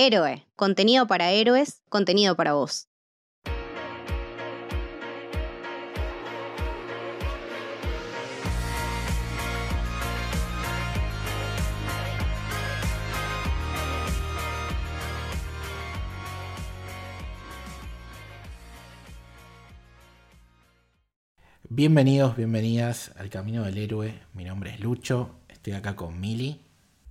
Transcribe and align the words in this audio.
Héroe, 0.00 0.46
contenido 0.54 1.08
para 1.08 1.32
héroes, 1.32 1.82
contenido 1.88 2.36
para 2.36 2.52
vos. 2.52 2.86
Bienvenidos, 21.68 22.36
bienvenidas 22.36 23.10
al 23.16 23.30
Camino 23.30 23.64
del 23.64 23.78
Héroe. 23.78 24.14
Mi 24.32 24.44
nombre 24.44 24.70
es 24.70 24.78
Lucho, 24.78 25.40
estoy 25.48 25.72
acá 25.72 25.96
con 25.96 26.20
Mili. 26.20 26.60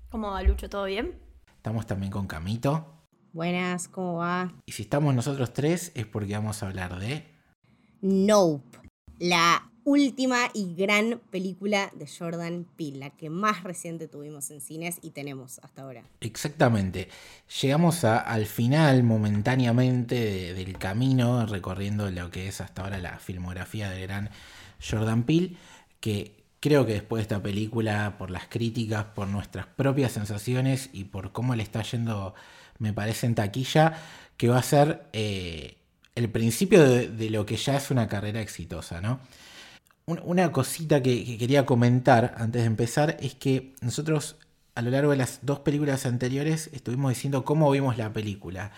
¿Cómo 0.09 0.31
va 0.31 0.41
Lucho? 0.41 0.69
¿Todo 0.69 0.85
bien? 0.85 1.26
Estamos 1.67 1.85
también 1.85 2.13
con 2.13 2.27
Camito. 2.27 2.85
Buenas, 3.33 3.89
¿cómo 3.89 4.19
va? 4.19 4.53
Y 4.65 4.71
si 4.71 4.83
estamos 4.83 5.13
nosotros 5.13 5.51
tres 5.51 5.91
es 5.95 6.05
porque 6.05 6.31
vamos 6.31 6.63
a 6.63 6.67
hablar 6.67 6.97
de... 6.97 7.27
Nope, 7.99 8.79
la 9.19 9.69
última 9.83 10.49
y 10.53 10.75
gran 10.75 11.19
película 11.29 11.91
de 11.93 12.07
Jordan 12.07 12.65
Peele, 12.77 12.99
la 12.99 13.09
que 13.09 13.29
más 13.29 13.65
reciente 13.65 14.07
tuvimos 14.07 14.49
en 14.51 14.61
cines 14.61 14.99
y 15.01 15.09
tenemos 15.09 15.59
hasta 15.59 15.81
ahora. 15.81 16.03
Exactamente. 16.21 17.09
Llegamos 17.61 18.05
al 18.05 18.45
final 18.45 19.03
momentáneamente 19.03 20.53
del 20.53 20.77
camino 20.77 21.45
recorriendo 21.47 22.09
lo 22.09 22.31
que 22.31 22.47
es 22.47 22.61
hasta 22.61 22.83
ahora 22.83 22.97
la 22.99 23.19
filmografía 23.19 23.89
del 23.89 24.03
gran 24.03 24.29
Jordan 24.79 25.23
Peele, 25.23 25.57
que 25.99 26.46
creo 26.59 26.85
que 26.85 26.93
después 26.93 27.19
de 27.19 27.23
esta 27.23 27.41
película, 27.41 28.17
por 28.17 28.29
las 28.31 28.47
críticas, 28.47 29.05
por 29.05 29.27
nuestras 29.27 29.67
propias 29.67 30.11
sensaciones 30.11 30.89
y 30.93 31.05
por 31.05 31.31
cómo 31.31 31.55
le 31.55 31.63
está 31.63 31.81
yendo, 31.83 32.33
me 32.79 32.93
parece, 32.93 33.27
en 33.27 33.35
taquilla, 33.35 33.93
que 34.37 34.49
va 34.49 34.59
a 34.59 34.63
ser 34.63 35.07
eh, 35.13 35.77
el 36.15 36.29
principio 36.29 36.83
de, 36.83 37.07
de, 37.09 37.29
lo 37.29 37.45
que 37.45 37.57
ya 37.57 37.77
es 37.77 37.91
una 37.91 38.07
carrera 38.07 38.41
exitosa, 38.41 39.01
¿no? 39.01 39.19
Una 40.07 40.53
cosita 40.53 41.03
que, 41.03 41.37
quería 41.37 41.65
comentar 41.65 42.33
antes 42.37 42.61
de 42.61 42.65
empezar 42.67 43.17
es 43.19 43.35
que 43.35 43.75
nosotros 43.81 44.37
a 44.73 44.81
lo 44.81 44.89
largo 44.89 45.11
de 45.11 45.17
las 45.17 45.39
dos 45.41 45.59
películas 45.59 46.05
anteriores 46.05 46.69
estuvimos 46.71 47.09
diciendo 47.09 47.43
cómo 47.43 47.69
vimos 47.71 47.97
la 47.97 48.13
película, 48.13 48.71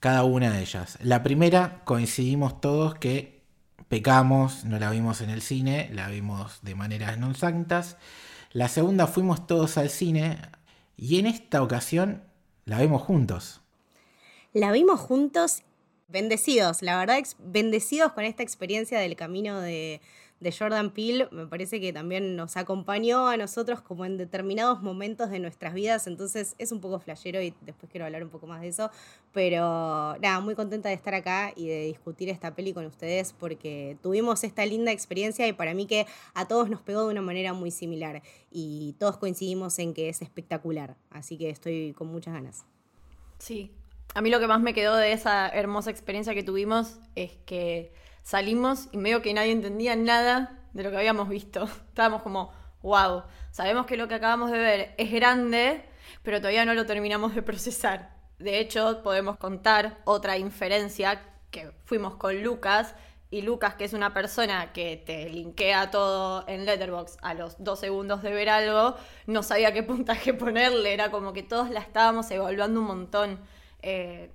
cada 0.00 0.24
una 0.24 0.50
de 0.50 0.62
ellas. 0.62 0.98
La 1.00 1.22
primera 1.22 1.82
coincidimos 1.84 2.60
todos 2.60 2.96
que 2.96 3.35
pecamos, 3.88 4.64
no 4.64 4.78
la 4.78 4.90
vimos 4.90 5.20
en 5.20 5.30
el 5.30 5.42
cine, 5.42 5.90
la 5.92 6.08
vimos 6.08 6.60
de 6.62 6.74
maneras 6.74 7.18
non 7.18 7.34
santas. 7.34 7.96
La 8.52 8.68
segunda 8.68 9.06
fuimos 9.06 9.46
todos 9.46 9.76
al 9.78 9.90
cine 9.90 10.40
y 10.96 11.18
en 11.18 11.26
esta 11.26 11.62
ocasión 11.62 12.24
la 12.64 12.80
vimos 12.80 13.02
juntos. 13.02 13.60
La 14.52 14.72
vimos 14.72 15.00
juntos, 15.00 15.62
bendecidos, 16.08 16.82
la 16.82 16.98
verdad, 16.98 17.20
bendecidos 17.38 18.12
con 18.12 18.24
esta 18.24 18.42
experiencia 18.42 18.98
del 18.98 19.14
camino 19.14 19.60
de, 19.60 20.00
de 20.40 20.52
Jordan 20.52 20.90
Peele 20.90 21.28
me 21.30 21.46
parece 21.46 21.80
que 21.80 21.92
también 21.92 22.36
nos 22.36 22.56
acompañó 22.56 23.26
a 23.28 23.36
nosotros 23.36 23.80
como 23.80 24.04
en 24.04 24.18
determinados 24.18 24.82
momentos 24.82 25.30
de 25.30 25.38
nuestras 25.38 25.72
vidas, 25.72 26.06
entonces 26.06 26.54
es 26.58 26.72
un 26.72 26.80
poco 26.80 26.98
flashero 27.00 27.40
y 27.40 27.54
después 27.62 27.90
quiero 27.90 28.04
hablar 28.04 28.22
un 28.22 28.28
poco 28.28 28.46
más 28.46 28.60
de 28.60 28.68
eso, 28.68 28.90
pero 29.32 30.16
nada, 30.20 30.40
muy 30.40 30.54
contenta 30.54 30.90
de 30.90 30.94
estar 30.94 31.14
acá 31.14 31.52
y 31.56 31.68
de 31.68 31.86
discutir 31.86 32.28
esta 32.28 32.54
peli 32.54 32.74
con 32.74 32.84
ustedes 32.84 33.32
porque 33.32 33.96
tuvimos 34.02 34.44
esta 34.44 34.66
linda 34.66 34.92
experiencia 34.92 35.48
y 35.48 35.52
para 35.52 35.72
mí 35.72 35.86
que 35.86 36.06
a 36.34 36.46
todos 36.46 36.68
nos 36.68 36.82
pegó 36.82 37.04
de 37.04 37.12
una 37.12 37.22
manera 37.22 37.54
muy 37.54 37.70
similar 37.70 38.22
y 38.50 38.94
todos 38.98 39.16
coincidimos 39.16 39.78
en 39.78 39.94
que 39.94 40.08
es 40.10 40.20
espectacular, 40.20 40.96
así 41.10 41.38
que 41.38 41.48
estoy 41.48 41.94
con 41.94 42.08
muchas 42.08 42.34
ganas. 42.34 42.66
Sí, 43.38 43.70
a 44.14 44.20
mí 44.22 44.30
lo 44.30 44.40
que 44.40 44.46
más 44.46 44.60
me 44.60 44.74
quedó 44.74 44.96
de 44.96 45.12
esa 45.12 45.48
hermosa 45.48 45.90
experiencia 45.90 46.34
que 46.34 46.42
tuvimos 46.42 46.98
es 47.14 47.32
que 47.44 47.92
salimos 48.26 48.88
y 48.90 48.96
medio 48.96 49.22
que 49.22 49.32
nadie 49.32 49.52
entendía 49.52 49.94
nada 49.94 50.58
de 50.72 50.82
lo 50.82 50.90
que 50.90 50.96
habíamos 50.96 51.28
visto. 51.28 51.62
Estábamos 51.88 52.22
como, 52.22 52.52
wow, 52.82 53.22
sabemos 53.52 53.86
que 53.86 53.96
lo 53.96 54.08
que 54.08 54.16
acabamos 54.16 54.50
de 54.50 54.58
ver 54.58 54.94
es 54.98 55.12
grande, 55.12 55.84
pero 56.24 56.38
todavía 56.38 56.64
no 56.64 56.74
lo 56.74 56.86
terminamos 56.86 57.36
de 57.36 57.42
procesar. 57.42 58.16
De 58.40 58.58
hecho, 58.58 59.00
podemos 59.04 59.36
contar 59.36 59.98
otra 60.04 60.38
inferencia 60.38 61.22
que 61.52 61.70
fuimos 61.84 62.16
con 62.16 62.42
Lucas 62.42 62.96
y 63.30 63.42
Lucas, 63.42 63.76
que 63.76 63.84
es 63.84 63.92
una 63.92 64.12
persona 64.12 64.72
que 64.72 64.96
te 64.96 65.30
linkea 65.30 65.92
todo 65.92 66.44
en 66.48 66.66
Letterbox 66.66 67.18
a 67.22 67.32
los 67.32 67.62
dos 67.62 67.78
segundos 67.78 68.24
de 68.24 68.32
ver 68.32 68.48
algo, 68.48 68.96
no 69.26 69.44
sabía 69.44 69.72
qué 69.72 69.82
puntaje 69.84 70.34
ponerle, 70.34 70.92
era 70.92 71.12
como 71.12 71.32
que 71.32 71.44
todos 71.44 71.70
la 71.70 71.78
estábamos 71.78 72.28
evaluando 72.32 72.80
un 72.80 72.86
montón. 72.88 73.38
Eh, 73.88 74.32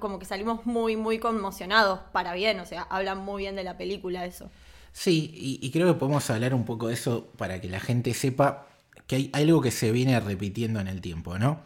como 0.00 0.18
que 0.18 0.26
salimos 0.26 0.66
muy, 0.66 0.94
muy 0.94 1.18
conmocionados 1.18 2.00
para 2.12 2.34
bien, 2.34 2.60
o 2.60 2.66
sea, 2.66 2.82
hablan 2.82 3.16
muy 3.16 3.44
bien 3.44 3.56
de 3.56 3.64
la 3.64 3.78
película 3.78 4.26
eso. 4.26 4.50
Sí, 4.92 5.30
y, 5.62 5.70
creo 5.70 5.90
que 5.90 5.98
podemos 5.98 6.28
hablar 6.28 6.52
un 6.54 6.66
poco 6.66 6.88
de 6.88 6.94
eso 6.94 7.32
para 7.38 7.62
que 7.62 7.70
la 7.70 7.80
gente 7.80 8.12
sepa 8.12 8.66
que 9.06 9.16
hay 9.16 9.30
algo 9.32 9.62
que 9.62 9.70
se 9.70 9.92
viene 9.92 10.20
repitiendo 10.20 10.78
en 10.78 10.88
el 10.88 11.00
tiempo, 11.00 11.38
¿no? 11.38 11.62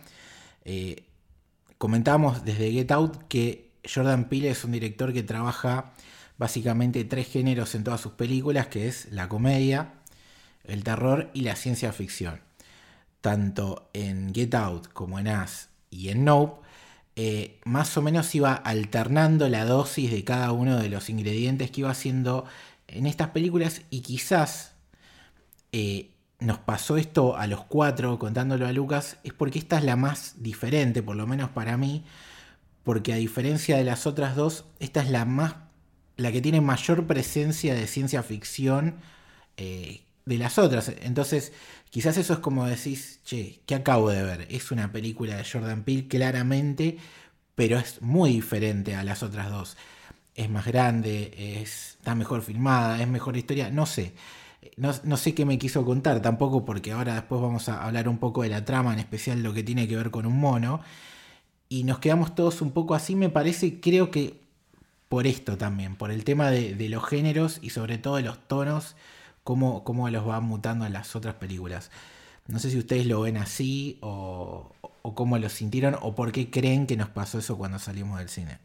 Eh, 0.64 1.02
comentamos 1.78 2.44
desde 2.44 2.70
Get 2.70 2.92
Out 2.92 3.24
que 3.26 3.72
Jordan 3.92 4.28
Peele 4.28 4.50
es 4.50 4.62
un 4.62 4.70
director 4.70 5.12
que 5.12 5.24
trabaja 5.24 5.94
básicamente 6.38 7.04
tres 7.04 7.26
géneros 7.26 7.74
en 7.74 7.82
todas 7.82 8.02
sus 8.02 8.12
películas, 8.12 8.68
que 8.68 8.86
es 8.86 9.10
la 9.10 9.28
comedia, 9.28 9.94
el 10.62 10.84
terror 10.84 11.30
y 11.34 11.40
la 11.40 11.56
ciencia 11.56 11.92
ficción. 11.92 12.40
Tanto 13.20 13.90
en 13.94 14.32
Get 14.32 14.54
Out 14.54 14.92
como 14.92 15.18
en 15.18 15.26
Us 15.26 15.70
y 15.90 16.10
en 16.10 16.24
Nope, 16.24 16.63
eh, 17.16 17.60
más 17.64 17.96
o 17.96 18.02
menos 18.02 18.34
iba 18.34 18.54
alternando 18.54 19.48
la 19.48 19.64
dosis 19.64 20.10
de 20.10 20.24
cada 20.24 20.50
uno 20.52 20.78
de 20.78 20.88
los 20.88 21.08
ingredientes 21.10 21.70
que 21.70 21.82
iba 21.82 21.90
haciendo 21.90 22.44
en 22.88 23.06
estas 23.06 23.28
películas 23.28 23.82
y 23.90 24.00
quizás 24.00 24.72
eh, 25.72 26.10
nos 26.40 26.58
pasó 26.58 26.96
esto 26.96 27.36
a 27.36 27.46
los 27.46 27.64
cuatro 27.64 28.18
contándolo 28.18 28.66
a 28.66 28.72
Lucas, 28.72 29.18
es 29.22 29.32
porque 29.32 29.58
esta 29.58 29.78
es 29.78 29.84
la 29.84 29.96
más 29.96 30.34
diferente, 30.42 31.02
por 31.02 31.16
lo 31.16 31.26
menos 31.26 31.50
para 31.50 31.76
mí, 31.76 32.04
porque 32.82 33.12
a 33.12 33.16
diferencia 33.16 33.76
de 33.76 33.84
las 33.84 34.06
otras 34.06 34.36
dos, 34.36 34.64
esta 34.80 35.00
es 35.00 35.10
la 35.10 35.24
más, 35.24 35.54
la 36.16 36.32
que 36.32 36.42
tiene 36.42 36.60
mayor 36.60 37.06
presencia 37.06 37.74
de 37.74 37.86
ciencia 37.86 38.22
ficción 38.22 38.96
eh, 39.56 40.02
de 40.26 40.38
las 40.38 40.58
otras. 40.58 40.92
Entonces, 41.02 41.52
quizás 41.94 42.16
eso 42.16 42.32
es 42.32 42.38
como 42.40 42.66
decís, 42.66 43.20
che, 43.24 43.60
¿qué 43.66 43.76
acabo 43.76 44.10
de 44.10 44.24
ver? 44.24 44.48
Es 44.50 44.72
una 44.72 44.90
película 44.90 45.36
de 45.36 45.44
Jordan 45.44 45.84
Peele, 45.84 46.08
claramente, 46.08 46.98
pero 47.54 47.78
es 47.78 48.02
muy 48.02 48.32
diferente 48.32 48.96
a 48.96 49.04
las 49.04 49.22
otras 49.22 49.48
dos. 49.48 49.76
Es 50.34 50.50
más 50.50 50.66
grande, 50.66 51.62
está 51.62 52.16
mejor 52.16 52.42
filmada, 52.42 53.00
es 53.00 53.06
mejor 53.06 53.36
historia, 53.36 53.70
no 53.70 53.86
sé. 53.86 54.12
No, 54.76 54.92
no, 55.04 55.16
sé 55.16 55.34
qué 55.36 55.44
me 55.44 55.56
quiso 55.56 55.84
contar 55.84 56.20
tampoco, 56.20 56.64
porque 56.64 56.90
ahora 56.90 57.14
después 57.14 57.40
vamos 57.40 57.68
a 57.68 57.84
hablar 57.84 58.08
un 58.08 58.18
poco 58.18 58.42
de 58.42 58.48
la 58.48 58.64
trama, 58.64 58.92
en 58.92 58.98
especial 58.98 59.44
lo 59.44 59.54
que 59.54 59.62
tiene 59.62 59.86
que 59.86 59.94
ver 59.96 60.10
con 60.10 60.26
un 60.26 60.40
mono. 60.40 60.80
Y 61.68 61.84
nos 61.84 62.00
quedamos 62.00 62.34
todos 62.34 62.60
un 62.60 62.72
poco 62.72 62.96
así, 62.96 63.14
me 63.14 63.28
parece, 63.28 63.78
creo 63.80 64.10
que 64.10 64.40
por 65.08 65.28
esto 65.28 65.56
también, 65.56 65.94
por 65.94 66.10
el 66.10 66.24
tema 66.24 66.50
de, 66.50 66.74
de 66.74 66.88
los 66.88 67.06
géneros 67.06 67.60
y 67.62 67.70
sobre 67.70 67.98
todo 67.98 68.16
de 68.16 68.22
los 68.22 68.48
tonos 68.48 68.96
cómo, 69.44 69.84
cómo 69.84 70.08
los 70.10 70.26
va 70.26 70.40
mutando 70.40 70.86
en 70.86 70.92
las 70.92 71.14
otras 71.14 71.34
películas. 71.34 71.90
No 72.48 72.58
sé 72.58 72.70
si 72.70 72.78
ustedes 72.78 73.06
lo 73.06 73.20
ven 73.22 73.36
así 73.36 73.98
o, 74.00 74.70
cómo 75.14 75.38
lo 75.38 75.48
sintieron 75.48 75.96
o 76.00 76.14
por 76.14 76.32
qué 76.32 76.50
creen 76.50 76.86
que 76.86 76.96
nos 76.96 77.08
pasó 77.08 77.38
eso 77.38 77.56
cuando 77.56 77.78
salimos 77.78 78.18
del 78.18 78.28
cine. 78.28 78.58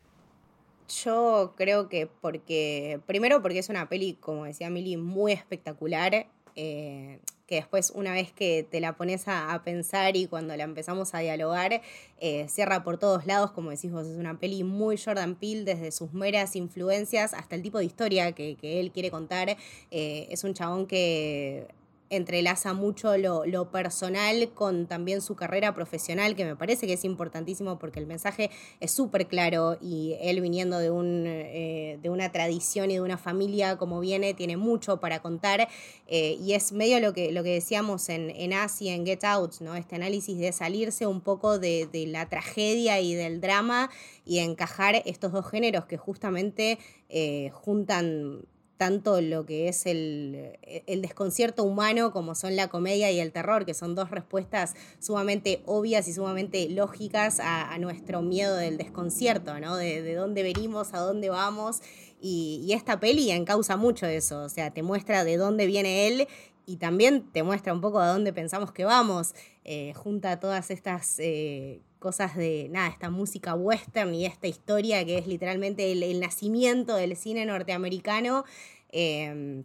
Yo 1.04 1.54
creo 1.56 1.88
que 1.88 2.08
porque, 2.08 3.00
primero 3.06 3.42
porque 3.42 3.60
es 3.60 3.70
una 3.70 3.88
peli, 3.88 4.18
como 4.20 4.46
decía 4.46 4.70
Mili, 4.70 4.98
muy 4.98 5.32
espectacular. 5.32 6.28
Eh, 6.62 7.22
que 7.48 7.56
después 7.56 7.94
una 7.96 8.12
vez 8.12 8.34
que 8.34 8.68
te 8.70 8.82
la 8.82 8.98
pones 8.98 9.24
a, 9.28 9.62
pensar 9.64 10.18
y 10.18 10.28
cuando 10.28 10.58
la 10.58 10.66
empezamos 10.66 11.16
a 11.16 11.20
dialogar, 11.20 11.82
eh, 12.20 12.48
cierra 12.50 12.84
por 12.84 12.98
todos 12.98 13.26
lados, 13.26 13.52
como 13.52 13.70
decís 13.70 13.94
vos, 13.94 14.06
es 14.06 14.18
una 14.18 14.38
peli 14.40 14.66
muy 14.66 14.98
Jordan 14.98 15.36
Peele, 15.36 15.64
desde 15.64 15.92
sus 15.92 16.12
meras 16.14 16.58
influencias 16.58 17.34
hasta 17.34 17.56
el 17.56 17.62
tipo 17.62 17.80
de 17.80 17.86
historia 17.86 18.34
que, 18.34 18.58
él 18.62 18.92
quiere 18.92 19.10
contar. 19.10 19.56
Eh, 19.90 20.28
es 20.30 20.44
un 20.44 20.54
chabón 20.54 20.86
que 20.86 21.66
entrelaza 22.10 22.74
mucho 22.74 23.18
lo, 23.18 23.72
personal 23.72 24.50
con 24.54 24.88
también 24.88 25.22
su 25.22 25.36
carrera 25.36 25.74
profesional, 25.74 26.36
que 26.36 26.46
me 26.46 26.56
parece 26.56 26.88
que 26.88 26.94
es 26.94 27.06
importantísimo 27.06 27.78
porque 27.78 28.00
el 28.00 28.08
mensaje 28.08 28.50
es 28.80 28.92
súper 28.92 29.28
claro 29.28 29.78
y 29.82 30.16
él 30.22 30.42
viniendo 30.42 30.80
de, 30.80 30.90
un, 30.90 31.26
eh, 31.28 32.00
de 32.02 32.10
una 32.10 32.32
tradición 32.32 32.90
y 32.90 32.96
de 32.96 33.02
una 33.02 33.18
familia 33.18 33.78
como 33.78 34.00
viene, 34.00 34.34
tiene 34.34 34.58
mucho 34.58 35.00
para 35.00 35.22
contar 35.22 35.68
eh, 36.08 36.38
y 36.42 36.54
es 36.54 36.72
medio 36.72 37.00
lo 37.00 37.14
que, 37.14 37.32
lo 37.32 37.44
que 37.44 37.54
decíamos 37.54 38.10
en, 38.10 38.30
en 38.32 38.54
Asia, 38.54 38.94
en 38.96 39.06
Get 39.06 39.24
Out, 39.24 39.62
¿no? 39.62 39.76
este 39.76 39.96
análisis 39.96 40.38
de 40.38 40.52
salirse 40.52 41.06
un 41.06 41.22
poco 41.22 41.60
de, 41.60 41.88
de 41.92 42.08
la 42.08 42.28
tragedia 42.28 43.00
y 43.00 43.14
del 43.14 43.42
drama 43.42 43.90
y 44.26 44.40
encajar 44.40 45.02
estos 45.06 45.32
dos 45.32 45.50
géneros 45.50 45.86
que 45.86 45.98
justamente 45.98 46.80
eh, 47.10 47.50
juntan 47.54 48.46
tanto 48.80 49.20
lo 49.20 49.46
que 49.46 49.68
es 49.68 49.86
el, 49.86 50.58
desconcierto 51.02 51.66
humano 51.66 52.14
como 52.14 52.34
son 52.34 52.56
la 52.56 52.70
comedia 52.70 53.12
y 53.12 53.20
el 53.20 53.34
terror, 53.34 53.66
que 53.66 53.74
son 53.74 53.94
dos 53.94 54.10
respuestas 54.10 54.74
sumamente 55.00 55.62
obvias 55.66 56.08
y 56.08 56.14
sumamente 56.14 56.70
lógicas 56.70 57.42
a, 57.42 57.78
nuestro 57.78 58.22
miedo 58.22 58.56
del 58.56 58.78
desconcierto, 58.78 59.60
¿no? 59.60 59.76
De, 59.76 60.02
de, 60.02 60.16
dónde 60.16 60.44
venimos, 60.44 60.94
a 60.94 61.00
dónde 61.00 61.30
vamos. 61.30 61.82
Y, 62.22 62.72
esta 62.72 63.02
peli 63.02 63.30
encausa 63.32 63.76
mucho 63.76 64.06
eso, 64.06 64.44
o 64.44 64.50
sea, 64.50 64.72
te 64.72 64.82
muestra 64.82 65.26
de 65.26 65.36
dónde 65.36 65.66
viene 65.66 66.08
él 66.08 66.30
y 66.66 66.78
también 66.78 67.30
te 67.34 67.44
muestra 67.44 67.74
un 67.74 67.82
poco 67.82 68.00
a 68.00 68.08
dónde 68.08 68.32
pensamos 68.32 68.72
que 68.72 68.86
vamos, 68.86 69.36
eh, 69.72 69.94
junta 69.94 70.40
todas 70.40 70.72
estas 70.72 71.20
eh, 71.20 71.80
cosas 72.00 72.36
de, 72.36 72.70
nada, 72.72 72.88
esta 72.88 73.12
música 73.12 73.54
western 73.54 74.16
y 74.16 74.26
esta 74.26 74.48
historia 74.48 75.06
que 75.06 75.20
es 75.20 75.28
literalmente 75.28 75.92
el, 75.92 76.20
nacimiento 76.20 76.96
del 76.96 77.16
cine 77.16 77.46
norteamericano. 77.46 78.46
Em, 78.92 79.64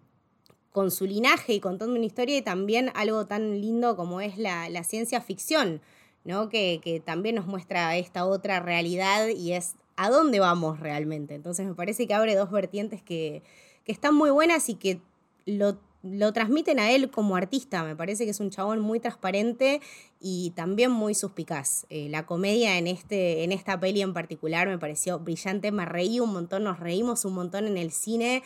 con 0.73 0.91
su 0.91 1.07
linaje 1.07 1.55
y 1.55 1.61
contando 1.61 1.95
una 1.95 2.05
historia 2.05 2.37
y 2.37 2.43
también 2.43 2.91
algo 2.95 3.27
tan 3.27 3.63
lindo 3.63 3.97
como 3.97 4.21
es 4.21 4.37
la, 4.37 4.85
ciencia 4.85 5.23
ficción, 5.23 5.81
¿no? 6.25 6.51
Que, 6.51 6.81
que, 6.83 7.01
también 7.01 7.37
nos 7.37 7.47
muestra 7.47 7.97
esta 7.97 8.27
otra 8.27 8.61
realidad 8.61 9.29
y 9.29 9.53
es 9.53 9.77
a 9.97 10.11
dónde 10.11 10.39
vamos 10.39 10.81
realmente. 10.81 11.35
Entonces 11.35 11.65
me 11.65 11.75
parece 11.75 12.07
que 12.07 12.13
abre 12.13 12.35
dos 12.35 12.51
vertientes 12.51 13.01
que, 13.01 13.43
que 13.85 13.93
están 13.93 14.15
muy 14.15 14.31
buenas 14.31 14.69
y 14.69 14.75
que 14.75 15.01
lo 15.47 15.79
lo 16.05 16.33
transmiten 16.33 16.79
a 16.79 16.91
él 16.91 17.11
como 17.11 17.35
artista. 17.35 17.83
Me 17.83 17.97
parece 17.97 18.25
que 18.25 18.31
es 18.31 18.41
un 18.41 18.51
chabón 18.51 18.81
muy 18.81 19.01
transparente 19.01 19.81
y 20.21 20.51
también 20.51 20.91
muy 20.91 21.15
suspicaz. 21.15 21.87
Eh, 21.89 22.09
la 22.11 22.27
comedia 22.27 22.77
en, 22.77 22.87
este, 22.87 23.43
en 23.43 23.53
esta 23.53 23.81
peli 23.81 24.03
en 24.03 24.13
particular 24.13 24.69
me 24.69 24.79
pareció 24.79 25.19
brillante. 25.19 25.73
Me 25.73 25.87
reí 25.87 26.21
un 26.21 26.33
montón, 26.33 26.65
nos 26.65 26.79
reímos 26.79 27.25
un 27.25 27.35
montón 27.35 27.67
en 27.67 27.79
el 27.79 27.91
cine. 27.91 28.43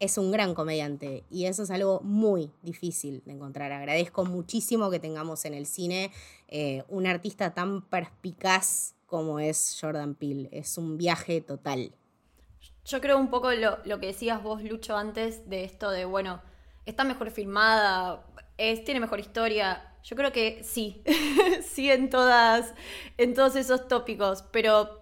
Es 0.00 0.18
un 0.18 0.32
gran 0.32 0.54
comediante 0.54 1.24
y 1.30 1.46
eso 1.46 1.62
es 1.62 1.70
algo 1.70 2.00
muy 2.00 2.50
difícil 2.62 3.22
de 3.24 3.32
encontrar. 3.32 3.72
Agradezco 3.72 4.24
muchísimo 4.24 4.90
que 4.90 4.98
tengamos 4.98 5.44
en 5.44 5.54
el 5.54 5.64
cine 5.64 6.10
eh, 6.48 6.82
un 6.88 7.06
artista 7.06 7.54
tan 7.54 7.82
perspicaz 7.82 8.94
como 9.06 9.38
es 9.38 9.78
Jordan 9.80 10.14
Peele. 10.14 10.48
Es 10.52 10.76
un 10.76 10.98
viaje 10.98 11.40
total. 11.40 11.92
Yo 12.84 13.00
creo 13.00 13.16
un 13.16 13.30
poco 13.30 13.52
lo, 13.52 13.78
lo 13.84 14.00
que 14.00 14.06
decías 14.06 14.42
vos, 14.42 14.62
Lucho, 14.62 14.96
antes 14.96 15.48
de 15.48 15.64
esto 15.64 15.90
de, 15.90 16.04
bueno, 16.04 16.42
está 16.86 17.04
mejor 17.04 17.30
filmada, 17.30 18.26
es, 18.58 18.84
tiene 18.84 19.00
mejor 19.00 19.20
historia. 19.20 19.94
Yo 20.04 20.16
creo 20.16 20.32
que 20.32 20.62
sí, 20.64 21.02
sí 21.64 21.90
en 21.90 22.10
todas, 22.10 22.74
en 23.18 23.34
todos 23.34 23.56
esos 23.56 23.88
tópicos, 23.88 24.42
pero 24.50 25.00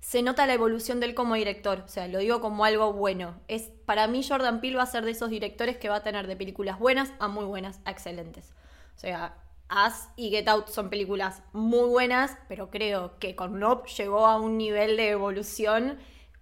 se 0.00 0.22
nota 0.22 0.46
la 0.46 0.54
evolución 0.54 1.00
de 1.00 1.06
él 1.06 1.14
como 1.14 1.34
director, 1.34 1.82
o 1.84 1.88
sea, 1.88 2.08
lo 2.08 2.18
digo 2.18 2.40
como 2.40 2.64
algo 2.64 2.92
bueno. 2.94 3.40
Es 3.46 3.70
para 3.84 4.06
mí 4.06 4.26
Jordan 4.26 4.60
Peele 4.60 4.78
va 4.78 4.84
a 4.84 4.86
ser 4.86 5.04
de 5.04 5.10
esos 5.10 5.28
directores 5.28 5.76
que 5.76 5.90
va 5.90 5.96
a 5.96 6.02
tener 6.02 6.26
de 6.26 6.36
películas 6.36 6.78
buenas 6.78 7.12
a 7.18 7.28
muy 7.28 7.44
buenas, 7.44 7.80
a 7.84 7.90
excelentes. 7.90 8.54
O 8.96 8.98
sea, 8.98 9.36
As 9.68 10.08
y 10.16 10.30
Get 10.30 10.48
Out 10.48 10.68
son 10.68 10.88
películas 10.88 11.42
muy 11.52 11.88
buenas, 11.88 12.38
pero 12.48 12.70
creo 12.70 13.18
que 13.18 13.36
con 13.36 13.60
Nope 13.60 13.90
llegó 13.90 14.26
a 14.26 14.40
un 14.40 14.56
nivel 14.56 14.96
de 14.96 15.10
evolución 15.10 15.98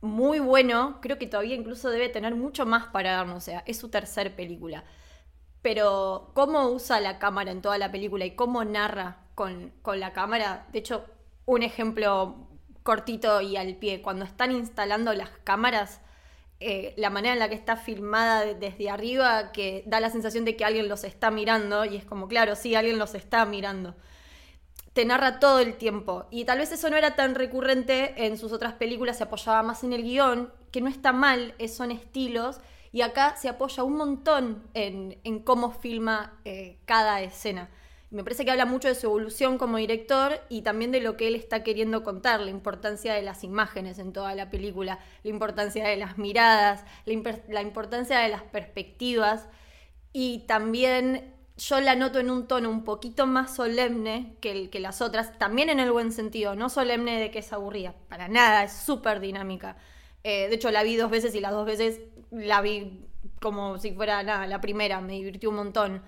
muy 0.06 0.38
bueno, 0.38 0.98
creo 1.02 1.18
que 1.18 1.26
todavía 1.26 1.54
incluso 1.54 1.90
debe 1.90 2.08
tener 2.08 2.34
mucho 2.34 2.64
más 2.66 2.86
para 2.86 3.12
darnos, 3.12 3.36
o 3.36 3.40
sea, 3.40 3.62
es 3.66 3.78
su 3.78 3.90
tercer 3.90 4.34
película. 4.34 4.84
Pero 5.62 6.30
cómo 6.34 6.68
usa 6.68 7.00
la 7.00 7.18
cámara 7.18 7.50
en 7.50 7.62
toda 7.62 7.78
la 7.78 7.92
película 7.92 8.24
y 8.24 8.36
cómo 8.36 8.64
narra 8.64 9.26
con, 9.34 9.72
la 9.84 10.12
cámara, 10.12 10.66
de 10.72 10.78
hecho, 10.78 11.04
un 11.44 11.62
ejemplo 11.62 12.48
cortito 12.82 13.40
y 13.40 13.56
al 13.56 13.76
pie, 13.76 14.00
cuando 14.02 14.24
están 14.24 14.52
instalando 14.52 15.12
las 15.12 15.30
cámaras, 15.44 16.00
eh, 16.60 16.94
la 16.96 17.10
manera 17.10 17.34
en 17.34 17.40
la 17.40 17.48
que 17.48 17.54
está 17.54 17.76
filmada 17.76 18.54
desde 18.54 18.88
arriba, 18.88 19.52
que 19.52 19.84
da 19.86 20.00
la 20.00 20.10
sensación 20.10 20.44
de 20.44 20.56
que 20.56 20.64
alguien 20.64 20.88
los 20.88 21.04
está 21.04 21.30
mirando, 21.30 21.84
y 21.84 21.96
es 21.96 22.04
como, 22.04 22.28
claro, 22.28 22.56
sí, 22.56 22.74
alguien 22.74 22.98
los 22.98 23.14
está 23.14 23.44
mirando 23.44 23.94
te 24.96 25.04
narra 25.04 25.40
todo 25.40 25.58
el 25.58 25.74
tiempo. 25.74 26.24
Y 26.30 26.46
tal 26.46 26.56
vez 26.56 26.72
eso 26.72 26.88
no 26.88 26.96
era 26.96 27.16
tan 27.16 27.34
recurrente 27.34 28.24
en 28.24 28.38
sus 28.38 28.50
otras 28.50 28.72
películas, 28.72 29.18
se 29.18 29.24
apoyaba 29.24 29.62
más 29.62 29.84
en 29.84 29.92
el 29.92 30.02
guion, 30.02 30.50
que 30.72 30.80
no 30.80 30.88
está 30.88 31.12
mal, 31.12 31.54
son 31.68 31.90
estilos, 31.90 32.60
y 32.92 33.02
acá 33.02 33.36
se 33.36 33.50
apoya 33.50 33.82
un 33.82 33.98
montón 33.98 34.62
en, 34.72 35.18
cómo 35.40 35.70
filma 35.70 36.40
eh, 36.46 36.78
cada 36.86 37.20
escena. 37.20 37.68
me 38.08 38.24
parece 38.24 38.46
que 38.46 38.52
habla 38.52 38.64
mucho 38.64 38.88
de 38.88 38.94
su 38.94 39.08
evolución 39.08 39.58
como 39.58 39.76
director 39.76 40.40
y 40.48 40.62
también 40.62 40.92
de 40.92 41.02
lo 41.02 41.18
que 41.18 41.28
él 41.28 41.34
está 41.34 41.62
queriendo 41.62 42.02
contar, 42.02 42.40
la 42.40 42.50
importancia 42.50 43.12
de 43.12 43.20
las 43.20 43.44
imágenes 43.44 43.98
en 43.98 44.14
toda 44.14 44.34
la 44.34 44.48
película, 44.48 44.98
la 45.24 45.28
importancia 45.28 45.86
de 45.86 45.98
las 45.98 46.16
miradas, 46.16 46.86
la 47.04 47.60
importancia 47.60 48.20
de 48.20 48.30
las 48.30 48.44
perspectivas 48.44 49.46
y 50.14 50.46
también 50.46 51.35
yo 51.56 51.80
la 51.80 51.96
noto 51.96 52.18
en 52.18 52.30
un 52.30 52.46
tono 52.46 52.68
un 52.70 52.84
poquito 52.84 53.26
más 53.26 53.56
solemne 53.56 54.36
que, 54.40 54.52
el, 54.52 54.70
que 54.70 54.80
las 54.80 55.00
otras, 55.00 55.38
también 55.38 55.70
en 55.70 55.80
el 55.80 55.90
buen 55.90 56.12
sentido, 56.12 56.54
no 56.54 56.68
solemne 56.68 57.18
de 57.18 57.30
que 57.30 57.38
es 57.38 57.52
aburrida, 57.52 57.94
para 58.08 58.28
nada, 58.28 58.64
es 58.64 58.72
súper 58.72 59.20
dinámica. 59.20 59.76
Eh, 60.22 60.48
de 60.48 60.54
hecho, 60.56 60.70
la 60.70 60.82
vi 60.82 60.96
dos 60.96 61.10
veces 61.10 61.34
y 61.34 61.40
las 61.40 61.52
dos 61.52 61.66
veces 61.66 62.00
la 62.30 62.60
vi 62.60 63.06
como 63.40 63.78
si 63.78 63.92
fuera 63.92 64.22
nada, 64.22 64.46
la 64.46 64.60
primera, 64.60 65.00
me 65.00 65.14
divirtió 65.14 65.50
un 65.50 65.56
montón. 65.56 66.02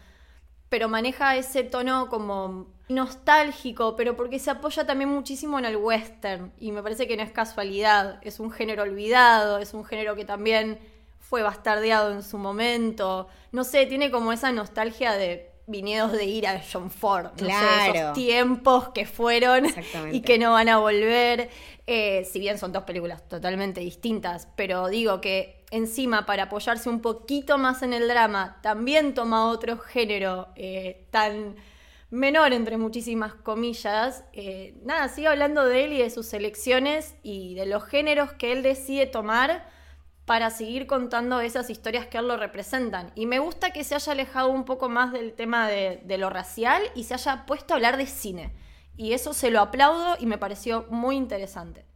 Pero 0.68 0.88
maneja 0.88 1.36
ese 1.36 1.64
tono 1.64 2.08
como 2.10 2.66
nostálgico, 2.88 3.96
pero 3.96 4.16
porque 4.16 4.38
se 4.38 4.50
apoya 4.50 4.86
también 4.86 5.10
muchísimo 5.10 5.58
en 5.58 5.64
el 5.64 5.76
western. 5.76 6.52
Y 6.58 6.72
me 6.72 6.82
parece 6.82 7.06
que 7.06 7.16
no 7.16 7.22
es 7.22 7.32
casualidad, 7.32 8.18
es 8.22 8.38
un 8.38 8.50
género 8.50 8.82
olvidado, 8.82 9.58
es 9.58 9.72
un 9.72 9.84
género 9.84 10.14
que 10.14 10.26
también 10.26 10.78
fue 11.28 11.42
bastardeado 11.42 12.12
en 12.12 12.22
su 12.22 12.38
momento. 12.38 13.28
No 13.52 13.62
sé, 13.62 13.84
tiene 13.84 14.10
como 14.10 14.32
esa 14.32 14.50
nostalgia 14.50 15.12
de 15.12 15.50
viñedos 15.66 16.12
de 16.12 16.24
ira 16.24 16.54
de 16.54 16.62
John 16.72 16.90
Ford. 16.90 17.32
Claro. 17.36 17.94
esos 17.94 18.12
tiempos 18.14 18.88
que 18.94 19.04
fueron 19.04 19.66
y 20.10 20.22
que 20.22 20.38
no 20.38 20.52
van 20.52 20.70
a 20.70 20.78
volver. 20.78 21.50
Eh, 21.86 22.24
si 22.24 22.40
bien 22.40 22.56
son 22.56 22.72
dos 22.72 22.84
películas 22.84 23.28
totalmente 23.28 23.80
distintas, 23.80 24.48
pero 24.56 24.88
digo 24.88 25.20
que 25.20 25.64
encima 25.70 26.24
para 26.24 26.44
apoyarse 26.44 26.88
un 26.88 27.02
poquito 27.02 27.58
más 27.58 27.82
en 27.82 27.92
el 27.92 28.08
drama, 28.08 28.58
también 28.62 29.12
toma 29.12 29.50
otro 29.50 29.76
género 29.76 30.48
eh, 30.56 31.06
tan 31.10 31.56
menor, 32.08 32.54
entre 32.54 32.78
muchísimas 32.78 33.34
comillas. 33.34 34.24
Eh, 34.32 34.74
nada, 34.82 35.08
sigue 35.08 35.28
hablando 35.28 35.66
de 35.66 35.84
él 35.84 35.92
y 35.92 35.98
de 35.98 36.08
sus 36.08 36.32
elecciones 36.32 37.14
y 37.22 37.54
de 37.54 37.66
los 37.66 37.84
géneros 37.84 38.32
que 38.32 38.52
él 38.52 38.62
decide 38.62 39.04
tomar 39.04 39.76
para 40.28 40.50
seguir 40.50 40.86
contando 40.86 41.40
esas 41.40 41.70
historias 41.70 42.06
que 42.06 42.18
él 42.18 42.28
lo 42.28 42.36
representan. 42.36 43.12
Y 43.14 43.24
me 43.24 43.38
gusta 43.38 43.70
que 43.70 43.82
se 43.82 43.94
haya 43.94 44.12
alejado 44.12 44.50
un 44.50 44.66
poco 44.66 44.90
más 44.90 45.10
del 45.10 45.32
tema 45.32 45.66
de, 45.68 46.18
lo 46.18 46.28
racial 46.28 46.82
y 46.94 47.04
se 47.04 47.14
haya 47.14 47.46
puesto 47.46 47.72
a 47.72 47.76
hablar 47.78 47.96
de 47.96 48.04
cine. 48.04 48.52
Y 48.98 49.14
eso 49.14 49.32
se 49.32 49.50
lo 49.50 49.58
aplaudo 49.58 50.16
y 50.20 50.26
me 50.26 50.36
pareció 50.36 50.84
muy 50.90 51.16
interesante. 51.16 51.86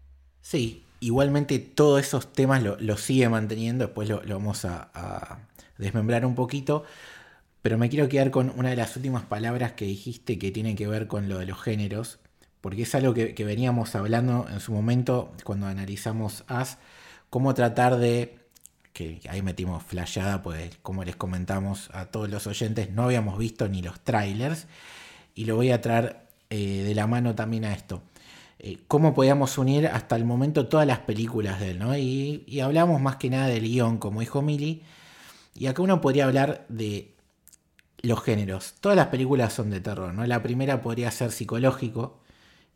Sí, 0.41 0.83
igualmente 1.01 1.59
todos 1.59 2.01
esos 2.01 2.33
temas 2.33 2.63
lo, 2.63 2.97
sigue 2.97 3.29
manteniendo, 3.29 3.85
después 3.85 4.09
lo, 4.09 4.23
vamos 4.27 4.65
a, 4.65 5.39
desmembrar 5.77 6.25
un 6.25 6.35
poquito, 6.35 6.85
pero 7.61 7.77
me 7.77 7.91
quiero 7.91 8.09
quedar 8.09 8.31
con 8.31 8.51
una 8.57 8.71
de 8.71 8.77
las 8.77 8.97
últimas 8.97 9.25
palabras 9.25 9.73
que 9.73 9.85
dijiste 9.85 10.39
que 10.39 10.51
tiene 10.51 10.75
que 10.75 10.87
ver 10.87 11.07
con 11.07 11.29
lo 11.29 11.39
de 11.39 11.45
los 11.45 11.61
géneros, 11.61 12.19
porque 12.63 12.83
es 12.83 12.95
algo 12.95 13.13
que, 13.13 13.35
que 13.35 13.45
veníamos 13.45 13.95
hablando 13.95 14.47
en 14.51 14.61
su 14.61 14.73
momento 14.73 15.33
cuando 15.45 15.67
analizamos 15.67 16.45
As 16.47 16.79
cómo 17.33 17.55
tratar 17.55 17.97
de, 17.97 18.37
que 18.93 19.23
ahí 19.31 19.41
metimos 19.41 19.83
flashada, 19.83 20.43
pues 20.43 20.77
como 20.83 21.03
les 21.03 21.17
comentamos 21.17 21.89
a 21.95 22.05
todos 22.05 22.29
los 22.29 22.47
oyentes, 22.47 22.91
no 22.91 23.05
habíamos 23.05 23.39
visto 23.39 23.67
ni 23.69 23.81
los 23.81 24.01
trailers, 24.01 24.67
y 25.35 25.47
lo 25.47 25.57
voy 25.57 25.71
a 25.71 25.81
traer 25.81 26.27
eh, 26.51 26.83
de 26.87 26.95
la 26.95 27.07
mano 27.07 27.35
también 27.35 27.65
a 27.65 27.73
esto. 27.73 28.03
Eh, 28.59 28.81
cómo 28.87 29.15
podíamos 29.15 29.57
unir 29.57 29.87
hasta 29.87 30.15
el 30.15 30.27
momento 30.27 30.69
todas 30.69 30.87
las 30.87 30.99
películas 30.99 31.59
de 31.59 31.71
él, 31.71 31.79
¿no? 31.79 31.97
Y, 31.97 32.61
hablamos 32.61 33.01
más 33.01 33.17
que 33.17 33.31
nada 33.31 33.47
del 33.47 33.63
guion, 33.63 33.97
como 33.97 34.21
dijo 34.21 34.43
Mili, 34.43 34.83
y 35.55 35.69
acá 35.69 35.81
uno 35.81 36.03
podría 36.03 36.27
hablar 36.27 36.67
de 36.69 37.15
los 38.03 38.23
géneros. 38.23 38.75
Todas 38.79 38.95
las 38.95 39.07
películas 39.07 39.55
son 39.55 39.71
de 39.71 39.81
terror, 39.81 40.13
¿no? 40.13 40.27
La 40.27 40.43
primera 40.43 40.83
podría 40.83 41.11
ser 41.11 41.33
psicológico 41.33 42.21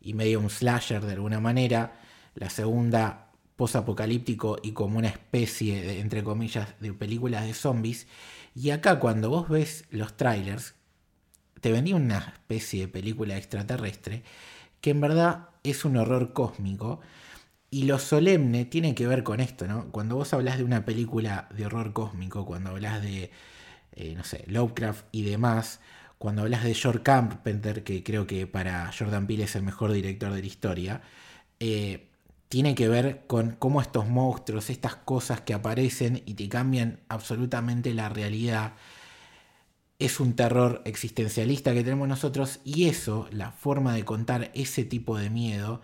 y 0.01 0.15
medio 0.15 0.39
un 0.39 0.49
slasher 0.49 1.05
de 1.05 1.13
alguna 1.13 1.39
manera. 1.39 1.99
La 2.33 2.49
segunda 2.49 3.26
posapocalíptico 3.57 4.57
y 4.63 4.71
como 4.71 4.99
una 4.99 5.09
especie, 5.09 5.81
de, 5.81 5.99
entre 5.99 6.23
comillas, 6.23 6.75
de 6.79 6.93
películas 6.93 7.45
de 7.45 7.53
zombies. 7.53 8.07
Y 8.55 8.69
acá 8.69 8.99
cuando 8.99 9.29
vos 9.29 9.49
ves 9.49 9.85
los 9.89 10.15
trailers, 10.15 10.75
te 11.59 11.71
venía 11.71 11.95
una 11.95 12.19
especie 12.19 12.81
de 12.81 12.87
película 12.87 13.35
extraterrestre 13.35 14.23
que 14.79 14.91
en 14.91 15.01
verdad 15.01 15.49
es 15.63 15.85
un 15.85 15.97
horror 15.97 16.33
cósmico. 16.33 17.01
Y 17.69 17.83
lo 17.83 17.99
solemne 17.99 18.65
tiene 18.65 18.95
que 18.95 19.07
ver 19.07 19.23
con 19.23 19.41
esto, 19.41 19.67
¿no? 19.67 19.91
Cuando 19.91 20.15
vos 20.15 20.33
hablas 20.33 20.57
de 20.57 20.63
una 20.63 20.85
película 20.85 21.49
de 21.53 21.65
horror 21.65 21.91
cósmico, 21.93 22.45
cuando 22.45 22.69
hablas 22.69 23.01
de, 23.01 23.31
eh, 23.93 24.13
no 24.15 24.23
sé, 24.23 24.45
Lovecraft 24.47 25.05
y 25.11 25.23
demás, 25.23 25.81
cuando 26.17 26.43
hablas 26.43 26.63
de 26.63 26.73
George 26.73 27.03
Carpenter, 27.03 27.83
que 27.83 28.03
creo 28.03 28.25
que 28.27 28.47
para 28.47 28.91
Jordan 28.97 29.27
Peele 29.27 29.43
es 29.43 29.55
el 29.55 29.63
mejor 29.63 29.91
director 29.91 30.31
de 30.33 30.41
la 30.41 30.47
historia, 30.47 31.01
eh, 31.59 32.06
tiene 32.49 32.75
que 32.75 32.87
ver 32.87 33.25
con 33.27 33.51
cómo 33.51 33.81
estos 33.81 34.07
monstruos, 34.07 34.69
estas 34.69 34.95
cosas 34.95 35.41
que 35.41 35.53
aparecen 35.53 36.23
y 36.25 36.35
te 36.35 36.47
cambian 36.49 36.99
absolutamente 37.09 37.93
la 37.93 38.09
realidad, 38.09 38.73
es 39.99 40.19
un 40.19 40.35
terror 40.35 40.81
existencialista 40.85 41.73
que 41.73 41.83
tenemos 41.83 42.07
nosotros 42.07 42.59
y 42.63 42.87
eso, 42.87 43.27
la 43.31 43.51
forma 43.51 43.93
de 43.93 44.05
contar 44.05 44.51
ese 44.53 44.85
tipo 44.85 45.17
de 45.17 45.29
miedo, 45.29 45.81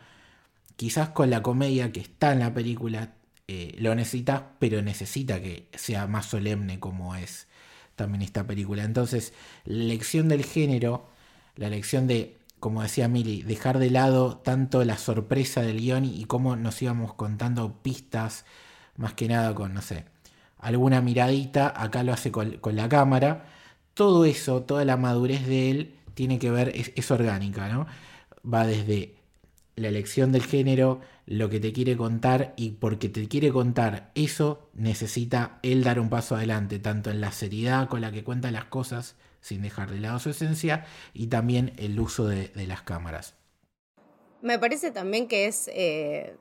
quizás 0.76 1.10
con 1.10 1.30
la 1.30 1.42
comedia 1.42 1.92
que 1.92 2.00
está 2.02 2.32
en 2.32 2.40
la 2.40 2.54
película, 2.54 3.16
eh, 3.48 3.76
lo 3.80 3.94
necesitas, 3.96 4.44
pero 4.60 4.82
necesita 4.82 5.42
que 5.42 5.68
sea 5.76 6.08
más 6.08 6.28
solemne 6.28 6.80
como 6.80 7.16
es 7.16 7.48
también 7.96 8.22
esta 8.22 8.46
película. 8.48 8.84
Entonces, 8.84 9.34
la 9.66 9.84
elección 9.84 10.30
del 10.30 10.46
género, 10.46 11.10
la 11.56 11.68
elección 11.68 12.08
de, 12.08 12.38
como 12.64 12.82
decía 12.82 13.10
Mili, 13.10 13.42
dejar 13.42 13.78
de 13.78 13.90
lado 13.90 14.38
tanto 14.38 14.86
la 14.86 14.98
sorpresa 14.98 15.62
del 15.62 15.82
guion 15.82 16.06
y 16.06 16.24
cómo 16.24 16.56
nos 16.56 16.82
íbamos 16.82 17.14
contando 17.14 17.74
pistas, 17.84 18.46
más 18.96 19.14
que 19.16 19.28
nada 19.28 19.54
con, 19.54 19.74
no 19.74 19.82
sé, 19.82 20.06
alguna 20.60 21.02
miradita, 21.02 21.74
acá 21.76 22.04
lo 22.04 22.14
hace 22.14 22.32
con, 22.32 22.62
la 22.64 22.88
cámara. 22.88 23.48
Todo 23.94 24.24
eso, 24.24 24.62
toda 24.64 24.86
la 24.86 24.96
madurez 24.96 25.46
de 25.46 25.72
él 25.72 25.96
tiene 26.14 26.40
que 26.40 26.52
ver, 26.52 26.70
es, 26.74 26.94
es 26.96 27.12
orgánica, 27.12 27.68
¿no? 27.68 27.86
Va 28.50 28.66
desde 28.66 29.16
la 29.76 29.90
elección 29.90 30.32
del 30.32 30.44
género, 30.44 31.02
lo 31.26 31.50
que 31.50 31.60
te 31.60 31.74
quiere 31.74 31.98
contar 31.98 32.54
y 32.56 32.70
porque 32.72 33.10
te 33.10 33.28
quiere 33.28 33.52
contar 33.52 34.12
eso, 34.16 34.70
necesita 34.74 35.60
él 35.64 35.84
dar 35.84 36.00
un 36.00 36.10
paso 36.10 36.38
adelante, 36.38 36.80
tanto 36.80 37.12
en 37.12 37.20
la 37.20 37.34
seriedad 37.34 37.90
con 37.90 38.00
la 38.00 38.14
que 38.14 38.24
cuenta 38.24 38.52
las 38.52 38.66
cosas, 38.66 39.18
sin 39.44 39.62
dejar 39.62 39.92
de 39.92 40.00
lado 40.00 40.18
su 40.20 40.30
esencia, 40.30 40.86
y 41.14 41.28
también 41.28 41.74
el 41.78 42.00
uso 42.00 42.26
de, 42.26 42.52
las 42.56 42.82
cámaras. 42.82 43.36
Me 44.42 44.58
parece 44.58 44.92
también 44.92 45.28
que 45.28 45.46
es 45.46 45.70
eh, 45.74 46.38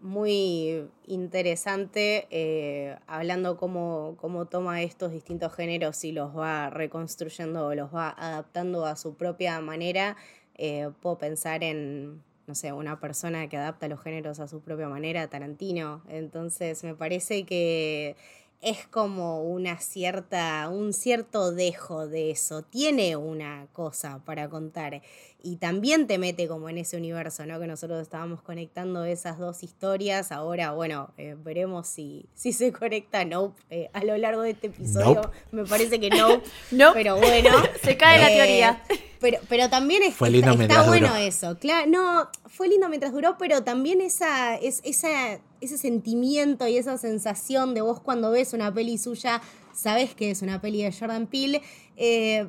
muy 0.00 0.88
interesante 1.06 2.26
eh, 2.30 2.96
hablando 3.06 3.56
cómo, 3.56 4.16
cómo 4.20 4.46
toma 4.46 4.82
estos 4.82 5.12
distintos 5.12 5.54
géneros 5.54 6.04
y 6.04 6.12
los 6.12 6.36
va 6.36 6.70
reconstruyendo 6.70 7.66
o 7.66 7.74
los 7.74 7.92
va 7.94 8.14
adaptando 8.16 8.86
a 8.86 8.96
su 8.96 9.16
propia 9.16 9.60
manera. 9.60 10.16
Eh, 10.56 10.90
puedo 11.00 11.18
pensar 11.18 11.64
en 11.64 12.22
no 12.46 12.54
sé, 12.54 12.72
una 12.72 13.00
persona 13.00 13.48
que 13.48 13.56
adapta 13.56 13.88
los 13.88 14.02
géneros 14.02 14.38
a 14.40 14.48
su 14.48 14.60
propia 14.60 14.88
manera, 14.88 15.28
Tarantino. 15.28 16.02
Entonces 16.08 16.84
me 16.84 16.94
parece 16.94 17.44
que 17.44 18.16
es 18.60 18.86
como 18.86 19.42
una 19.42 19.78
cierta, 19.78 20.68
un 20.70 20.92
cierto 20.92 21.52
dejo 21.52 22.06
de 22.06 22.30
eso. 22.30 22.62
Tiene 22.62 23.16
una 23.16 23.66
cosa 23.72 24.20
para 24.24 24.48
contar 24.48 25.02
y 25.44 25.56
también 25.56 26.06
te 26.06 26.16
mete 26.16 26.48
como 26.48 26.70
en 26.70 26.78
ese 26.78 26.96
universo, 26.96 27.44
¿no? 27.44 27.60
Que 27.60 27.66
nosotros 27.66 28.00
estábamos 28.00 28.40
conectando 28.40 29.04
esas 29.04 29.38
dos 29.38 29.62
historias. 29.62 30.32
Ahora, 30.32 30.72
bueno, 30.72 31.12
eh, 31.18 31.36
veremos 31.38 31.86
si, 31.86 32.24
si 32.34 32.54
se 32.54 32.72
conecta 32.72 33.26
Nope 33.26 33.60
eh, 33.68 33.90
a 33.92 34.02
lo 34.04 34.16
largo 34.16 34.40
de 34.40 34.52
este 34.52 34.68
episodio. 34.68 35.30
Me 35.52 35.64
parece 35.64 36.00
que 36.00 36.08
no. 36.08 36.40
no. 36.70 36.94
Pero 36.94 37.16
bueno. 37.18 37.50
se 37.82 37.98
cae 37.98 38.18
la 38.18 38.28
teoría. 38.28 38.82
Pero, 39.24 39.38
pero 39.48 39.70
también 39.70 40.02
es, 40.02 40.14
fue 40.14 40.28
lindo 40.28 40.50
está, 40.52 40.82
bueno 40.82 41.16
eso. 41.16 41.58
Claro, 41.58 41.90
no, 41.90 42.28
fue 42.44 42.68
lindo 42.68 42.90
mientras 42.90 43.10
duró, 43.10 43.38
pero 43.38 43.64
también 43.64 44.02
esa, 44.02 44.54
es, 44.56 44.82
esa, 44.84 45.40
ese 45.62 45.78
sentimiento 45.78 46.68
y 46.68 46.76
esa 46.76 46.98
sensación 46.98 47.72
de 47.72 47.80
vos 47.80 48.00
cuando 48.00 48.30
ves 48.32 48.52
una 48.52 48.74
peli 48.74 48.98
suya, 48.98 49.40
sabes 49.72 50.14
que 50.14 50.30
es 50.30 50.42
una 50.42 50.60
peli 50.60 50.82
de 50.82 50.92
Jordan 50.92 51.26
Peele. 51.26 51.62
Eh, 51.96 52.46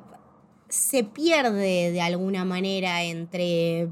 se 0.68 1.06
pierde 1.06 1.94
de 1.94 2.02
alguna 2.02 2.44
manera 2.44 3.04
entre 3.04 3.88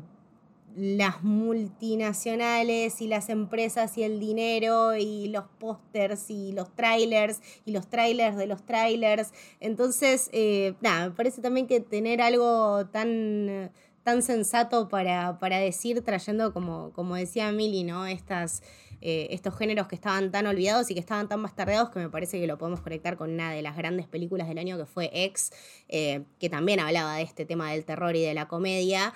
las 0.76 1.24
multinacionales 1.24 3.02
y 3.02 3.08
las 3.08 3.30
empresas 3.30 3.98
y 3.98 4.04
el 4.04 4.20
dinero 4.20 4.96
y 4.96 5.28
los 5.28 5.46
pósters 5.60 6.30
y 6.30 6.52
los 6.52 6.74
trailers 6.76 7.42
y 7.66 7.72
los 7.72 7.88
trailers 7.88 8.38
de 8.38 8.48
los 8.48 8.66
trailers. 8.66 9.32
Entonces, 9.60 10.30
eh, 10.34 10.74
nada, 10.82 11.10
me 11.10 11.16
parece 11.16 11.42
también 11.42 11.68
que 11.68 11.80
tener 11.80 12.22
algo 12.22 12.86
tan, 12.88 13.72
tan 14.04 14.24
sensato 14.24 14.88
para, 14.90 15.40
para 15.40 15.60
decir, 15.60 16.02
trayendo, 16.02 16.54
como, 16.54 16.92
como 16.94 17.16
decía 17.16 17.52
Mili, 17.52 17.84
¿no? 17.84 18.06
Estas 18.06 18.64
eh, 19.06 19.28
estos 19.32 19.58
géneros 19.58 19.88
que 19.90 19.96
estaban 19.96 20.32
tan 20.32 20.48
olvidados 20.48 20.90
y 20.90 20.94
que 20.94 21.02
estaban 21.02 21.28
tan 21.28 21.44
bastardeados 21.44 21.90
que 21.90 22.00
me 22.00 22.10
parece 22.10 22.40
que 22.40 22.48
lo 22.48 22.58
podemos 22.58 22.80
conectar 22.80 23.18
con 23.18 23.32
una 23.32 23.52
de 23.52 23.62
las 23.62 23.76
grandes 23.76 24.08
películas 24.08 24.48
del 24.48 24.58
año 24.58 24.78
que 24.78 24.86
fue 24.86 25.10
X, 25.14 25.52
eh, 25.90 26.24
que 26.40 26.50
también 26.50 26.80
hablaba 26.80 27.18
de 27.18 27.24
este 27.24 27.46
tema 27.46 27.74
del 27.74 27.84
terror 27.84 28.16
y 28.16 28.22
de 28.22 28.34
la 28.34 28.48
comedia. 28.48 29.14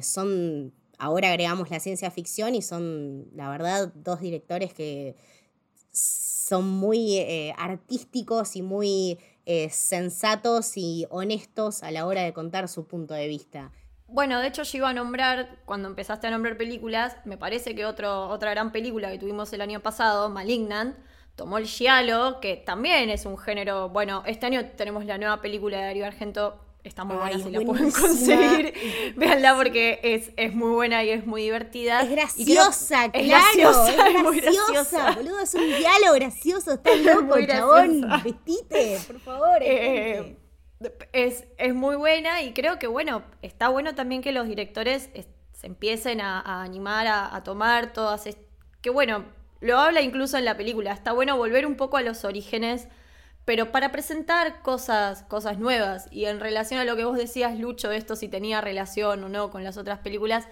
Son, 0.00 0.72
ahora 1.00 1.30
agregamos 1.30 1.70
la 1.70 1.80
ciencia 1.80 2.10
ficción 2.10 2.54
y 2.54 2.62
son, 2.62 3.26
la 3.34 3.48
verdad, 3.48 3.92
dos 3.94 4.20
directores 4.20 4.72
que 4.72 5.16
son 5.92 6.68
muy 6.68 7.18
artísticos 7.56 8.54
y 8.54 8.62
muy 8.62 9.18
sensatos 9.70 10.76
y 10.76 11.06
honestos 11.10 11.82
a 11.82 11.90
la 11.90 12.06
hora 12.06 12.22
de 12.22 12.32
contar 12.32 12.68
su 12.68 12.86
punto 12.86 13.14
de 13.14 13.26
vista. 13.26 13.72
Bueno, 14.06 14.40
de 14.40 14.48
hecho 14.48 14.64
yo 14.64 14.78
iba 14.78 14.88
a 14.88 14.92
nombrar, 14.92 15.60
cuando 15.64 15.88
empezaste 15.88 16.26
a 16.26 16.30
nombrar 16.30 16.56
películas, 16.56 17.16
me 17.24 17.36
parece 17.36 17.74
que 17.74 17.84
otra 17.84 18.50
gran 18.50 18.72
película 18.72 19.10
que 19.10 19.18
tuvimos 19.18 19.52
el 19.52 19.60
año 19.60 19.80
pasado, 19.80 20.28
Malignant, 20.28 20.96
tomó 21.36 21.58
el 21.58 21.66
giallo, 21.66 22.40
que 22.40 22.56
también 22.56 23.08
es 23.08 23.24
un 23.24 23.38
género, 23.38 23.88
bueno, 23.88 24.24
este 24.26 24.46
año 24.46 24.66
tenemos 24.76 25.04
la 25.04 25.16
nueva 25.16 25.40
película 25.40 25.78
de 25.78 25.84
Darío 25.84 26.06
Argento, 26.06 26.60
está 26.84 27.04
muy 27.04 27.16
buena 27.16 27.38
si 27.38 27.50
la 27.50 27.60
pueden 27.60 27.90
conseguir, 27.90 28.74
véanla 29.16 29.54
porque 29.56 30.00
es, 30.02 30.30
es 30.36 30.54
muy 30.54 30.70
buena 30.70 31.04
y 31.04 31.10
es 31.10 31.26
muy 31.26 31.42
divertida. 31.42 32.00
Es 32.02 32.10
graciosa, 32.10 33.10
claro, 33.10 33.18
es 33.18 33.28
graciosa, 33.28 34.08
es, 34.08 34.22
muy 34.22 34.40
graciosa. 34.40 35.10
Boludo, 35.12 35.40
es 35.40 35.54
un 35.54 35.66
diálogo 35.66 36.14
gracioso, 36.14 36.72
está 36.72 36.94
loco, 36.96 37.36
chabón, 37.46 38.08
vestite, 38.24 38.98
por 39.06 39.20
favor. 39.20 39.58
Eh, 39.60 40.36
es, 41.12 41.74
muy 41.74 41.96
buena 41.96 42.42
y 42.42 42.52
creo 42.52 42.78
que, 42.78 42.86
bueno, 42.86 43.22
está 43.42 43.68
bueno 43.68 43.94
también 43.94 44.22
que 44.22 44.32
los 44.32 44.48
directores 44.48 45.10
se 45.52 45.66
empiecen 45.66 46.20
a, 46.20 46.62
animar 46.62 47.06
a, 47.06 47.42
tomar 47.44 47.92
todas... 47.92 48.24
que 48.80 48.90
bueno, 48.90 49.24
lo 49.60 49.78
habla 49.78 50.00
incluso 50.00 50.38
en 50.38 50.46
la 50.46 50.56
película, 50.56 50.92
está 50.92 51.12
bueno 51.12 51.36
volver 51.36 51.66
un 51.66 51.76
poco 51.76 51.98
a 51.98 52.02
los 52.02 52.24
orígenes, 52.24 52.88
pero 53.44 53.72
para 53.72 53.90
presentar 53.92 54.62
cosas, 54.62 55.22
cosas 55.24 55.58
nuevas. 55.58 56.08
Y 56.10 56.26
en 56.26 56.40
relación 56.40 56.80
a 56.80 56.84
lo 56.84 56.96
que 56.96 57.04
vos 57.04 57.16
decías, 57.16 57.58
Lucho, 57.58 57.90
esto 57.90 58.16
si 58.16 58.28
tenía 58.28 58.60
relación 58.60 59.24
o 59.24 59.28
no 59.28 59.50
con 59.50 59.64
las 59.64 59.76
otras 59.76 60.00
películas, 60.00 60.46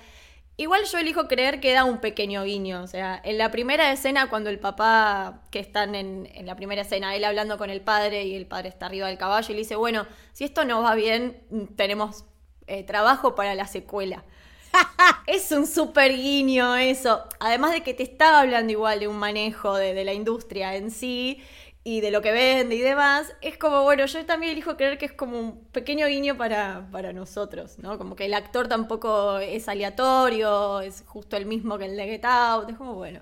Igual 0.61 0.83
yo 0.87 0.99
elijo 0.99 1.29
creer 1.29 1.61
que 1.61 1.73
da 1.73 1.85
un 1.85 1.99
pequeño 1.99 2.43
guiño. 2.43 2.83
O 2.83 2.89
sea, 2.89 3.21
en 3.23 3.39
la 3.39 3.53
primera 3.53 3.93
escena, 3.93 4.29
cuando 4.29 4.51
el 4.51 4.59
papá, 4.59 5.43
que 5.53 5.61
están 5.61 5.95
en, 5.95 6.29
en, 6.35 6.47
la 6.47 6.57
primera 6.57 6.83
escena, 6.83 7.15
él 7.15 7.25
hablando 7.25 7.59
con 7.59 7.71
el 7.71 7.81
padre 7.81 8.25
y 8.25 8.35
el 8.35 8.45
padre 8.45 8.69
está 8.69 8.87
arriba 8.87 9.07
del 9.07 9.19
caballo 9.19 9.47
y 9.51 9.53
le 9.53 9.61
dice, 9.61 9.77
bueno, 9.77 10.05
si 10.33 10.43
esto 10.43 10.65
no 10.65 10.83
va 10.83 10.97
bien, 10.97 11.45
tenemos 11.77 12.25
eh, 12.67 12.83
trabajo 12.83 13.37
para 13.37 13.55
la 13.55 13.69
secuela. 13.69 14.25
es 15.29 15.53
un 15.53 15.65
super 15.65 16.13
guiño 16.13 16.75
eso. 16.75 17.23
Además 17.39 17.71
de 17.71 17.85
que 17.85 17.95
te 17.95 18.03
estaba 18.03 18.41
hablando 18.41 18.73
igual 18.73 18.99
de 18.99 19.07
un 19.07 19.17
manejo 19.17 19.77
de, 19.77 19.95
de 19.95 20.05
la 20.05 20.13
industria 20.13 20.75
en 20.75 20.91
sí 20.91 21.41
y 21.89 22.03
de 22.03 22.11
lo 22.11 22.21
que 22.21 22.33
vende 22.33 22.75
y 22.75 22.81
demás, 22.81 23.33
es 23.41 23.57
como, 23.57 23.83
bueno, 23.83 24.05
yo 24.05 24.27
también 24.27 24.53
elijo 24.53 24.77
creer 24.77 24.99
que 24.99 25.07
es 25.07 25.13
como 25.13 25.41
un 25.41 25.59
pequeño 25.73 26.07
guiño 26.07 26.37
para, 26.37 26.87
para 26.93 27.15
nosotros, 27.15 27.79
¿no? 27.79 27.97
Como 27.97 28.15
que 28.15 28.27
el 28.27 28.35
actor 28.35 28.69
tampoco 28.69 29.39
es 29.39 29.71
aleatorio, 29.71 30.83
es 30.83 31.03
justo 31.07 31.39
el 31.39 31.47
mismo 31.47 31.79
que 31.79 31.87
el 31.87 31.97
de 31.97 32.21
Out, 32.23 32.69
es 32.69 32.77
como, 32.77 32.93
bueno, 32.95 33.21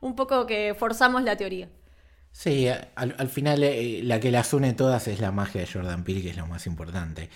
un 0.00 0.16
poco 0.16 0.46
que 0.46 0.74
forzamos 0.74 1.22
la 1.24 1.36
teoría. 1.36 1.68
Sí, 2.32 2.68
al, 2.94 3.28
final 3.28 3.62
eh, 3.62 4.00
la 4.02 4.18
que 4.18 4.30
las 4.30 4.54
une 4.54 4.72
todas 4.72 5.06
es 5.06 5.20
la 5.20 5.30
magia 5.30 5.60
de 5.60 5.66
Jordan 5.66 6.04
Peele, 6.04 6.22
que 6.22 6.30
es 6.30 6.38
lo 6.38 6.46
más 6.46 6.66
importante. 6.66 7.28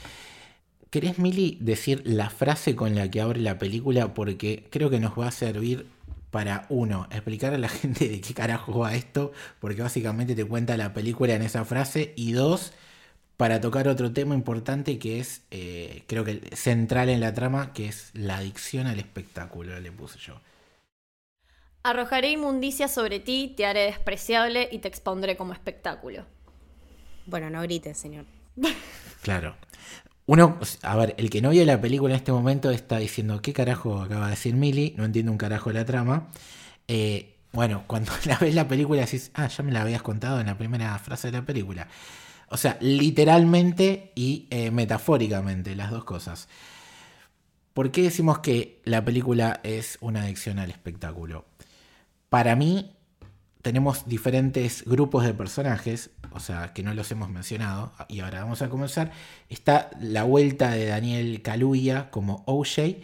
¿Querés, 0.89 1.19
Mili, 1.19 1.59
decir 1.61 2.01
la 2.07 2.31
frase 2.31 2.75
con 2.75 2.95
la 2.95 3.11
que 3.11 3.21
abre 3.21 3.41
la 3.41 3.59
película? 3.59 4.15
Porque 4.15 4.67
creo 4.71 4.89
que 4.89 4.99
nos 4.99 5.13
va 5.19 5.29
a 5.29 5.31
servir 5.31 5.87
para 6.31 6.67
uno, 6.69 7.07
explicar 7.11 7.55
a 7.55 7.59
la 7.59 7.69
gente 7.69 8.09
de 8.09 8.21
qué 8.21 8.35
carajo 8.35 8.81
va 8.81 8.95
esto, 8.95 9.33
porque 9.61 9.83
básicamente 9.83 10.35
te 10.35 10.45
cuenta 10.45 10.77
la 10.77 10.93
película 10.95 11.35
en 11.35 11.43
esa 11.43 11.65
frase, 11.65 12.13
y 12.17 12.33
dos, 12.33 12.73
para 13.37 13.61
tocar 13.61 13.89
otro 13.89 14.13
tema 14.13 14.35
importante 14.35 14.99
que 14.99 15.21
es, 15.21 15.43
eh, 15.51 16.03
creo 16.07 16.25
que 16.25 16.41
central 16.57 17.09
en 17.09 17.21
la 17.21 17.35
trama, 17.35 17.73
que 17.73 17.87
es 17.87 18.11
la 18.15 18.39
adicción 18.39 18.87
al 18.87 18.99
espectáculo, 18.99 19.79
le 19.79 19.93
puse 19.93 20.19
yo. 20.19 20.41
Arrojaré 21.85 22.31
inmundicia 22.31 22.89
sobre 22.89 23.21
ti, 23.21 23.55
te 23.57 23.65
haré 23.65 23.83
despreciable 23.83 24.69
y 24.73 24.79
te 24.79 24.89
expondré 24.89 25.37
como 25.37 25.53
espectáculo. 25.53 26.27
Bueno, 27.27 27.49
no 27.49 27.63
grites, 27.63 27.97
señor. 27.97 28.25
Claro. 29.23 29.57
Uno, 30.29 30.59
a 30.83 30.95
ver, 30.97 31.15
el 31.17 31.31
que 31.31 31.41
no 31.41 31.49
vio 31.49 31.65
la 31.65 31.81
película 31.81 32.13
en 32.13 32.19
este 32.19 32.33
momento 32.33 32.71
está 32.71 32.99
diciendo, 32.99 33.41
¿qué 33.41 33.55
carajo 33.55 34.03
acaba 34.03 34.27
de 34.27 34.33
decir 34.33 34.55
Millie? 34.55 34.93
No 34.99 35.07
entiendo 35.07 35.33
un 35.33 35.39
carajo 35.39 35.73
la 35.73 35.87
trama. 35.87 36.29
Eh, 36.87 37.35
bueno, 37.53 37.85
cuando 37.87 38.13
la 38.27 38.37
ves 38.37 38.55
la 38.55 38.69
película 38.69 39.01
decís, 39.01 39.31
ah, 39.33 39.49
ya 39.49 39.65
me 39.65 39.73
la 39.73 39.81
habías 39.81 40.03
contado 40.03 40.39
en 40.39 40.47
la 40.47 40.59
primera 40.59 40.99
frase 40.99 41.31
de 41.31 41.39
la 41.39 41.47
película. 41.47 41.89
O 42.51 42.59
sea, 42.59 42.77
literalmente 42.83 44.13
y 44.15 44.47
eh, 44.51 44.71
metafóricamente, 44.71 45.75
las 45.75 45.91
dos 45.91 46.05
cosas. 46.05 46.47
¿Por 47.73 47.91
qué 47.91 48.03
decimos 48.03 48.41
que 48.41 48.83
la 48.85 49.03
película 49.03 49.61
es 49.63 49.97
una 50.03 50.25
adicción 50.25 50.59
al 50.59 50.71
espectáculo? 50.71 51.47
Para 52.29 52.55
mí, 52.55 52.98
tenemos 53.69 54.09
diferentes 54.09 54.83
grupos 54.87 55.27
de 55.27 55.35
personajes, 55.35 56.09
o 56.33 56.41
sea, 56.41 56.73
que 56.73 56.83
no 56.83 56.95
los 56.95 57.11
hemos 57.11 57.29
mencionado, 57.29 57.93
y 58.09 58.21
ahora 58.21 58.41
vamos 58.41 58.63
a 58.63 58.71
comenzar. 58.71 59.13
Está 59.51 59.91
la 60.01 60.23
vuelta 60.23 60.71
de 60.71 60.87
Daniel 60.87 61.43
Kaluuya 61.43 62.11
como 62.11 62.45
OJ, 62.47 62.97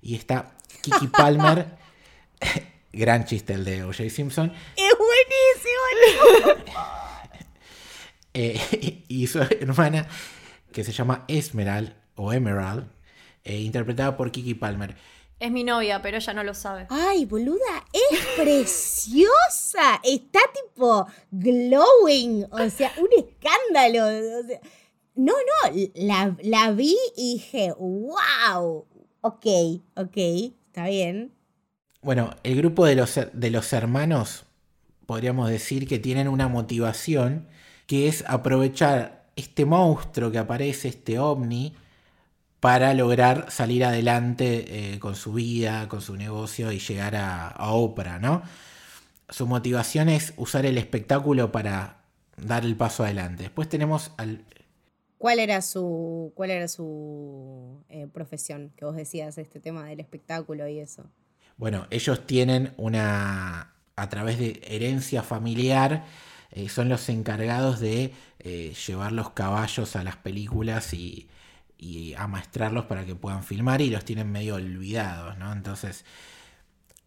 y 0.00 0.14
está 0.14 0.56
Kiki 0.80 1.08
Palmer, 1.08 1.66
gran 2.94 3.26
chiste 3.26 3.52
el 3.52 3.66
de 3.66 3.84
OJ 3.84 4.08
Simpson. 4.08 4.54
¡Es 4.74 4.94
buenísimo! 4.96 6.64
Eh, 8.32 9.04
y 9.08 9.26
su 9.26 9.40
hermana, 9.40 10.06
que 10.72 10.82
se 10.82 10.92
llama 10.92 11.24
Esmerald, 11.28 11.92
o 12.14 12.32
Emerald, 12.32 12.86
eh, 13.44 13.58
interpretada 13.58 14.16
por 14.16 14.30
Kiki 14.30 14.54
Palmer. 14.54 14.96
Es 15.38 15.50
mi 15.50 15.64
novia, 15.64 16.00
pero 16.00 16.16
ella 16.16 16.32
no 16.32 16.44
lo 16.44 16.54
sabe. 16.54 16.86
Ay, 16.88 17.26
boluda, 17.26 17.84
es 17.92 18.26
preciosa. 18.36 20.00
Está 20.02 20.40
tipo 20.54 21.06
glowing. 21.30 22.46
O 22.50 22.70
sea, 22.70 22.90
un 22.98 23.08
escándalo. 23.16 24.06
O 24.06 24.46
sea, 24.46 24.60
no, 25.14 25.32
no, 25.32 25.88
la, 25.94 26.36
la 26.42 26.70
vi 26.72 26.96
y 27.16 27.34
dije, 27.34 27.72
wow. 27.78 28.86
Ok, 29.20 29.46
ok, 29.96 30.16
está 30.68 30.86
bien. 30.86 31.32
Bueno, 32.00 32.30
el 32.42 32.56
grupo 32.56 32.86
de 32.86 32.94
los, 32.94 33.18
de 33.32 33.50
los 33.50 33.72
hermanos, 33.72 34.44
podríamos 35.04 35.50
decir 35.50 35.88
que 35.88 35.98
tienen 35.98 36.28
una 36.28 36.48
motivación 36.48 37.48
que 37.86 38.08
es 38.08 38.24
aprovechar 38.26 39.26
este 39.36 39.64
monstruo 39.64 40.30
que 40.30 40.38
aparece, 40.38 40.88
este 40.88 41.18
ovni, 41.18 41.74
para 42.66 42.94
lograr 42.94 43.46
salir 43.52 43.84
adelante 43.84 44.94
eh, 44.94 44.98
con 44.98 45.14
su 45.14 45.32
vida, 45.32 45.86
con 45.86 46.02
su 46.02 46.16
negocio 46.16 46.72
y 46.72 46.80
llegar 46.80 47.14
a, 47.14 47.46
a 47.46 47.70
Oprah, 47.70 48.18
¿no? 48.18 48.42
Su 49.28 49.46
motivación 49.46 50.08
es 50.08 50.34
usar 50.36 50.66
el 50.66 50.76
espectáculo 50.76 51.52
para 51.52 51.98
dar 52.36 52.64
el 52.64 52.74
paso 52.74 53.04
adelante. 53.04 53.44
Después 53.44 53.68
tenemos 53.68 54.10
al... 54.16 54.44
¿Cuál 55.16 55.38
era 55.38 55.62
su, 55.62 56.32
cuál 56.34 56.50
era 56.50 56.66
su 56.66 57.84
eh, 57.88 58.08
profesión 58.12 58.72
que 58.76 58.84
vos 58.84 58.96
decías, 58.96 59.38
este 59.38 59.60
tema 59.60 59.84
del 59.84 60.00
espectáculo 60.00 60.66
y 60.66 60.80
eso? 60.80 61.04
Bueno, 61.56 61.86
ellos 61.90 62.26
tienen 62.26 62.74
una, 62.78 63.74
a 63.94 64.08
través 64.08 64.40
de 64.40 64.60
herencia 64.66 65.22
familiar, 65.22 66.04
eh, 66.50 66.68
son 66.68 66.88
los 66.88 67.08
encargados 67.10 67.78
de 67.78 68.12
eh, 68.40 68.74
llevar 68.88 69.12
los 69.12 69.30
caballos 69.30 69.94
a 69.94 70.02
las 70.02 70.16
películas 70.16 70.92
y, 70.94 71.28
y 71.78 72.14
amaestrarlos 72.14 72.86
para 72.86 73.04
que 73.06 73.14
puedan 73.14 73.44
filmar 73.44 73.80
y 73.82 73.90
los 73.90 74.04
tienen 74.04 74.30
medio 74.32 74.56
olvidados, 74.56 75.36
¿no? 75.38 75.52
Entonces, 75.52 76.04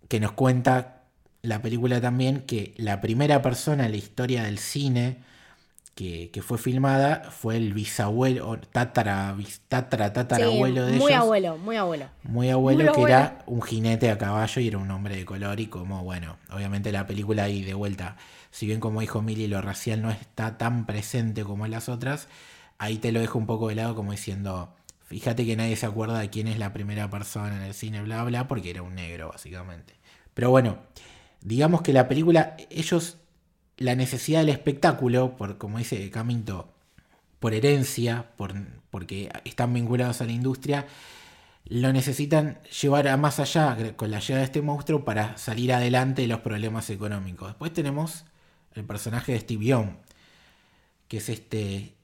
que 0.07 0.19
nos 0.19 0.31
cuenta 0.33 1.03
la 1.41 1.61
película 1.61 2.01
también 2.01 2.41
que 2.41 2.73
la 2.77 3.01
primera 3.01 3.41
persona 3.41 3.85
en 3.85 3.91
la 3.91 3.97
historia 3.97 4.43
del 4.43 4.57
cine 4.59 5.23
que, 5.95 6.31
que 6.31 6.41
fue 6.43 6.57
filmada 6.57 7.31
fue 7.31 7.57
el 7.57 7.73
bisabuelo, 7.73 8.59
tatara, 8.71 9.35
tatara, 9.69 10.13
tatarabuelo 10.13 10.85
Sí, 10.85 10.87
de 10.87 10.93
muy 10.93 11.13
ellos. 11.13 11.13
abuelo, 11.13 11.57
muy 11.57 11.75
abuelo. 11.77 12.09
Muy 12.23 12.49
abuelo, 12.49 12.83
Muy 12.83 12.89
que 12.89 13.01
abuelo. 13.01 13.03
era 13.03 13.43
un 13.47 13.61
jinete 13.61 14.11
a 14.11 14.17
caballo 14.17 14.61
y 14.61 14.67
era 14.67 14.77
un 14.77 14.91
hombre 14.91 15.15
de 15.15 15.25
color 15.25 15.59
y 15.61 15.67
como, 15.67 16.03
bueno, 16.03 16.37
obviamente 16.51 16.91
la 16.91 17.07
película 17.07 17.43
ahí 17.43 17.63
de 17.63 17.73
vuelta, 17.73 18.17
si 18.51 18.65
bien 18.67 18.79
como 18.81 18.99
dijo 19.01 19.21
Mili 19.21 19.47
lo 19.47 19.61
racial 19.61 20.01
no 20.01 20.11
está 20.11 20.57
tan 20.57 20.85
presente 20.85 21.43
como 21.45 21.65
en 21.65 21.71
las 21.71 21.87
otras, 21.87 22.27
ahí 22.79 22.97
te 22.97 23.11
lo 23.11 23.19
dejo 23.19 23.37
un 23.37 23.45
poco 23.45 23.67
de 23.69 23.75
lado 23.75 23.93
como 23.95 24.11
diciendo, 24.11 24.75
fíjate 25.03 25.45
que 25.45 25.55
nadie 25.55 25.75
se 25.75 25.85
acuerda 25.85 26.19
de 26.19 26.29
quién 26.29 26.47
es 26.47 26.57
la 26.57 26.73
primera 26.73 27.09
persona 27.09 27.55
en 27.55 27.61
el 27.61 27.73
cine, 27.73 28.01
bla, 28.01 28.23
bla, 28.23 28.47
porque 28.47 28.71
era 28.71 28.81
un 28.81 28.95
negro 28.95 29.29
básicamente. 29.29 29.93
Pero 30.33 30.49
bueno, 30.49 30.79
digamos 31.41 31.81
que 31.81 31.93
la 31.93 32.07
película, 32.07 32.55
ellos, 32.69 33.17
la 33.77 33.95
necesidad 33.95 34.39
del 34.39 34.49
espectáculo, 34.49 35.35
por 35.35 35.57
como 35.57 35.77
dice 35.77 36.09
Caminto, 36.09 36.73
por 37.39 37.53
herencia, 37.53 38.31
por, 38.37 38.53
porque 38.89 39.29
están 39.43 39.73
vinculados 39.73 40.21
a 40.21 40.25
la 40.25 40.31
industria, 40.31 40.87
lo 41.65 41.93
necesitan 41.93 42.59
llevar 42.81 43.07
a 43.07 43.17
más 43.17 43.39
allá 43.39 43.77
con 43.95 44.11
la 44.11 44.19
llegada 44.19 44.39
de 44.39 44.45
este 44.45 44.61
monstruo 44.61 45.05
para 45.05 45.37
salir 45.37 45.73
adelante 45.73 46.23
de 46.23 46.27
los 46.27 46.39
problemas 46.39 46.89
económicos. 46.89 47.49
Después 47.49 47.73
tenemos 47.73 48.25
el 48.73 48.85
personaje 48.85 49.33
de 49.33 49.39
Steve 49.39 49.65
Young, 49.65 49.89
que 51.07 51.17
es 51.17 51.29
este 51.29 51.98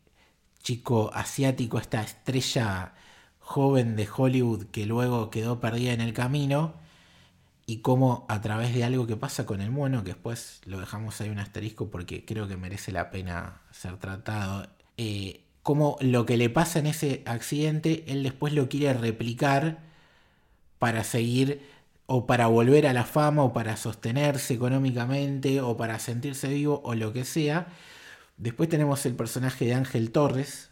chico 0.65 1.12
asiático, 1.13 1.78
esta 1.78 2.01
estrella 2.01 2.93
joven 3.39 3.95
de 3.95 4.10
Hollywood 4.13 4.65
que 4.71 4.88
luego 4.88 5.30
quedó 5.30 5.60
perdida 5.60 5.93
en 5.93 6.01
el 6.01 6.12
camino 6.12 6.73
y 7.67 7.78
cómo 7.78 8.25
a 8.30 8.41
través 8.41 8.73
de 8.73 8.84
algo 8.84 9.06
que 9.06 9.15
pasa 9.15 9.45
con 9.45 9.62
el 9.62 9.69
mono, 9.69 10.04
que 10.04 10.13
después 10.13 10.62
lo 10.65 10.80
dejamos 10.80 11.21
ahí 11.21 11.30
un 11.30 11.38
asterisco 11.38 11.89
porque 11.91 12.25
creo 12.25 12.47
que 12.47 12.58
merece 12.58 12.91
la 12.91 13.12
pena 13.12 13.62
ser 13.71 13.97
tratado, 13.97 14.67
eh, 14.97 15.43
cómo 15.62 15.97
lo 16.01 16.25
que 16.25 16.36
le 16.36 16.49
pasa 16.49 16.80
en 16.80 16.88
ese 16.88 17.21
accidente, 17.28 18.04
él 18.08 18.23
después 18.23 18.51
lo 18.51 18.67
quiere 18.67 18.91
replicar 18.93 19.84
para 20.80 21.04
seguir 21.04 21.62
o 22.08 22.25
para 22.25 22.47
volver 22.47 22.88
a 22.88 22.93
la 22.93 23.04
fama 23.04 23.43
o 23.43 23.54
para 23.54 23.78
sostenerse 23.78 24.56
económicamente 24.56 25.62
o 25.62 25.78
para 25.78 25.99
sentirse 25.99 26.47
vivo 26.47 26.82
o 26.84 26.95
lo 26.95 27.13
que 27.13 27.23
sea. 27.23 27.67
Después 28.38 28.69
tenemos 28.69 29.06
el 29.06 29.15
personaje 29.15 29.65
de 29.65 29.74
Ángel 29.74 30.12
Torres, 30.12 30.69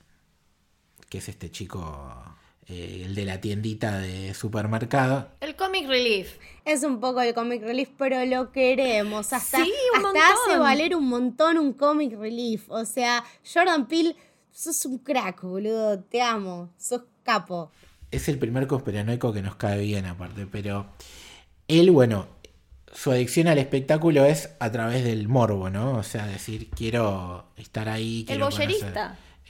que 1.09 1.19
es 1.19 1.29
este 1.29 1.49
chico, 1.49 2.23
eh, 2.67 3.03
el 3.05 3.15
de 3.15 3.25
la 3.25 3.39
tiendita 3.39 3.99
de 3.99 4.33
supermercado, 4.33 5.29
El 5.39 5.55
comic 5.55 5.87
relief. 5.87 6.37
Es 6.65 6.83
un 6.83 6.99
poco 6.99 7.21
el 7.21 7.33
comic 7.33 7.61
relief, 7.61 7.89
pero 7.97 8.25
lo 8.25 8.51
queremos. 8.51 9.31
Hasta, 9.31 9.63
Sí, 9.63 9.73
un 9.97 10.05
hasta 10.05 10.33
hace 10.33 10.57
valer 10.57 10.95
un 10.95 11.07
montón 11.07 11.57
un 11.57 11.73
comic 11.73 12.17
relief. 12.17 12.69
O 12.69 12.83
sea, 12.85 13.23
Jordan 13.51 13.87
Peele, 13.87 14.15
sos 14.51 14.85
un 14.85 14.97
crack, 14.97 15.41
boludo. 15.43 15.99
Te 15.99 16.21
amo. 16.21 16.69
Sos 16.77 17.01
capo. 17.23 17.71
es 18.11 18.27
el 18.27 18.37
primer 18.37 18.67
conspiranoico 18.67 19.31
que 19.33 19.41
nos 19.41 19.55
cae 19.55 19.79
bien 19.81 20.05
aparte, 20.05 20.45
pero 20.45 20.85
él, 21.67 21.89
bueno, 21.91 22.27
su 22.93 23.11
adicción 23.11 23.47
al 23.47 23.57
espectáculo 23.57 24.25
es 24.25 24.51
a 24.59 24.71
través 24.71 25.03
del 25.03 25.27
morbo, 25.27 25.69
¿no? 25.69 25.97
O 25.97 26.03
sea, 26.03 26.25
decir, 26.27 26.69
quiero 26.69 27.45
estar 27.57 27.89
ahí. 27.89 28.21
El 28.21 28.25
quiero 28.25 28.49
conocer. 28.49 28.69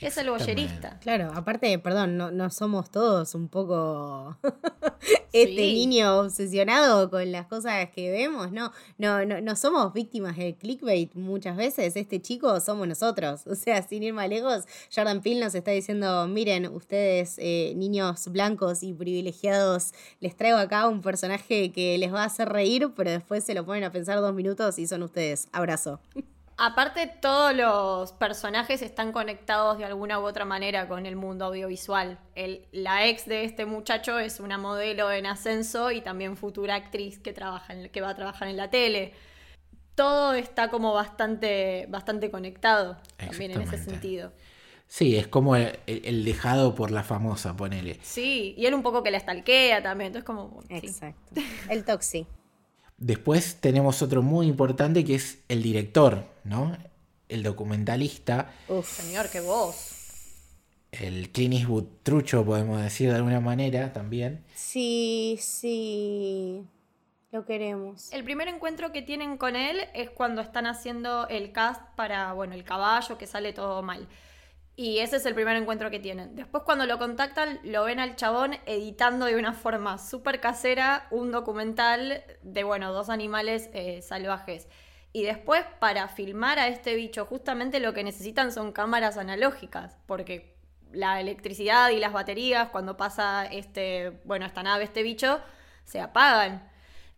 Es 0.03 0.17
el 0.17 0.29
boyerista. 0.29 0.99
Claro, 1.01 1.31
aparte, 1.33 1.77
perdón, 1.79 2.17
no, 2.17 2.31
no 2.31 2.49
somos 2.49 2.89
todos 2.91 3.33
un 3.35 3.47
poco 3.47 4.37
este 5.33 5.53
Sí. 5.55 5.73
niño 5.73 6.19
obsesionado 6.19 7.09
con 7.09 7.31
las 7.31 7.47
cosas 7.47 7.89
que 7.89 8.11
vemos, 8.11 8.51
no, 8.51 8.71
no, 8.97 9.25
no, 9.25 9.41
no 9.41 9.55
somos 9.55 9.93
víctimas 9.93 10.37
del 10.37 10.55
clickbait 10.55 11.13
muchas 11.15 11.57
veces, 11.57 11.95
este 11.95 12.21
chico 12.21 12.59
somos 12.59 12.87
nosotros, 12.87 13.41
o 13.47 13.55
sea, 13.55 13.81
sin 13.81 14.03
ir 14.03 14.13
más 14.13 14.29
lejos, 14.29 14.65
Jordan 14.93 15.21
Peele 15.21 15.41
nos 15.41 15.55
está 15.55 15.71
diciendo, 15.71 16.27
miren, 16.27 16.67
ustedes 16.67 17.35
eh, 17.39 17.73
niños 17.75 18.27
blancos 18.27 18.83
y 18.83 18.93
privilegiados, 18.93 19.93
les 20.19 20.35
traigo 20.35 20.57
acá 20.57 20.87
un 20.87 21.01
personaje 21.01 21.71
que 21.71 21.97
les 21.97 22.13
va 22.13 22.23
a 22.23 22.25
hacer 22.25 22.49
reír, 22.49 22.91
pero 22.95 23.09
después 23.11 23.43
se 23.43 23.53
lo 23.53 23.65
ponen 23.65 23.83
a 23.83 23.91
pensar 23.91 24.19
dos 24.21 24.33
minutos 24.33 24.77
y 24.79 24.87
son 24.87 25.03
ustedes, 25.03 25.47
abrazo. 25.51 25.99
Aparte, 26.57 27.07
todos 27.07 27.53
los 27.55 28.11
personajes 28.13 28.81
están 28.81 29.11
conectados 29.11 29.77
de 29.79 29.85
alguna 29.85 30.19
u 30.19 30.23
otra 30.23 30.45
manera 30.45 30.87
con 30.87 31.05
el 31.05 31.15
mundo 31.15 31.45
audiovisual. 31.45 32.19
El- 32.35 32.65
la 32.71 33.07
ex 33.07 33.25
de 33.25 33.43
este 33.43 33.65
muchacho 33.65 34.19
es 34.19 34.39
una 34.39 34.57
modelo 34.57 35.11
en 35.11 35.25
ascenso 35.25 35.91
y 35.91 36.01
también 36.01 36.37
futura 36.37 36.75
actriz 36.75 37.19
que, 37.19 37.33
trabaja 37.33 37.73
en- 37.73 37.89
que 37.89 38.01
va 38.01 38.09
a 38.09 38.15
trabajar 38.15 38.47
en 38.47 38.57
la 38.57 38.69
tele. 38.69 39.13
Todo 39.95 40.33
está 40.33 40.69
como 40.69 40.93
bastante, 40.93 41.85
bastante 41.89 42.29
conectado 42.31 42.97
también 43.17 43.51
en 43.51 43.61
ese 43.61 43.77
sentido. 43.77 44.31
Sí, 44.87 45.15
es 45.15 45.27
como 45.27 45.55
el, 45.55 45.79
el 45.87 46.23
dejado 46.23 46.75
por 46.75 46.91
la 46.91 47.03
famosa, 47.03 47.55
ponele. 47.55 47.97
Sí, 48.03 48.53
y 48.57 48.67
él 48.67 48.75
un 48.75 48.83
poco 48.83 49.01
que 49.01 49.09
la 49.09 49.19
stalkea 49.19 49.81
también, 49.81 50.07
entonces 50.07 50.25
como... 50.25 50.61
sí. 50.67 50.75
Exacto. 50.75 51.41
El 51.69 51.83
Toxi. 51.83 52.27
Después 52.97 53.57
tenemos 53.59 54.01
otro 54.01 54.21
muy 54.21 54.47
importante 54.47 55.03
que 55.03 55.15
es 55.15 55.39
el 55.49 55.61
director, 55.63 56.25
¿no? 56.43 56.77
El 57.29 57.43
documentalista, 57.43 58.51
Uf. 58.67 58.87
Señor, 58.87 59.29
qué 59.29 59.41
voz. 59.41 59.99
el 60.91 61.29
Clint 61.31 61.55
Eastwood 61.55 61.85
trucho, 62.03 62.45
podemos 62.45 62.81
decir 62.81 63.09
de 63.09 63.15
alguna 63.15 63.39
manera 63.39 63.91
también. 63.93 64.43
Sí, 64.53 65.37
sí. 65.41 66.63
Lo 67.31 67.45
queremos. 67.45 68.13
El 68.13 68.23
primer 68.23 68.47
encuentro 68.47 68.91
que 68.91 69.01
tienen 69.01 69.37
con 69.37 69.55
él 69.55 69.79
es 69.95 70.11
cuando 70.11 70.41
están 70.41 70.67
haciendo 70.67 71.27
el 71.29 71.51
cast 71.51 71.81
para, 71.95 72.31
bueno, 72.33 72.53
el 72.53 72.63
caballo, 72.63 73.17
que 73.17 73.25
sale 73.25 73.53
todo 73.53 73.81
mal. 73.81 74.07
Y 74.75 74.99
ese 74.99 75.17
es 75.17 75.25
el 75.27 75.35
primer 75.35 75.55
encuentro 75.55 75.91
que 75.91 75.99
tienen. 75.99 76.35
Después 76.35 76.63
cuando 76.63 76.87
lo 76.87 76.97
contactan, 76.97 77.59
lo 77.63 77.83
ven 77.83 77.99
al 77.99 78.15
chabón 78.15 78.55
editando 78.65 79.27
de 79.27 79.35
una 79.35 79.53
forma 79.53 79.99
súper 79.99 80.39
casera 80.39 81.07
un 81.11 81.31
documental 81.31 82.23
de, 82.41 82.63
bueno, 82.63 82.91
dos 82.91 83.09
animales 83.09 83.69
eh, 83.73 84.01
salvajes. 84.01 84.67
Y 85.11 85.23
después 85.23 85.63
para 85.79 86.07
filmar 86.07 86.57
a 86.57 86.67
este 86.69 86.95
bicho, 86.95 87.25
justamente 87.25 87.79
lo 87.79 87.93
que 87.93 88.03
necesitan 88.03 88.51
son 88.51 88.71
cámaras 88.71 89.17
analógicas, 89.17 89.95
porque 90.07 90.55
la 90.91 91.21
electricidad 91.21 91.91
y 91.91 91.99
las 91.99 92.11
baterías, 92.11 92.69
cuando 92.69 92.97
pasa 92.97 93.45
este, 93.45 94.21
bueno, 94.25 94.47
esta 94.47 94.63
nave, 94.63 94.85
este 94.85 95.03
bicho, 95.03 95.39
se 95.83 96.01
apagan. 96.01 96.67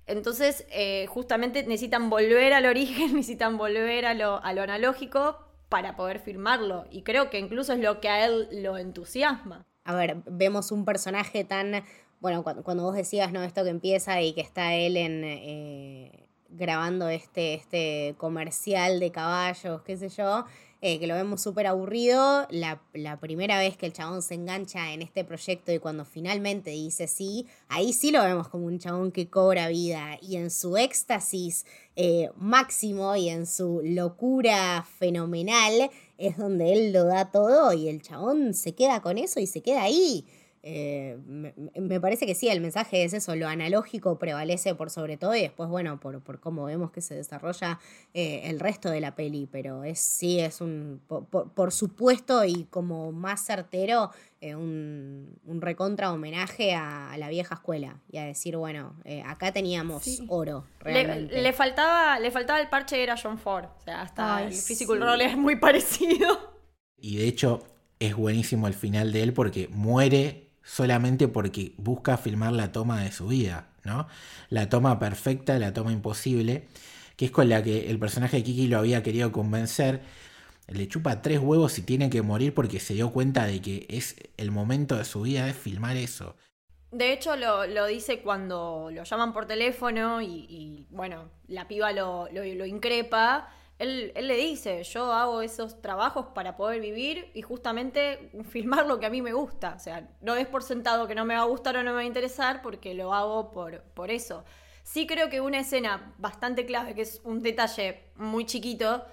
Entonces, 0.07 0.65
eh, 0.71 1.07
justamente 1.07 1.63
necesitan 1.63 2.09
volver 2.09 2.51
al 2.53 2.65
origen, 2.65 3.13
necesitan 3.15 3.57
volver 3.57 4.05
a 4.05 4.13
lo, 4.13 4.43
a 4.43 4.51
lo 4.51 4.61
analógico 4.61 5.44
para 5.75 5.97
poder 5.97 6.19
firmarlo. 6.19 6.85
Y 6.89 7.01
creo 7.01 7.29
que 7.29 7.37
incluso 7.37 7.73
es 7.73 7.79
lo 7.79 7.99
que 7.99 8.07
a 8.07 8.25
él 8.25 8.47
lo 8.63 8.77
entusiasma. 8.77 9.65
A 9.83 9.93
ver, 9.93 10.23
vemos 10.25 10.71
un 10.71 10.85
personaje 10.85 11.43
tan. 11.43 11.83
Bueno, 12.21 12.43
cuando, 12.43 12.83
vos 12.83 12.95
decías, 12.95 13.33
¿no? 13.33 13.43
Esto 13.43 13.65
que 13.65 13.71
empieza 13.71 14.21
y 14.21 14.31
que 14.31 14.39
está 14.39 14.73
él 14.73 14.95
en. 14.95 15.25
Eh, 15.25 16.29
grabando 16.47 17.09
este, 17.09 17.55
este 17.55 18.15
comercial 18.17 19.01
de 19.01 19.11
caballos, 19.11 19.81
qué 19.81 19.97
sé 19.97 20.07
yo. 20.07 20.45
Eh, 20.87 20.99
que 20.99 21.07
lo 21.07 21.15
vemos 21.15 21.41
súper 21.41 21.65
aburrido. 21.65 22.45
La, 22.51 22.79
primera 23.19 23.57
vez 23.57 23.75
que 23.75 23.87
el 23.87 23.93
chabón 23.93 24.21
se 24.21 24.35
engancha 24.35 24.93
en 24.93 25.01
este 25.01 25.23
proyecto 25.23 25.71
y 25.71 25.79
cuando 25.79 26.05
finalmente 26.05 26.69
dice 26.69 27.07
sí, 27.07 27.47
ahí 27.69 27.91
sí 27.91 28.11
lo 28.11 28.21
vemos 28.21 28.49
como 28.49 28.67
un 28.67 28.77
chabón 28.77 29.11
que 29.11 29.27
cobra 29.27 29.67
vida 29.67 30.19
y 30.21 30.35
en 30.35 30.51
su 30.51 30.77
éxtasis 30.77 31.65
eh, 31.95 32.29
máximo 32.35 33.15
y 33.15 33.29
en 33.29 33.47
su 33.47 33.81
locura 33.83 34.85
fenomenal 34.99 35.89
es 36.19 36.37
donde 36.37 36.73
él 36.73 36.93
lo 36.93 37.05
da 37.05 37.31
todo 37.31 37.73
y 37.73 37.89
el 37.89 38.03
chabón 38.03 38.53
se 38.53 38.75
queda 38.75 39.01
con 39.01 39.17
eso 39.17 39.39
y 39.39 39.47
se 39.47 39.63
queda 39.63 39.81
ahí. 39.81 40.23
Eh, 40.67 41.19
me, 41.27 42.01
parece 42.01 42.25
que 42.25 42.33
sí, 42.33 42.49
el 42.49 42.59
mensaje 42.59 43.03
es 43.03 43.13
eso, 43.13 43.35
lo 43.35 43.47
analógico 43.47 44.17
prevalece 44.17 44.73
por 44.73 44.89
sobre 44.89 45.15
todo 45.15 45.35
y 45.35 45.41
después, 45.41 45.69
bueno, 45.69 45.99
por, 45.99 46.21
por 46.21 46.39
cómo 46.39 46.65
vemos 46.65 46.89
que 46.89 47.01
se 47.01 47.13
desarrolla 47.13 47.79
eh, 48.15 48.41
el 48.45 48.59
resto 48.59 48.89
de 48.89 48.99
la 48.99 49.13
peli, 49.13 49.47
pero 49.51 49.83
es 49.83 49.99
sí, 49.99 50.39
es 50.39 50.61
un, 50.61 51.01
por, 51.07 51.71
supuesto 51.71 52.43
y 52.45 52.63
como 52.71 53.11
más 53.11 53.45
certero, 53.45 54.09
eh, 54.41 54.55
un, 54.55 55.37
recontra 55.61 56.11
homenaje 56.11 56.73
a, 56.73 57.15
la 57.15 57.29
vieja 57.29 57.53
escuela 57.53 57.99
y 58.11 58.17
a 58.17 58.25
decir, 58.25 58.57
bueno, 58.57 58.95
acá 59.27 59.51
teníamos 59.51 60.23
oro. 60.29 60.65
Realmente. 60.79 61.43
Le, 61.43 61.53
faltaba, 61.53 62.19
le 62.19 62.31
faltaba 62.31 62.59
el 62.59 62.69
parche 62.69 63.03
era 63.03 63.15
John 63.21 63.37
Ford, 63.37 63.65
o 63.65 63.81
sea, 63.83 64.01
hasta 64.01 64.41
el 64.41 64.51
physical 64.51 64.99
role 64.99 65.25
es 65.25 65.37
muy 65.37 65.55
parecido. 65.59 66.55
Y 66.97 67.17
de 67.17 67.27
hecho 67.27 67.61
es 67.99 68.15
buenísimo 68.15 68.67
el 68.67 68.73
final 68.73 69.11
de 69.11 69.21
él 69.21 69.33
porque 69.33 69.67
muere 69.67 70.44
solamente 70.65 71.27
porque 71.27 71.73
busca 71.77 72.17
filmar 72.17 72.51
la 72.51 72.71
toma 72.71 73.01
de 73.01 73.11
su 73.11 73.27
vida, 73.27 73.67
¿no? 73.83 74.07
La 74.49 74.67
toma 74.67 74.99
perfecta, 74.99 75.57
la 75.59 75.73
toma 75.73 75.93
imposible, 75.93 76.67
que 77.15 77.25
es 77.25 77.31
con 77.31 77.47
la 77.47 77.63
que 77.63 77.89
el 77.89 77.99
personaje 77.99 78.37
de 78.37 78.43
Kiki 78.43 78.67
lo 78.67 78.79
había 78.79 79.03
querido 79.03 79.31
convencer. 79.31 80.01
Le 80.67 80.87
chupa 80.87 81.21
tres 81.21 81.39
huevos 81.39 81.77
y 81.77 81.83
tiene 81.83 82.09
que 82.09 82.23
morir 82.23 82.53
porque 82.55 82.79
se 82.79 82.95
dio 82.95 83.11
cuenta 83.11 83.45
de 83.45 83.61
que 83.61 83.85
es 83.87 84.15
el 84.37 84.49
momento 84.49 84.97
de 84.97 85.05
su 85.05 85.21
vida 85.21 85.45
de 85.45 85.53
filmar 85.53 85.95
eso. 85.95 86.35
De 86.91 87.13
hecho, 87.13 87.35
lo, 87.35 87.85
dice 87.85 88.21
cuando 88.21 88.89
lo 88.91 89.03
llaman 89.03 89.33
por 89.33 89.45
teléfono 89.45 90.21
y, 90.21 90.87
bueno, 90.89 91.29
la 91.47 91.67
piba 91.67 91.91
lo, 91.91 92.27
lo 92.31 92.65
increpa 92.65 93.49
él, 93.77 94.13
le 94.15 94.37
dice, 94.37 94.83
yo 94.83 95.11
hago 95.11 95.41
esos 95.41 95.81
trabajos 95.81 96.27
para 96.33 96.55
poder 96.55 96.79
vivir 96.79 97.29
y 97.33 97.41
justamente 97.41 98.31
filmar 98.49 98.85
lo 98.85 98.99
que 98.99 99.05
a 99.05 99.09
mí 99.09 99.21
me 99.21 99.33
gusta. 99.33 99.73
O 99.75 99.79
sea, 99.79 100.07
no 100.21 100.35
es 100.35 100.47
por 100.47 100.63
sentado 100.63 101.07
que 101.07 101.15
no 101.15 101.25
me 101.25 101.35
va 101.35 101.41
a 101.41 101.45
gustar 101.45 101.75
o 101.77 101.83
no 101.83 101.91
me 101.91 101.95
va 101.95 102.01
a 102.01 102.05
interesar 102.05 102.61
porque 102.61 102.93
lo 102.93 103.13
hago 103.13 103.51
por, 103.51 103.81
por 103.81 104.11
eso. 104.11 104.45
Sí 104.83 105.07
creo 105.07 105.29
que 105.29 105.41
una 105.41 105.59
escena 105.59 106.13
bastante 106.19 106.65
clave, 106.65 106.93
que 106.93 107.01
es 107.01 107.19
un 107.23 107.41
detalle 107.41 108.03
muy 108.15 108.45
chiquito, 108.45 109.03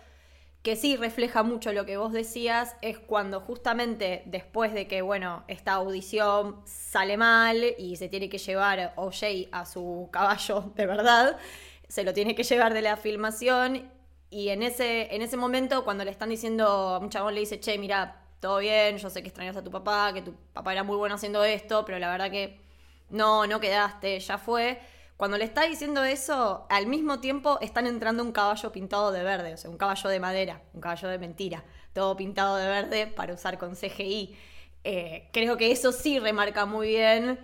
que 0.62 0.76
sí 0.76 0.96
refleja 0.96 1.42
mucho 1.42 1.72
lo 1.72 1.84
que 1.84 1.96
vos 1.96 2.12
decías, 2.12 2.76
es 2.82 2.98
cuando 2.98 3.40
justamente 3.40 4.22
después 4.26 4.72
de 4.74 4.86
que, 4.86 5.02
bueno, 5.02 5.44
esta 5.48 5.72
audición 5.72 6.60
sale 6.66 7.16
mal 7.16 7.74
y 7.78 7.96
se 7.96 8.08
tiene 8.08 8.28
que 8.28 8.38
llevar 8.38 8.92
OJ 8.96 9.48
a 9.50 9.66
su 9.66 10.08
caballo 10.12 10.72
de 10.76 10.86
verdad, 10.86 11.36
se 11.88 12.04
lo 12.04 12.12
tiene 12.12 12.34
que 12.34 12.44
llevar 12.44 12.74
de 12.74 12.82
la 12.82 12.96
filmación 12.96 13.90
y 14.32 14.48
en 14.48 14.62
ese, 14.62 15.14
en 15.14 15.20
ese 15.20 15.36
momento, 15.36 15.84
cuando 15.84 16.04
le 16.04 16.10
están 16.10 16.30
diciendo, 16.30 16.64
a 16.66 16.98
un 16.98 17.10
chabón 17.10 17.34
le 17.34 17.40
dice, 17.40 17.60
che, 17.60 17.76
mira, 17.76 18.22
todo 18.40 18.58
bien, 18.58 18.96
yo 18.96 19.10
sé 19.10 19.22
que 19.22 19.28
extrañas 19.28 19.58
a 19.58 19.62
tu 19.62 19.70
papá, 19.70 20.12
que 20.14 20.22
tu 20.22 20.34
papá 20.54 20.72
era 20.72 20.82
muy 20.82 20.96
bueno 20.96 21.16
haciendo 21.16 21.44
esto, 21.44 21.84
pero 21.84 21.98
la 21.98 22.10
verdad 22.10 22.30
que 22.30 22.58
no, 23.10 23.46
no 23.46 23.60
quedaste, 23.60 24.18
ya 24.18 24.38
fue. 24.38 24.80
Cuando 25.18 25.36
le 25.36 25.44
está 25.44 25.64
diciendo 25.64 26.02
eso, 26.02 26.66
al 26.70 26.86
mismo 26.86 27.20
tiempo 27.20 27.58
están 27.60 27.86
entrando 27.86 28.22
un 28.22 28.32
caballo 28.32 28.72
pintado 28.72 29.12
de 29.12 29.22
verde, 29.22 29.52
o 29.52 29.56
sea, 29.58 29.70
un 29.70 29.76
caballo 29.76 30.08
de 30.08 30.18
madera, 30.18 30.62
un 30.72 30.80
caballo 30.80 31.08
de 31.08 31.18
mentira, 31.18 31.62
todo 31.92 32.16
pintado 32.16 32.56
de 32.56 32.68
verde 32.68 33.06
para 33.08 33.34
usar 33.34 33.58
con 33.58 33.76
CGI. 33.76 34.34
Eh, 34.84 35.28
creo 35.34 35.58
que 35.58 35.70
eso 35.72 35.92
sí 35.92 36.18
remarca 36.18 36.64
muy 36.64 36.88
bien. 36.88 37.38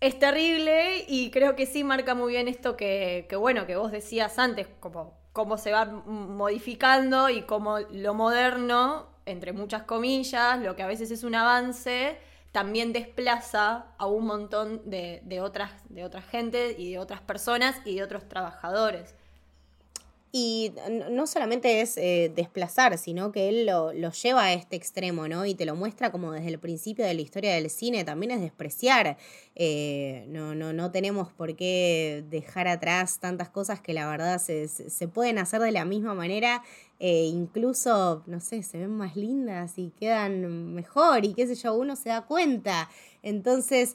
Es 0.00 0.18
terrible 0.18 1.06
y 1.08 1.30
creo 1.30 1.56
que 1.56 1.64
sí 1.64 1.82
marca 1.82 2.14
muy 2.14 2.34
bien 2.34 2.46
esto 2.46 2.76
que, 2.76 3.26
que 3.28 3.36
bueno, 3.36 3.66
que 3.66 3.76
vos 3.76 3.90
decías 3.90 4.38
antes, 4.38 4.68
como 4.80 5.14
cómo 5.36 5.58
se 5.58 5.70
va 5.70 5.84
modificando 5.84 7.28
y 7.28 7.42
cómo 7.42 7.80
lo 7.90 8.14
moderno, 8.14 9.06
entre 9.26 9.52
muchas 9.52 9.82
comillas, 9.82 10.58
lo 10.60 10.74
que 10.76 10.82
a 10.82 10.86
veces 10.86 11.10
es 11.10 11.24
un 11.24 11.34
avance, 11.34 12.18
también 12.52 12.94
desplaza 12.94 13.88
a 13.98 14.06
un 14.06 14.24
montón 14.24 14.80
de, 14.88 15.20
otras, 15.42 15.72
de 15.90 16.04
otras 16.04 16.24
gente 16.24 16.74
y 16.78 16.92
de 16.92 16.98
otras 16.98 17.20
personas 17.20 17.76
y 17.84 17.96
de 17.96 18.02
otros 18.02 18.26
trabajadores. 18.30 19.14
Y 20.38 20.70
no 21.10 21.26
solamente 21.26 21.80
es 21.80 21.96
eh, 21.96 22.30
desplazar, 22.34 22.98
sino 22.98 23.32
que 23.32 23.48
él 23.48 23.64
lo, 23.64 23.90
lleva 23.92 24.44
a 24.44 24.52
este 24.52 24.76
extremo, 24.76 25.28
¿no? 25.28 25.46
Y 25.46 25.54
te 25.54 25.64
lo 25.64 25.74
muestra 25.76 26.12
como 26.12 26.30
desde 26.32 26.48
el 26.48 26.58
principio 26.58 27.06
de 27.06 27.14
la 27.14 27.22
historia 27.22 27.54
del 27.54 27.70
cine, 27.70 28.04
también 28.04 28.32
es 28.32 28.42
despreciar. 28.42 29.16
Eh, 29.54 30.26
no, 30.28 30.54
no, 30.54 30.74
no 30.74 30.90
tenemos 30.90 31.32
por 31.32 31.56
qué 31.56 32.22
dejar 32.28 32.68
atrás 32.68 33.18
tantas 33.18 33.48
cosas 33.48 33.80
que 33.80 33.94
la 33.94 34.10
verdad 34.10 34.38
se, 34.38 34.68
se 34.68 35.08
pueden 35.08 35.38
hacer 35.38 35.62
de 35.62 35.72
la 35.72 35.86
misma 35.86 36.12
manera, 36.12 36.62
eh, 37.00 37.24
incluso, 37.24 38.22
no 38.26 38.38
sé, 38.40 38.62
se 38.62 38.76
ven 38.76 38.90
más 38.90 39.16
lindas 39.16 39.78
y 39.78 39.88
quedan 39.98 40.74
mejor 40.74 41.24
y 41.24 41.32
qué 41.32 41.46
sé 41.46 41.54
yo, 41.54 41.72
uno 41.72 41.96
se 41.96 42.10
da 42.10 42.26
cuenta. 42.26 42.90
Entonces, 43.22 43.94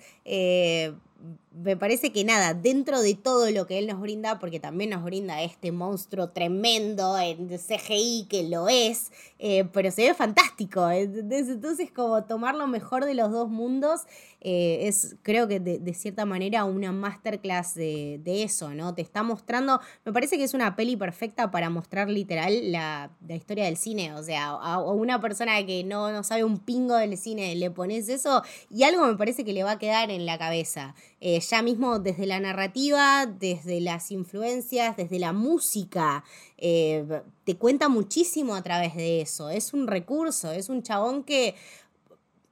me 1.54 1.76
parece 1.76 2.14
que 2.14 2.24
nada, 2.24 2.54
dentro 2.54 3.02
de 3.02 3.14
todo 3.16 3.52
lo 3.52 3.68
que 3.68 3.78
él 3.78 3.88
nos 3.88 4.00
brinda, 4.00 4.40
porque 4.40 4.60
también 4.60 4.92
nos 4.92 5.04
brinda 5.04 5.42
este 5.42 5.72
monstruo 5.72 6.30
tremendo 6.30 7.18
en 7.20 7.50
CGI 7.50 8.28
que 8.30 8.44
lo 8.48 8.70
es, 8.70 9.12
eh, 9.38 9.66
pero 9.74 9.92
se 9.92 10.04
ve 10.04 10.14
fantástico. 10.14 10.90
Entonces, 10.90 11.92
como 11.92 12.24
tomar 12.24 12.56
lo 12.56 12.68
mejor 12.68 13.04
de 13.04 13.16
los 13.16 13.32
dos 13.32 13.50
mundos 13.50 14.02
eh, 14.40 14.88
es, 14.88 15.18
creo 15.22 15.48
que 15.48 15.60
de, 15.60 15.94
cierta 15.94 16.26
manera, 16.26 16.64
una 16.64 16.92
masterclass 16.92 17.76
de, 17.76 18.22
eso, 18.26 18.74
¿no? 18.74 18.96
Te 18.96 19.02
está 19.02 19.22
mostrando, 19.22 19.82
me 20.06 20.14
parece 20.14 20.38
que 20.38 20.46
es 20.46 20.54
una 20.54 20.76
peli 20.76 20.96
perfecta 20.96 21.52
para 21.52 21.70
mostrar 21.70 22.10
literal 22.10 22.72
la, 22.72 23.12
historia 23.30 23.66
del 23.66 23.78
cine. 23.78 24.14
O 24.14 24.24
sea, 24.24 24.52
a, 24.52 24.82
una 24.82 25.20
persona 25.20 25.64
que 25.66 25.84
no, 25.84 26.12
no 26.12 26.24
sabe 26.24 26.46
un 26.46 26.60
pingo 26.60 26.96
del 26.96 27.18
cine, 27.18 27.56
le 27.56 27.70
pones 27.72 28.08
eso 28.08 28.42
y 28.70 28.84
algo 28.84 29.06
me 29.06 29.16
parece 29.16 29.44
que 29.44 29.54
le 29.54 29.64
va 29.64 29.72
a 29.72 29.80
quedar 29.80 30.10
en 30.12 30.26
la 30.26 30.38
cabeza. 30.38 30.96
Eh, 31.20 31.41
ya 31.42 31.62
mismo 31.62 32.00
desde 32.00 32.26
la 32.26 32.40
narrativa, 32.40 33.26
desde 33.26 33.82
las 33.82 34.12
influencias, 34.12 34.96
desde 34.98 35.20
la 35.20 35.34
música, 35.34 36.24
eh, 36.58 37.22
te 37.44 37.58
cuenta 37.58 37.90
muchísimo 37.90 38.56
a 38.56 38.62
través 38.62 38.96
de 38.96 39.22
eso. 39.22 39.50
Es 39.50 39.74
un 39.74 39.88
recurso, 39.88 40.52
es 40.52 40.70
un 40.70 40.84
chabón 40.84 41.24
que 41.24 41.56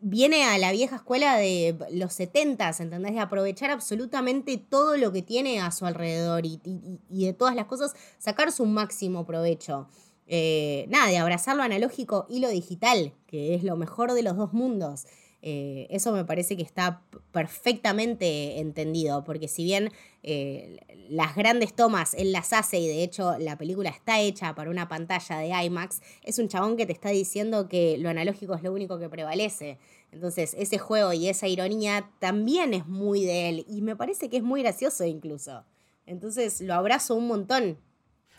viene 0.02 0.46
a 0.46 0.58
la 0.58 0.72
vieja 0.72 0.98
escuela 0.98 1.38
de 1.38 1.78
los 1.92 2.14
70, 2.14 2.70
¿entendés? 2.80 3.14
De 3.14 3.20
aprovechar 3.20 3.70
absolutamente 3.70 4.58
todo 4.58 4.98
lo 4.98 5.12
que 5.12 5.22
tiene 5.22 5.60
a 5.60 5.72
su 5.72 5.86
alrededor 5.86 6.46
y, 6.46 6.60
de 7.10 7.34
todas 7.34 7.56
las 7.56 7.66
cosas 7.66 7.94
sacar 8.18 8.52
su 8.52 8.66
máximo 8.66 9.26
provecho. 9.26 9.88
Eh, 10.28 10.86
nada, 10.90 11.08
de 11.08 11.18
abrazar 11.18 11.56
lo 11.56 11.64
analógico 11.64 12.28
y 12.30 12.40
lo 12.40 12.50
digital, 12.50 13.14
que 13.26 13.56
es 13.56 13.64
lo 13.64 13.76
mejor 13.76 14.14
de 14.14 14.24
los 14.24 14.38
dos 14.38 14.54
mundos. 14.54 15.06
Eh, 15.42 15.88
eso 15.90 16.12
me 16.12 16.26
parece 16.26 16.58
que 16.58 16.64
está 16.64 17.02
perfectamente 17.32 18.60
entendido, 18.60 19.24
porque 19.24 19.48
si 19.48 19.64
bien 19.64 19.92
eh, 20.22 20.78
las 21.10 21.34
grandes 21.36 21.74
tomas 21.74 22.14
él 22.14 22.34
las 22.34 22.52
hace 22.52 22.80
y 22.80 22.88
de 22.88 23.04
hecho 23.04 23.38
la 23.40 23.58
película 23.58 23.90
está 23.90 24.20
hecha 24.20 24.54
para 24.54 24.70
una 24.70 24.90
pantalla 24.90 25.38
de 25.38 25.48
IMAX, 25.66 26.02
es 26.24 26.40
un 26.40 26.50
chabón 26.50 26.76
que 26.76 26.86
te 26.86 26.92
está 26.92 27.10
diciendo 27.10 27.70
que 27.70 27.98
lo 27.98 28.10
analógico 28.10 28.54
es 28.54 28.64
lo 28.64 28.74
único 28.74 29.00
que 29.00 29.08
prevalece. 29.08 29.78
Entonces 30.12 30.56
ese 30.58 30.78
juego 30.78 31.14
y 31.14 31.30
esa 31.30 31.48
ironía 31.48 32.10
también 32.20 32.74
es 32.74 32.86
muy 32.86 33.24
de 33.24 33.50
él 33.50 33.66
y 33.70 33.82
me 33.82 33.96
parece 33.96 34.30
que 34.30 34.38
es 34.38 34.44
muy 34.44 34.62
gracioso 34.62 35.06
incluso. 35.06 35.64
Entonces 36.06 36.60
lo 36.60 36.74
abrazo 36.74 37.16
un 37.16 37.28
montón. 37.28 37.78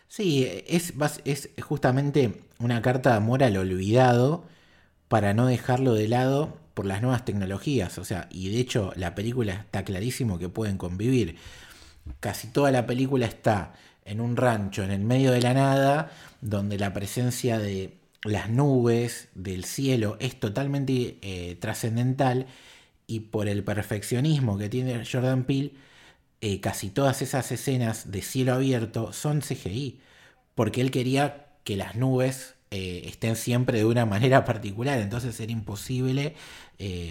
Sí, 0.07 0.45
es, 0.67 0.93
es 1.25 1.49
justamente 1.63 2.43
una 2.59 2.81
carta 2.81 3.11
de 3.11 3.15
amor 3.15 3.43
al 3.43 3.57
olvidado 3.57 4.43
para 5.07 5.33
no 5.33 5.47
dejarlo 5.47 5.93
de 5.93 6.07
lado 6.09 6.61
por 6.81 6.87
las 6.87 7.03
nuevas 7.03 7.25
tecnologías. 7.25 7.99
O 7.99 8.03
sea, 8.03 8.27
y 8.31 8.49
de 8.49 8.59
hecho 8.59 8.91
la 8.95 9.13
película 9.13 9.53
está 9.53 9.85
clarísimo 9.85 10.39
que 10.39 10.49
pueden 10.49 10.79
convivir. 10.79 11.35
Casi 12.19 12.47
toda 12.47 12.71
la 12.71 12.87
película 12.87 13.27
está 13.27 13.75
en 14.03 14.19
un 14.19 14.35
rancho, 14.35 14.83
en 14.83 14.89
el 14.89 15.01
medio 15.01 15.31
de 15.31 15.41
la 15.41 15.53
nada, 15.53 16.11
donde 16.41 16.79
la 16.79 16.91
presencia 16.91 17.59
de 17.59 17.99
las 18.23 18.49
nubes, 18.49 19.27
del 19.35 19.63
cielo, 19.65 20.17
es 20.19 20.39
totalmente 20.39 21.19
eh, 21.21 21.55
trascendental 21.61 22.47
y 23.05 23.19
por 23.19 23.47
el 23.47 23.63
perfeccionismo 23.63 24.57
que 24.57 24.67
tiene 24.67 25.05
Jordan 25.05 25.43
Peele, 25.43 25.73
eh, 26.41 26.61
casi 26.61 26.89
todas 26.89 27.21
esas 27.21 27.51
escenas 27.51 28.09
de 28.09 28.23
cielo 28.23 28.53
abierto 28.53 29.13
son 29.13 29.41
CGI, 29.41 29.99
porque 30.55 30.81
él 30.81 30.89
quería 30.89 31.45
que 31.63 31.77
las 31.77 31.95
nubes 31.95 32.55
eh, 32.71 33.03
estén 33.05 33.35
siempre 33.35 33.79
de 33.79 33.85
una 33.85 34.05
manera 34.05 34.45
particular, 34.45 34.99
entonces 34.99 35.39
era 35.39 35.51
imposible 35.51 36.35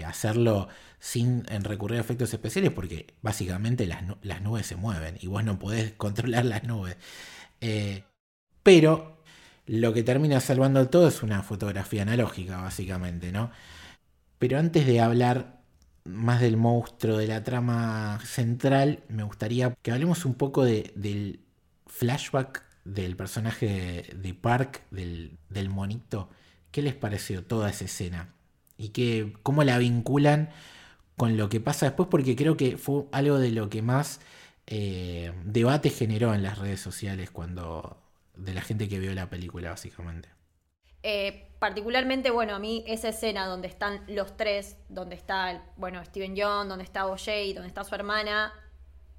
hacerlo 0.05 0.67
sin 0.99 1.45
recurrir 1.45 1.97
a 1.97 2.01
efectos 2.01 2.33
especiales 2.33 2.71
porque 2.71 3.13
básicamente 3.21 3.87
las, 3.87 4.41
nubes 4.41 4.65
se 4.67 4.75
mueven 4.75 5.17
y 5.21 5.27
vos 5.27 5.43
no 5.45 5.59
podés 5.59 5.93
controlar 5.97 6.45
las 6.45 6.63
nubes. 6.65 6.97
pero 8.63 9.21
lo 9.67 9.93
que 9.93 10.03
termina 10.03 10.39
salvando 10.41 10.89
todo 10.89 11.07
es 11.07 11.23
una 11.23 11.43
fotografía 11.43 12.01
analógica, 12.01 12.57
básicamente, 12.61 13.31
¿no? 13.31 13.51
Pero 14.39 14.59
antes 14.59 14.85
de 14.87 14.99
hablar 14.99 15.61
más 16.03 16.41
del 16.41 16.57
monstruo, 16.57 17.17
de 17.17 17.27
la 17.27 17.43
trama 17.43 18.19
central, 18.25 19.03
me 19.07 19.23
gustaría 19.23 19.73
que 19.81 19.91
hablemos 19.91 20.25
un 20.25 20.33
poco 20.35 20.65
del 20.65 21.41
flashback 21.87 22.63
del 22.83 23.15
personaje 23.15 24.05
de 24.15 24.33
Park, 24.33 24.83
del, 24.91 25.37
monito. 25.69 26.29
¿Qué 26.71 26.81
les 26.81 26.95
pareció 26.95 27.43
toda 27.43 27.69
esa 27.69 27.85
escena? 27.85 28.33
Y 28.77 28.89
que, 28.89 29.33
cómo 29.43 29.63
la 29.63 29.77
vinculan 29.77 30.49
con 31.17 31.37
lo 31.37 31.49
que 31.49 31.59
pasa 31.59 31.85
después, 31.85 32.09
porque 32.09 32.35
creo 32.35 32.57
que 32.57 32.77
fue 32.77 33.03
algo 33.11 33.37
de 33.37 33.51
lo 33.51 33.69
que 33.69 33.81
más 33.81 34.21
eh, 34.67 35.33
debate 35.43 35.89
generó 35.89 36.33
en 36.33 36.43
las 36.43 36.57
redes 36.57 36.79
sociales 36.79 37.29
cuando, 37.29 38.01
de 38.35 38.53
la 38.53 38.61
gente 38.61 38.87
que 38.89 38.99
vio 38.99 39.13
la 39.13 39.29
película, 39.29 39.69
básicamente. 39.69 40.29
Eh, 41.03 41.47
particularmente, 41.59 42.31
bueno, 42.31 42.55
a 42.55 42.59
mí 42.59 42.83
esa 42.87 43.09
escena 43.09 43.45
donde 43.45 43.67
están 43.67 44.03
los 44.07 44.37
tres, 44.37 44.77
donde 44.89 45.15
está, 45.15 45.63
bueno, 45.77 46.03
Steven 46.05 46.35
John, 46.37 46.69
donde 46.69 46.83
está 46.83 47.07
OJ, 47.07 47.53
donde 47.53 47.67
está 47.67 47.83
su 47.83 47.95
hermana, 47.95 48.53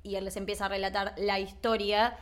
y 0.02 0.16
él 0.16 0.24
les 0.24 0.36
empieza 0.36 0.66
a 0.66 0.68
relatar 0.68 1.14
la 1.16 1.38
historia. 1.38 2.16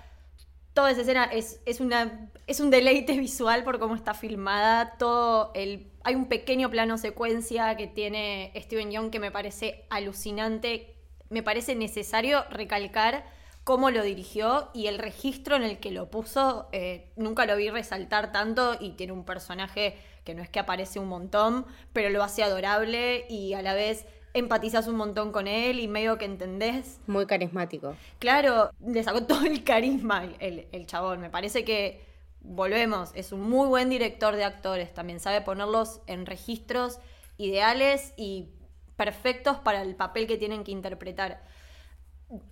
Toda 0.74 0.90
esa 0.90 1.00
escena 1.00 1.24
es, 1.24 1.61
es, 1.66 1.80
una, 1.80 2.30
es 2.46 2.61
un 2.61 2.70
deleite 2.70 3.12
visual 3.18 3.64
por 3.64 3.78
cómo 3.78 3.94
está 3.94 4.14
filmada. 4.14 4.96
Todo 4.98 5.50
el, 5.54 5.90
hay 6.02 6.14
un 6.14 6.26
pequeño 6.26 6.70
plano 6.70 6.98
secuencia 6.98 7.76
que 7.76 7.87
tiene 7.87 8.52
Steven 8.56 8.90
Young 8.90 9.11
que 9.11 9.18
me 9.18 9.30
parece 9.30 9.87
alucinante. 9.90 10.96
Me 11.28 11.42
parece 11.42 11.74
necesario 11.74 12.44
recalcar 12.50 13.24
cómo 13.64 13.90
lo 13.90 14.02
dirigió 14.02 14.70
y 14.74 14.87
el 14.87 14.98
registro 14.98 15.56
en 15.56 15.62
el 15.62 15.78
que 15.78 15.90
lo 15.90 16.11
puso, 16.11 16.68
eh, 16.72 17.12
nunca 17.16 17.46
lo 17.46 17.56
vi 17.56 17.70
resaltar 17.70 18.33
tanto 18.33 18.76
y 18.80 18.92
tiene 18.92 19.12
un 19.12 19.24
personaje 19.24 19.96
que 20.24 20.35
no 20.35 20.42
es 20.42 20.48
que 20.48 20.59
aparece 20.59 20.98
un 20.98 21.09
montón, 21.09 21.66
pero 21.92 22.11
lo 22.11 22.22
hace 22.22 22.42
adorable 22.42 23.26
y 23.28 23.54
a 23.54 23.62
la 23.62 23.74
vez 23.74 24.06
empatizas 24.34 24.86
un 24.88 24.96
montón 24.96 25.32
con 25.32 25.46
él 25.46 25.80
y 25.80 25.88
medio 25.88 26.18
que 26.18 26.24
entendés. 26.24 27.00
Muy 27.06 27.26
carismático. 27.26 27.96
Claro, 28.18 28.70
le 28.80 29.02
sacó 29.02 29.22
todo 29.26 29.44
el 29.44 29.64
carisma 29.64 30.24
el, 30.38 30.66
el 30.72 30.86
chabón. 30.86 31.20
Me 31.20 31.30
parece 31.30 31.64
que, 31.64 32.04
volvemos, 32.40 33.10
es 33.14 33.32
un 33.32 33.42
muy 33.42 33.68
buen 33.68 33.90
director 33.90 34.36
de 34.36 34.44
actores. 34.44 34.92
También 34.94 35.20
sabe 35.20 35.40
ponerlos 35.40 36.00
en 36.06 36.26
registros 36.26 36.98
ideales 37.36 38.12
y 38.16 38.50
perfectos 38.96 39.56
para 39.58 39.82
el 39.82 39.96
papel 39.96 40.26
que 40.26 40.36
tienen 40.36 40.62
que 40.62 40.72
interpretar 40.72 41.42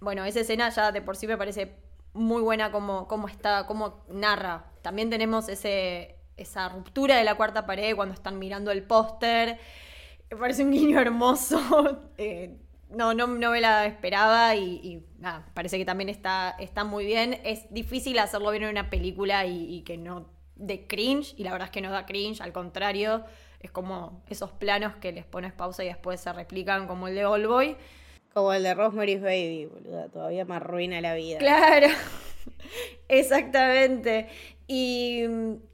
bueno, 0.00 0.24
esa 0.24 0.40
escena 0.40 0.68
ya 0.70 0.92
de 0.92 1.02
por 1.02 1.16
sí 1.16 1.26
me 1.26 1.36
parece 1.36 1.76
muy 2.12 2.42
buena 2.42 2.72
como, 2.72 3.06
como 3.06 3.28
está, 3.28 3.66
como 3.66 4.04
narra. 4.08 4.64
También 4.82 5.10
tenemos 5.10 5.48
ese, 5.48 6.16
esa 6.36 6.68
ruptura 6.68 7.16
de 7.16 7.24
la 7.24 7.36
cuarta 7.36 7.66
pared 7.66 7.94
cuando 7.94 8.14
están 8.14 8.38
mirando 8.38 8.70
el 8.70 8.82
póster. 8.82 9.58
Me 10.30 10.36
parece 10.36 10.64
un 10.64 10.72
guiño 10.72 11.00
hermoso. 11.00 11.58
Eh, 12.20 12.56
no, 12.90 13.14
no, 13.14 13.28
no, 13.28 13.50
me 13.52 13.60
la 13.60 13.86
esperaba 13.86 14.56
y, 14.56 15.06
nada, 15.18 15.46
parece 15.54 15.78
que 15.78 15.84
también 15.84 16.08
está, 16.08 16.56
está 16.58 16.82
muy 16.82 17.04
bien. 17.04 17.38
Es 17.44 17.72
difícil 17.72 18.18
hacerlo 18.18 18.50
bien 18.50 18.64
en 18.64 18.70
una 18.70 18.90
película 18.90 19.46
y, 19.46 19.72
y, 19.72 19.82
que 19.82 19.96
no 19.98 20.26
de 20.56 20.86
cringe, 20.88 21.34
y 21.36 21.44
la 21.44 21.52
verdad 21.52 21.66
es 21.66 21.72
que 21.72 21.80
no 21.80 21.92
da 21.92 22.06
cringe, 22.06 22.40
al 22.40 22.52
contrario, 22.52 23.24
es 23.60 23.70
como 23.70 24.22
esos 24.28 24.50
planos 24.52 24.96
que 24.96 25.12
les 25.12 25.24
pones 25.24 25.52
pausa 25.52 25.84
y 25.84 25.86
después 25.86 26.20
se 26.20 26.32
replican 26.32 26.86
como 26.86 27.08
el 27.08 27.14
de 27.14 27.24
All 27.24 27.46
Boy. 27.46 27.76
Como 28.32 28.52
el 28.52 28.62
de 28.62 28.74
Rosemary's 28.74 29.22
Baby, 29.22 29.66
boluda. 29.66 30.08
Todavía 30.08 30.44
me 30.44 30.56
arruina 30.56 31.00
la 31.00 31.14
vida. 31.14 31.38
Claro. 31.38 31.88
Exactamente. 33.08 34.28
Y, 34.66 35.24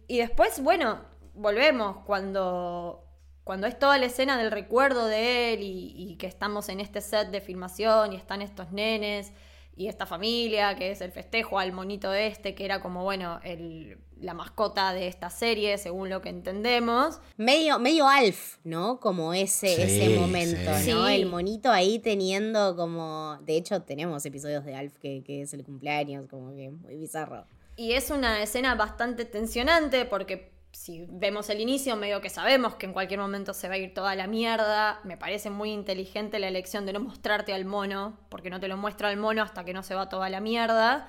después, 0.08 0.62
bueno, 0.62 1.00
volvemos 1.34 1.98
cuando, 2.06 3.03
cuando 3.44 3.66
es 3.66 3.78
toda 3.78 3.98
la 3.98 4.07
escena 4.07 4.38
del 4.38 4.50
recuerdo 4.50 5.07
de 5.07 5.52
él 5.54 5.62
y, 5.62 5.94
y, 5.96 6.16
que 6.16 6.26
estamos 6.26 6.68
en 6.70 6.80
este 6.80 7.00
set 7.00 7.30
de 7.30 7.40
filmación 7.40 8.12
y 8.12 8.16
están 8.16 8.42
estos 8.42 8.72
nenes 8.72 9.33
y 9.76 9.88
esta 9.88 10.07
familia, 10.07 10.76
que 10.76 10.90
es 10.90 11.00
el 11.00 11.12
festejo 11.12 11.59
al 11.59 11.72
monito 11.72 12.14
este, 12.14 12.54
que 12.54 12.64
era 12.64 12.80
como, 12.80 13.02
bueno, 13.02 13.40
el, 13.42 13.98
la 14.20 14.35
mascota 14.35 14.92
de 14.92 15.09
esta 15.09 15.30
serie, 15.30 15.76
según 15.78 16.09
lo 16.09 16.22
que 16.22 16.28
entendemos. 16.28 17.20
Medio, 17.37 17.78
medio 17.78 18.09
Alf, 18.09 18.59
¿no? 18.64 19.00
Como 19.00 19.35
ese, 19.35 19.83
ese 19.83 20.18
momento, 20.18 20.70
¿no? 20.88 21.09
El 21.09 21.26
monito 21.26 21.70
ahí 21.70 21.98
teniendo 21.98 22.76
como. 22.76 23.38
De 23.42 23.57
hecho, 23.57 23.83
tenemos 23.83 24.24
episodios 24.24 24.64
de 24.64 24.74
Alf 24.74 24.96
que, 24.98 25.22
que 25.24 25.42
es 25.42 25.52
el 25.54 25.64
cumpleaños, 25.64 26.26
como 26.28 26.54
que 26.54 26.70
muy 26.70 26.96
bizarro. 26.96 27.44
Y 27.76 27.92
es 27.92 28.11
una 28.11 28.42
escena 28.42 28.76
bastante 28.76 29.24
tensionante 29.24 30.04
porque 30.04 30.53
si 30.74 31.06
vemos 31.08 31.48
el 31.50 31.60
inicio, 31.60 31.96
medio 31.96 32.20
que 32.20 32.28
sabemos 32.28 32.74
que 32.74 32.87
en 32.87 32.92
cualquier 32.92 33.20
momento 33.20 33.54
se 33.54 33.68
va 33.68 33.74
a 33.74 33.78
ir 33.78 33.94
toda 33.94 34.14
la 34.16 34.26
mierda. 34.26 35.00
Me 35.04 35.16
parece 35.16 35.48
muy 35.48 35.70
inteligente 35.70 36.38
la 36.38 36.48
elección 36.48 36.84
de 36.84 36.92
no 36.92 37.00
mostrarte 37.00 37.54
al 37.54 37.64
mono, 37.64 38.18
porque 38.28 38.50
no 38.50 38.58
te 38.60 38.68
lo 38.68 38.76
muestra 38.76 39.08
al 39.08 39.16
mono 39.16 39.42
hasta 39.42 39.64
que 39.64 39.72
no 39.72 39.82
se 39.82 39.94
va 39.94 40.08
toda 40.08 40.28
la 40.28 40.40
mierda. 40.40 41.08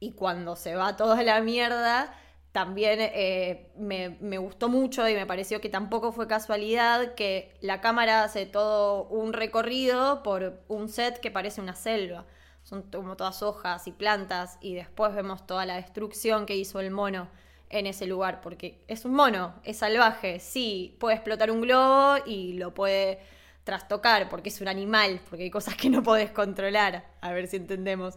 Y 0.00 0.12
cuando 0.12 0.56
se 0.56 0.74
va 0.74 0.96
toda 0.96 1.22
la 1.22 1.40
mierda, 1.40 2.12
también 2.50 2.98
eh, 3.00 3.70
me, 3.76 4.18
me, 4.20 4.38
gustó 4.38 4.68
mucho 4.68 5.08
y 5.08 5.14
me 5.14 5.26
pareció 5.26 5.60
que 5.60 5.68
tampoco 5.68 6.12
fue 6.12 6.26
casualidad 6.26 7.14
que 7.14 7.54
la 7.60 7.80
cámara 7.80 8.24
hace 8.24 8.46
todo 8.46 9.04
un 9.08 9.32
recorrido 9.32 10.22
por 10.24 10.60
un 10.68 10.88
set 10.88 11.20
que 11.20 11.30
parece 11.30 11.60
una 11.60 11.76
selva. 11.76 12.26
Son 12.64 12.82
como 12.82 13.16
todas 13.16 13.42
hojas 13.42 13.86
y 13.86 13.92
plantas 13.92 14.58
y 14.60 14.74
después 14.74 15.14
vemos 15.14 15.46
toda 15.46 15.66
la 15.66 15.76
destrucción 15.76 16.46
que 16.46 16.56
hizo 16.56 16.80
el 16.80 16.90
mono 16.90 17.28
en 17.70 17.86
ese 17.86 18.06
lugar, 18.06 18.40
porque 18.40 18.82
es 18.88 19.04
un 19.04 19.14
mono, 19.14 19.54
es 19.64 19.78
salvaje, 19.78 20.38
sí, 20.38 20.96
puede 21.00 21.16
explotar 21.16 21.50
un 21.50 21.60
globo 21.60 22.16
y 22.26 22.54
lo 22.54 22.74
puede 22.74 23.20
trastocar, 23.64 24.28
porque 24.28 24.50
es 24.50 24.60
un 24.60 24.68
animal, 24.68 25.20
porque 25.28 25.44
hay 25.44 25.50
cosas 25.50 25.74
que 25.74 25.90
no 25.90 26.02
podés 26.02 26.30
controlar, 26.30 27.04
a 27.20 27.32
ver 27.32 27.48
si 27.48 27.56
entendemos. 27.56 28.16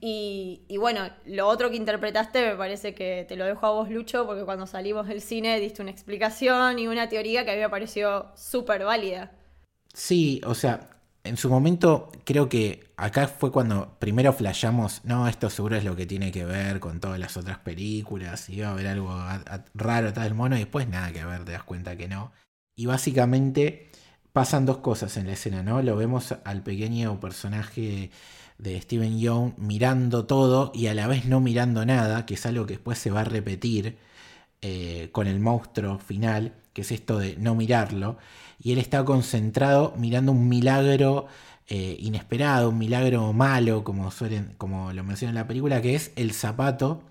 Y, 0.00 0.60
bueno, 0.78 1.08
lo 1.24 1.48
otro 1.48 1.70
que 1.70 1.76
interpretaste 1.76 2.46
me 2.46 2.56
parece 2.56 2.94
que 2.94 3.24
te 3.26 3.36
lo 3.36 3.46
dejo 3.46 3.66
a 3.66 3.70
vos, 3.70 3.90
Lucho, 3.90 4.26
porque 4.26 4.44
cuando 4.44 4.66
salimos 4.66 5.06
del 5.06 5.22
cine 5.22 5.58
diste 5.58 5.80
una 5.80 5.90
explicación 5.90 6.78
y 6.78 6.86
una 6.86 7.08
teoría 7.08 7.44
que 7.44 7.52
a 7.52 7.54
mí 7.54 7.60
me 7.60 7.70
pareció 7.70 8.26
súper 8.36 8.84
válida. 8.84 9.32
Sí, 9.94 10.42
o 10.44 10.54
sea, 10.54 10.90
en 11.26 11.36
su 11.36 11.48
momento 11.48 12.10
creo 12.24 12.48
que 12.48 12.92
acá 12.96 13.28
fue 13.28 13.52
cuando 13.52 13.96
primero 13.98 14.32
flashamos, 14.32 15.02
no, 15.04 15.28
esto 15.28 15.50
seguro 15.50 15.76
es 15.76 15.84
lo 15.84 15.96
que 15.96 16.06
tiene 16.06 16.32
que 16.32 16.44
ver 16.44 16.80
con 16.80 17.00
todas 17.00 17.18
las 17.18 17.36
otras 17.36 17.58
películas, 17.58 18.48
y 18.48 18.62
a 18.62 18.70
haber 18.70 18.86
algo 18.88 19.14
raro 19.74 20.08
atrás 20.08 20.24
del 20.24 20.34
mono 20.34 20.56
y 20.56 20.60
después 20.60 20.88
nada 20.88 21.12
que 21.12 21.24
ver, 21.24 21.44
te 21.44 21.52
das 21.52 21.62
cuenta 21.64 21.96
que 21.96 22.08
no. 22.08 22.32
Y 22.76 22.86
básicamente 22.86 23.90
pasan 24.32 24.66
dos 24.66 24.78
cosas 24.78 25.16
en 25.16 25.26
la 25.26 25.32
escena, 25.32 25.62
¿no? 25.62 25.82
Lo 25.82 25.96
vemos 25.96 26.34
al 26.44 26.62
pequeño 26.62 27.18
personaje 27.20 28.10
de 28.58 28.80
Steven 28.80 29.18
Young 29.18 29.52
mirando 29.58 30.26
todo 30.26 30.72
y 30.74 30.88
a 30.88 30.94
la 30.94 31.06
vez 31.06 31.26
no 31.26 31.40
mirando 31.40 31.84
nada, 31.86 32.26
que 32.26 32.34
es 32.34 32.46
algo 32.46 32.66
que 32.66 32.74
después 32.74 32.98
se 32.98 33.10
va 33.10 33.20
a 33.22 33.24
repetir 33.24 33.98
eh, 34.62 35.10
con 35.12 35.26
el 35.26 35.40
monstruo 35.40 35.98
final, 35.98 36.54
que 36.72 36.82
es 36.82 36.92
esto 36.92 37.18
de 37.18 37.36
no 37.36 37.54
mirarlo 37.54 38.18
y 38.58 38.72
él 38.72 38.78
está 38.78 39.04
concentrado 39.04 39.94
mirando 39.96 40.32
un 40.32 40.48
milagro 40.48 41.26
eh, 41.68 41.96
inesperado, 42.00 42.70
un 42.70 42.78
milagro 42.78 43.32
malo, 43.32 43.84
como, 43.84 44.10
suelen, 44.10 44.54
como 44.58 44.92
lo 44.92 45.04
menciona 45.04 45.30
en 45.30 45.34
la 45.36 45.46
película, 45.46 45.82
que 45.82 45.94
es 45.94 46.12
el 46.16 46.32
zapato 46.32 47.02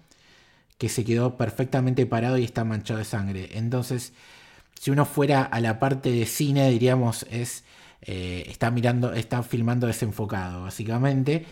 que 0.78 0.90
se 0.90 1.06
quedó 1.06 1.38
perfectamente 1.38 2.06
parado 2.06 2.38
y 2.38 2.44
está 2.44 2.64
manchado 2.64 3.00
de 3.00 3.06
sangre. 3.06 3.50
Entonces, 3.54 4.14
si 4.80 4.92
uno 4.92 5.06
fuera 5.06 5.44
a 5.44 5.60
la 5.62 5.80
parte 5.80 6.12
de 6.12 6.26
cine, 6.26 6.70
diríamos, 6.70 7.26
es 7.30 7.64
eh, 8.08 8.46
está 8.48 8.70
mirando, 8.72 9.14
está 9.14 9.42
filmando 9.44 9.88
desenfocado, 9.88 10.64
básicamente. 10.64 11.46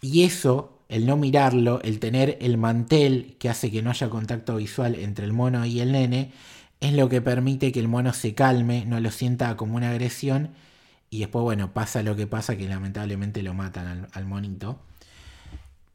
Y 0.00 0.24
eso, 0.24 0.78
el 0.88 1.06
no 1.06 1.16
mirarlo, 1.16 1.80
el 1.82 1.98
tener 1.98 2.38
el 2.40 2.56
mantel 2.58 3.36
que 3.38 3.48
hace 3.48 3.70
que 3.70 3.82
no 3.82 3.90
haya 3.90 4.08
contacto 4.08 4.56
visual 4.56 4.94
entre 4.94 5.24
el 5.24 5.32
mono 5.32 5.66
y 5.66 5.80
el 5.80 5.92
nene, 5.92 6.32
es 6.80 6.92
lo 6.92 7.08
que 7.08 7.20
permite 7.22 7.72
que 7.72 7.80
el 7.80 7.88
mono 7.88 8.12
se 8.12 8.34
calme, 8.34 8.84
no 8.84 9.00
lo 9.00 9.10
sienta 9.10 9.56
como 9.56 9.76
una 9.76 9.90
agresión 9.90 10.50
y 11.10 11.20
después, 11.20 11.42
bueno, 11.42 11.72
pasa 11.72 12.02
lo 12.02 12.16
que 12.16 12.26
pasa, 12.26 12.56
que 12.56 12.68
lamentablemente 12.68 13.42
lo 13.42 13.54
matan 13.54 14.08
al, 14.12 14.24
monito. 14.26 14.78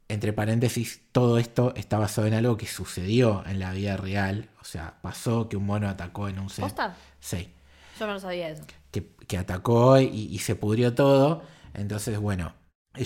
entre 0.08 0.32
paréntesis, 0.32 1.02
todo 1.12 1.38
esto 1.38 1.74
está 1.76 1.98
basado 1.98 2.26
en 2.26 2.34
algo 2.34 2.56
que 2.56 2.66
sucedió 2.66 3.44
en 3.46 3.58
la 3.58 3.72
vida 3.72 3.96
real. 3.96 4.48
O 4.60 4.64
sea, 4.64 4.94
pasó 5.02 5.48
que 5.48 5.56
un 5.56 5.66
mono 5.66 5.88
atacó 5.88 6.28
en 6.28 6.38
un 6.38 6.50
set. 6.50 6.64
¿Posta? 6.64 6.96
Sí. 7.20 7.50
Yo 7.98 8.06
no 8.06 8.14
lo 8.14 8.20
sabía 8.20 8.48
eso. 8.48 8.64
Que, 8.90 9.06
que 9.28 9.38
atacó 9.38 10.00
y, 10.00 10.06
y 10.06 10.38
se 10.38 10.54
pudrió 10.54 10.94
todo. 10.94 11.42
Entonces, 11.74 12.18
bueno, 12.18 12.54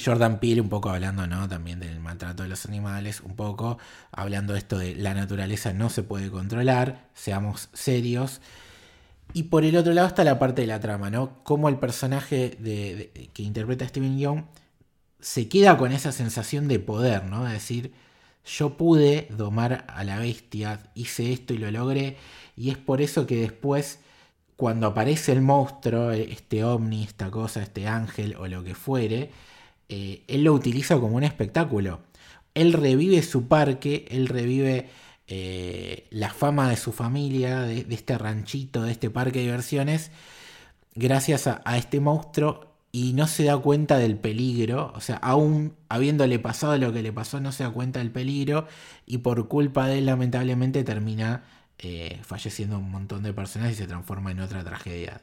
Jordan 0.04 0.40
Peele 0.40 0.60
un 0.60 0.68
poco 0.68 0.90
hablando, 0.90 1.26
¿no? 1.26 1.48
También 1.48 1.78
del 1.78 2.00
maltrato 2.00 2.42
de 2.42 2.48
los 2.48 2.66
animales, 2.66 3.20
un 3.20 3.36
poco 3.36 3.78
hablando 4.10 4.56
esto 4.56 4.78
de 4.78 4.96
la 4.96 5.14
naturaleza 5.14 5.72
no 5.72 5.90
se 5.90 6.02
puede 6.02 6.30
controlar, 6.30 7.08
seamos 7.14 7.68
serios. 7.72 8.40
Y 9.32 9.44
por 9.44 9.64
el 9.64 9.76
otro 9.76 9.92
lado 9.92 10.08
está 10.08 10.24
la 10.24 10.38
parte 10.38 10.62
de 10.62 10.68
la 10.68 10.80
trama, 10.80 11.10
¿no? 11.10 11.44
Cómo 11.44 11.68
el 11.68 11.78
personaje 11.78 12.56
de, 12.58 13.30
que 13.32 13.42
interpreta 13.42 13.86
Steven 13.86 14.18
Young 14.18 14.44
se 15.20 15.48
queda 15.48 15.76
con 15.78 15.92
esa 15.92 16.12
sensación 16.12 16.68
de 16.68 16.78
poder, 16.78 17.24
¿no? 17.24 17.44
De 17.44 17.52
decir, 17.52 17.92
yo 18.44 18.76
pude 18.76 19.28
domar 19.30 19.84
a 19.88 20.04
la 20.04 20.18
bestia, 20.18 20.90
hice 20.94 21.32
esto 21.32 21.54
y 21.54 21.58
lo 21.58 21.70
logré. 21.70 22.16
Y 22.56 22.70
es 22.70 22.78
por 22.78 23.00
eso 23.02 23.26
que 23.26 23.36
después, 23.36 24.00
cuando 24.56 24.86
aparece 24.88 25.32
el 25.32 25.42
monstruo, 25.42 26.10
este 26.12 26.64
ovni, 26.64 27.04
esta 27.04 27.30
cosa, 27.30 27.62
este 27.62 27.88
ángel 27.88 28.36
o 28.36 28.46
lo 28.46 28.64
que 28.64 28.74
fuere, 28.74 29.30
eh, 29.88 30.24
él 30.28 30.44
lo 30.44 30.52
utiliza 30.52 30.98
como 30.98 31.16
un 31.16 31.24
espectáculo. 31.24 32.00
Él 32.54 32.72
revive 32.72 33.22
su 33.22 33.48
parque, 33.48 34.06
él 34.10 34.28
revive 34.28 34.88
eh, 35.28 36.06
la 36.10 36.30
fama 36.30 36.70
de 36.70 36.76
su 36.76 36.92
familia, 36.92 37.60
de, 37.62 37.86
este 37.90 38.16
ranchito, 38.18 38.82
de 38.82 38.92
este 38.92 39.10
parque 39.10 39.40
de 39.40 39.46
diversiones, 39.46 40.10
gracias 40.94 41.46
a, 41.46 41.62
a 41.64 41.76
este 41.78 42.00
monstruo 42.00 42.76
y 42.92 43.12
no 43.12 43.26
se 43.26 43.44
da 43.44 43.58
cuenta 43.58 43.98
del 43.98 44.16
peligro, 44.16 44.92
o 44.94 45.00
sea, 45.00 45.16
aún 45.16 45.74
habiéndole 45.90 46.38
pasado 46.38 46.78
lo 46.78 46.92
que 46.92 47.02
le 47.02 47.12
pasó, 47.12 47.40
no 47.40 47.52
se 47.52 47.64
da 47.64 47.70
cuenta 47.70 47.98
del 47.98 48.10
peligro 48.10 48.66
y 49.04 49.18
por 49.18 49.48
culpa 49.48 49.86
de 49.86 49.98
él 49.98 50.06
lamentablemente 50.06 50.82
termina 50.84 51.44
eh, 51.78 52.20
falleciendo 52.22 52.78
un 52.78 52.90
montón 52.90 53.22
de 53.22 53.34
personas 53.34 53.72
y 53.72 53.74
se 53.74 53.86
transforma 53.86 54.30
en 54.30 54.40
otra 54.40 54.64
tragedia. 54.64 55.20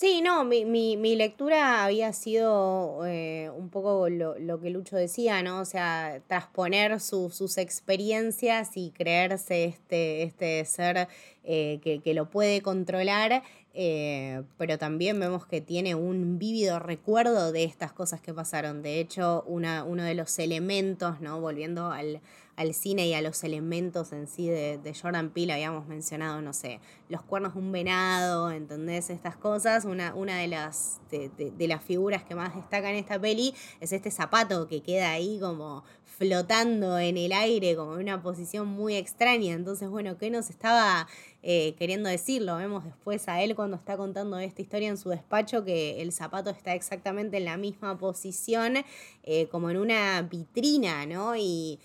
Sí, 0.00 0.20
no, 0.22 0.44
mi, 0.44 0.64
mi, 0.64 0.96
mi 0.96 1.16
lectura 1.16 1.82
había 1.84 2.12
sido 2.12 3.04
eh, 3.04 3.50
un 3.52 3.68
poco 3.68 4.08
lo, 4.08 4.38
lo 4.38 4.60
que 4.60 4.70
Lucho 4.70 4.94
decía, 4.94 5.42
¿no? 5.42 5.58
O 5.60 5.64
sea, 5.64 6.22
trasponer 6.28 7.00
su- 7.00 7.30
sus 7.30 7.58
experiencias 7.58 8.76
y 8.76 8.92
creerse 8.92 9.64
este, 9.64 10.22
este 10.22 10.64
ser 10.66 11.08
eh, 11.42 11.80
que, 11.82 11.98
que 11.98 12.14
lo 12.14 12.30
puede 12.30 12.62
controlar, 12.62 13.42
eh, 13.74 14.44
pero 14.56 14.78
también 14.78 15.18
vemos 15.18 15.46
que 15.46 15.60
tiene 15.60 15.96
un 15.96 16.38
vívido 16.38 16.78
recuerdo 16.78 17.50
de 17.50 17.64
estas 17.64 17.92
cosas 17.92 18.20
que 18.20 18.32
pasaron. 18.32 18.82
De 18.82 19.00
hecho, 19.00 19.42
una, 19.48 19.82
uno 19.82 20.04
de 20.04 20.14
los 20.14 20.38
elementos, 20.38 21.20
¿no? 21.20 21.40
Volviendo 21.40 21.90
al, 21.90 22.20
al 22.58 22.74
cine 22.74 23.06
y 23.06 23.14
a 23.14 23.22
los 23.22 23.44
elementos 23.44 24.10
en 24.12 24.26
sí 24.26 24.48
de, 24.48 24.92
Jordan 25.00 25.30
Peele, 25.30 25.52
habíamos 25.52 25.86
mencionado, 25.86 26.42
no 26.42 26.52
sé, 26.52 26.80
los 27.08 27.22
cuernos 27.22 27.54
de 27.54 27.60
un 27.60 27.70
venado, 27.70 28.50
¿entendés? 28.50 29.10
Estas 29.10 29.36
cosas. 29.36 29.84
Una, 29.84 30.12
una 30.16 30.38
de, 30.38 30.48
las, 30.48 31.00
de, 31.08 31.68
las 31.68 31.84
figuras 31.84 32.24
que 32.24 32.34
más 32.34 32.56
destaca 32.56 32.90
en 32.90 32.96
esta 32.96 33.20
peli 33.20 33.54
es 33.80 33.92
este 33.92 34.10
zapato 34.10 34.66
que 34.66 34.82
queda 34.82 35.12
ahí 35.12 35.38
como 35.40 35.84
flotando 36.04 36.98
en 36.98 37.16
el 37.16 37.32
aire, 37.32 37.76
como 37.76 37.94
en 37.94 38.00
una 38.00 38.20
posición 38.22 38.66
muy 38.66 38.96
extraña. 38.96 39.54
Entonces, 39.54 39.88
bueno, 39.88 40.18
¿qué 40.18 40.28
nos 40.28 40.50
estaba 40.50 41.06
eh, 41.44 41.76
queriendo 41.78 42.08
decir? 42.08 42.42
Lo 42.42 42.56
vemos 42.56 42.84
después 42.84 43.28
a 43.28 43.40
él 43.40 43.54
cuando 43.54 43.76
está 43.76 43.96
contando 43.96 44.36
esta 44.40 44.62
historia 44.62 44.88
en 44.88 44.96
su 44.96 45.10
despacho, 45.10 45.64
que 45.64 46.02
el 46.02 46.10
zapato 46.10 46.50
está 46.50 46.74
exactamente 46.74 47.36
en 47.36 47.44
la 47.44 47.56
misma 47.56 47.96
posición, 47.98 48.78
eh, 49.22 49.46
como 49.46 49.70
en 49.70 49.76
una 49.76 50.22
vitrina, 50.22 51.06
¿no? 51.06 51.36
Y 51.36 51.78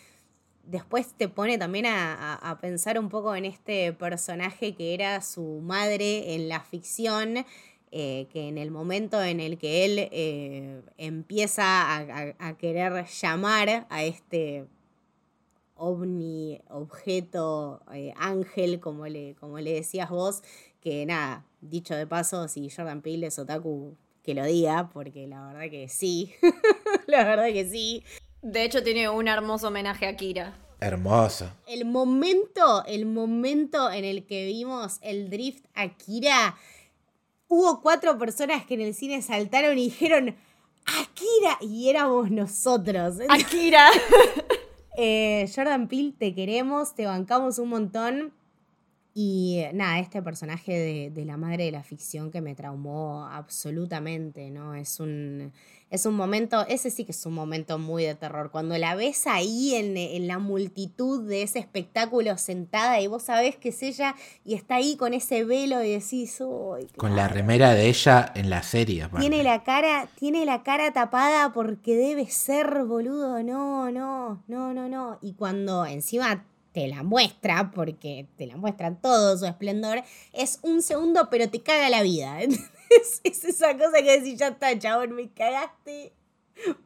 después 0.63 1.13
te 1.15 1.27
pone 1.29 1.57
también 1.57 1.85
a, 1.85 2.35
a- 2.35 2.59
pensar 2.59 2.99
un 2.99 3.09
poco 3.09 3.35
en 3.35 3.45
este 3.45 3.93
personaje 3.93 4.75
que 4.75 4.93
era 4.93 5.21
su 5.21 5.59
madre 5.61 6.35
en 6.35 6.49
la 6.49 6.61
ficción, 6.61 7.45
eh, 7.91 8.27
que 8.31 8.47
en 8.47 8.57
el 8.57 8.71
momento 8.71 9.21
en 9.21 9.39
el 9.39 9.57
que 9.57 9.85
él 9.85 10.09
eh, 10.11 10.81
empieza 10.97 11.63
a, 11.65 11.97
a- 11.99 12.35
a 12.49 12.57
querer 12.57 13.05
llamar 13.05 13.85
a 13.89 14.03
este 14.03 14.65
ovni, 15.75 16.59
objeto, 16.69 17.81
eh, 17.93 18.13
ángel, 18.17 18.79
como 18.79 19.07
le, 19.07 19.35
como 19.35 19.59
le 19.59 19.73
decías 19.73 20.09
vos, 20.09 20.43
que 20.81 21.05
nada, 21.05 21.45
dicho 21.61 21.95
de 21.95 22.07
paso, 22.07 22.47
si 22.47 22.69
Jordan 22.69 23.01
Peele 23.01 23.27
es 23.27 23.39
otaku, 23.39 23.95
que 24.23 24.33
lo 24.35 24.45
diga, 24.45 24.89
porque 24.93 25.27
la 25.27 25.45
verdad 25.47 25.69
que 25.69 25.89
sí, 25.89 26.33
la 27.07 27.23
verdad 27.25 27.47
que 27.47 27.65
sí. 27.69 28.03
De 28.43 28.65
hecho, 28.65 28.83
tiene 28.83 29.07
un 29.07 29.29
hermoso 29.29 29.69
homenaje 29.69 30.05
a 30.05 30.17
Kira. 30.17 30.53
Hermoso. 30.81 31.49
El 31.65 31.85
momento, 31.85 32.83
el 32.85 33.05
momento 33.05 33.89
en 33.89 34.03
el 34.03 34.25
que 34.25 34.45
vimos 34.47 34.99
el 35.01 35.29
drift 35.29 35.65
Akira, 35.73 36.57
hubo 37.47 37.81
cuatro 37.81 38.17
personas 38.17 38.65
que 38.65 38.73
en 38.73 38.81
el 38.81 38.93
cine 38.93 39.21
saltaron 39.21 39.77
y 39.77 39.85
dijeron 39.85 40.35
Akira 40.85 41.57
y 41.61 41.87
éramos 41.87 42.29
nosotros. 42.31 43.15
Akira. 43.29 43.89
Eh, 44.95 45.49
Jordan 45.55 45.87
Peele, 45.87 46.13
te 46.15 46.35
queremos, 46.35 46.93
te 46.93 47.07
bancamos 47.07 47.57
un 47.57 47.69
montón. 47.69 48.31
Y 49.15 49.63
nada, 49.73 49.99
este 49.99 50.23
personaje 50.23 50.71
de, 50.73 51.09
de 51.11 51.25
la 51.25 51.37
madre 51.37 51.65
de 51.65 51.71
la 51.71 51.83
ficción 51.83 52.31
que 52.31 52.41
me 52.41 52.55
traumó 52.55 53.27
absolutamente, 53.27 54.49
¿no? 54.49 54.73
Es 54.73 54.99
un, 54.99 55.51
es 55.91 56.07
un 56.07 56.15
momento, 56.15 56.65
ese 56.67 56.89
sí 56.89 57.05
que 57.05 57.11
es 57.11 57.23
un 57.27 57.33
momento 57.35 57.77
muy 57.77 58.03
de 58.05 58.15
terror. 58.15 58.49
Cuando 58.49 58.75
la 58.79 58.95
ves 58.95 59.27
ahí 59.27 59.75
en, 59.75 59.95
en 59.97 60.25
la 60.27 60.39
multitud 60.39 61.27
de 61.29 61.43
ese 61.43 61.59
espectáculo 61.59 62.35
sentada 62.39 62.99
y 63.01 63.05
vos 63.07 63.21
sabés 63.21 63.55
que 63.55 63.69
es 63.69 63.83
ella 63.83 64.15
y 64.43 64.55
está 64.55 64.75
ahí 64.77 64.95
con 64.97 65.13
ese 65.13 65.43
velo 65.43 65.83
y 65.83 65.91
decís, 65.91 66.37
Con 66.97 67.11
la 67.11 67.27
claro". 67.27 67.35
remera 67.35 67.73
de 67.75 67.89
ella 67.89 68.31
en 68.33 68.49
la 68.49 68.63
serie. 68.63 69.03
aparte. 69.03 69.27
Tiene 69.29 69.43
la 69.43 69.63
cara, 69.63 70.07
tiene 70.15 70.43
la 70.45 70.63
cara 70.63 70.91
tapada 70.91 71.53
porque 71.53 71.95
debe 71.95 72.25
ser, 72.31 72.83
boludo. 72.85 73.43
No, 73.43 73.91
no, 73.91 74.41
no, 74.47 74.73
no, 74.73 74.89
no. 74.89 75.19
Y 75.21 75.33
cuando 75.33 75.85
encima 75.85 76.45
te 76.73 76.87
la 76.87 77.03
muestra, 77.03 77.71
porque 77.71 78.27
te 78.35 78.47
la 78.47 78.57
muestra 78.57 78.93
todo 78.95 79.37
su 79.37 79.45
esplendor, 79.45 80.03
es 80.33 80.59
un 80.63 80.81
segundo, 80.81 81.29
pero 81.29 81.49
te 81.49 81.61
caga 81.61 81.89
la 81.89 82.01
vida. 82.03 82.39
Es, 83.01 83.21
es 83.23 83.43
esa 83.43 83.75
cosa 83.75 84.03
que 84.03 84.19
decís, 84.19 84.37
ya 84.37 84.49
está, 84.49 84.77
chabón, 84.77 85.13
me 85.15 85.27
cagaste 85.31 86.13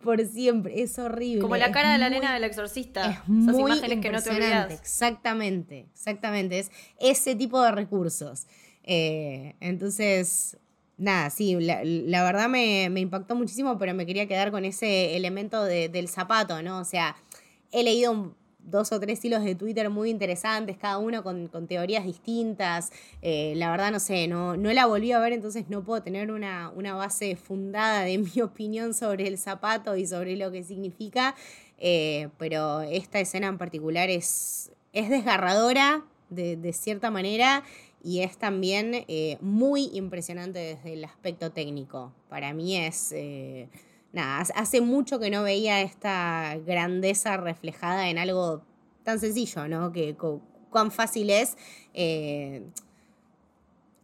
por 0.02 0.26
siempre. 0.26 0.82
Es 0.82 0.98
horrible. 1.00 1.42
Como 1.42 1.58
la 1.58 1.66
es 1.66 1.74
cara 1.74 1.92
de 1.92 1.98
la 1.98 2.10
muy- 2.10 2.20
nena 2.20 2.34
del 2.34 2.46
exorcista. 2.46 3.10
es 3.10 3.18
Esas 3.18 3.28
muy 3.56 3.72
imágenes 3.74 4.00
que 4.00 4.10
no 4.12 4.22
te 4.22 4.30
olvidas. 4.30 4.72
Exactamente, 4.72 5.88
exactamente. 5.94 6.60
Es 6.60 6.72
ese 7.00 7.36
tipo 7.36 7.62
de 7.62 7.72
recursos. 7.74 8.48
Eh, 8.84 9.56
entonces, 9.60 10.56
nada, 10.98 11.30
sí, 11.30 11.56
la, 11.60 11.82
la 11.84 12.24
verdad 12.24 12.48
me, 12.48 12.90
me 12.90 13.02
impactó 13.02 13.36
muchísimo, 13.36 13.78
pero 13.78 13.94
me 13.94 14.06
quería 14.06 14.28
quedar 14.28 14.52
con 14.52 14.64
ese 14.64 15.18
elemento 15.18 15.64
de- 15.66 15.90
del 15.90 16.08
zapato, 16.08 16.62
¿no? 16.64 16.80
O 16.80 16.86
sea, 16.86 17.18
he 17.74 17.84
leído 17.84 18.14
un- 18.14 18.37
dos 18.68 18.92
o 18.92 19.00
tres 19.00 19.24
hilos 19.24 19.44
de 19.44 19.56
Twitter 19.56 19.90
muy 19.90 20.10
interesantes, 20.10 20.78
cada 20.78 20.98
uno 20.98 21.24
con, 21.24 21.68
teorías 21.68 22.06
distintas. 22.06 22.92
Eh, 23.22 23.54
la 23.56 23.72
verdad, 23.72 23.92
no 23.92 24.00
sé, 24.00 24.28
no, 24.28 24.58
no 24.58 24.72
la 24.74 24.86
volví 24.86 25.12
a 25.14 25.20
ver, 25.20 25.34
entonces 25.34 25.66
no 25.70 25.84
puedo 25.84 26.04
tener 26.04 26.32
una, 26.32 26.70
una 26.76 26.94
base 26.94 27.36
fundada 27.36 28.02
de 28.02 28.18
mi 28.36 28.42
opinión 28.42 28.94
sobre 28.94 29.28
el 29.28 29.38
zapato 29.38 29.96
y 29.96 30.06
sobre 30.06 30.36
lo 30.36 30.52
que 30.52 30.64
significa. 30.64 31.36
Eh, 31.80 32.30
pero 32.38 32.82
esta 32.82 33.20
escena 33.20 33.48
en 33.48 33.58
particular 33.58 34.10
es, 34.10 34.72
es 34.94 35.10
desgarradora 35.10 36.04
de, 36.30 36.58
de 36.58 36.74
cierta 36.74 37.10
manera 37.10 37.64
y 38.04 38.20
es 38.20 38.38
también 38.38 39.06
eh, 39.08 39.38
muy 39.42 39.90
impresionante 39.94 40.60
desde 40.60 40.94
el 40.94 41.06
aspecto 41.06 41.52
técnico. 41.52 42.14
Para 42.30 42.54
mí 42.54 42.78
es... 42.78 43.14
nada, 44.14 44.40
hace- 44.40 44.54
mucho 44.82 45.20
que 45.20 45.30
no 45.30 45.44
veía 45.44 45.82
esta 45.82 46.58
grandeza 46.66 47.38
reflejada 47.38 48.10
en 48.10 48.18
algo 48.18 48.64
tan 49.04 49.20
sencillo, 49.20 49.68
¿no? 49.68 49.92
Que 49.92 50.16
cu- 50.16 50.42
cuán 50.70 50.92
fácil 50.92 51.30
es. 51.30 51.58
eh, 51.94 52.64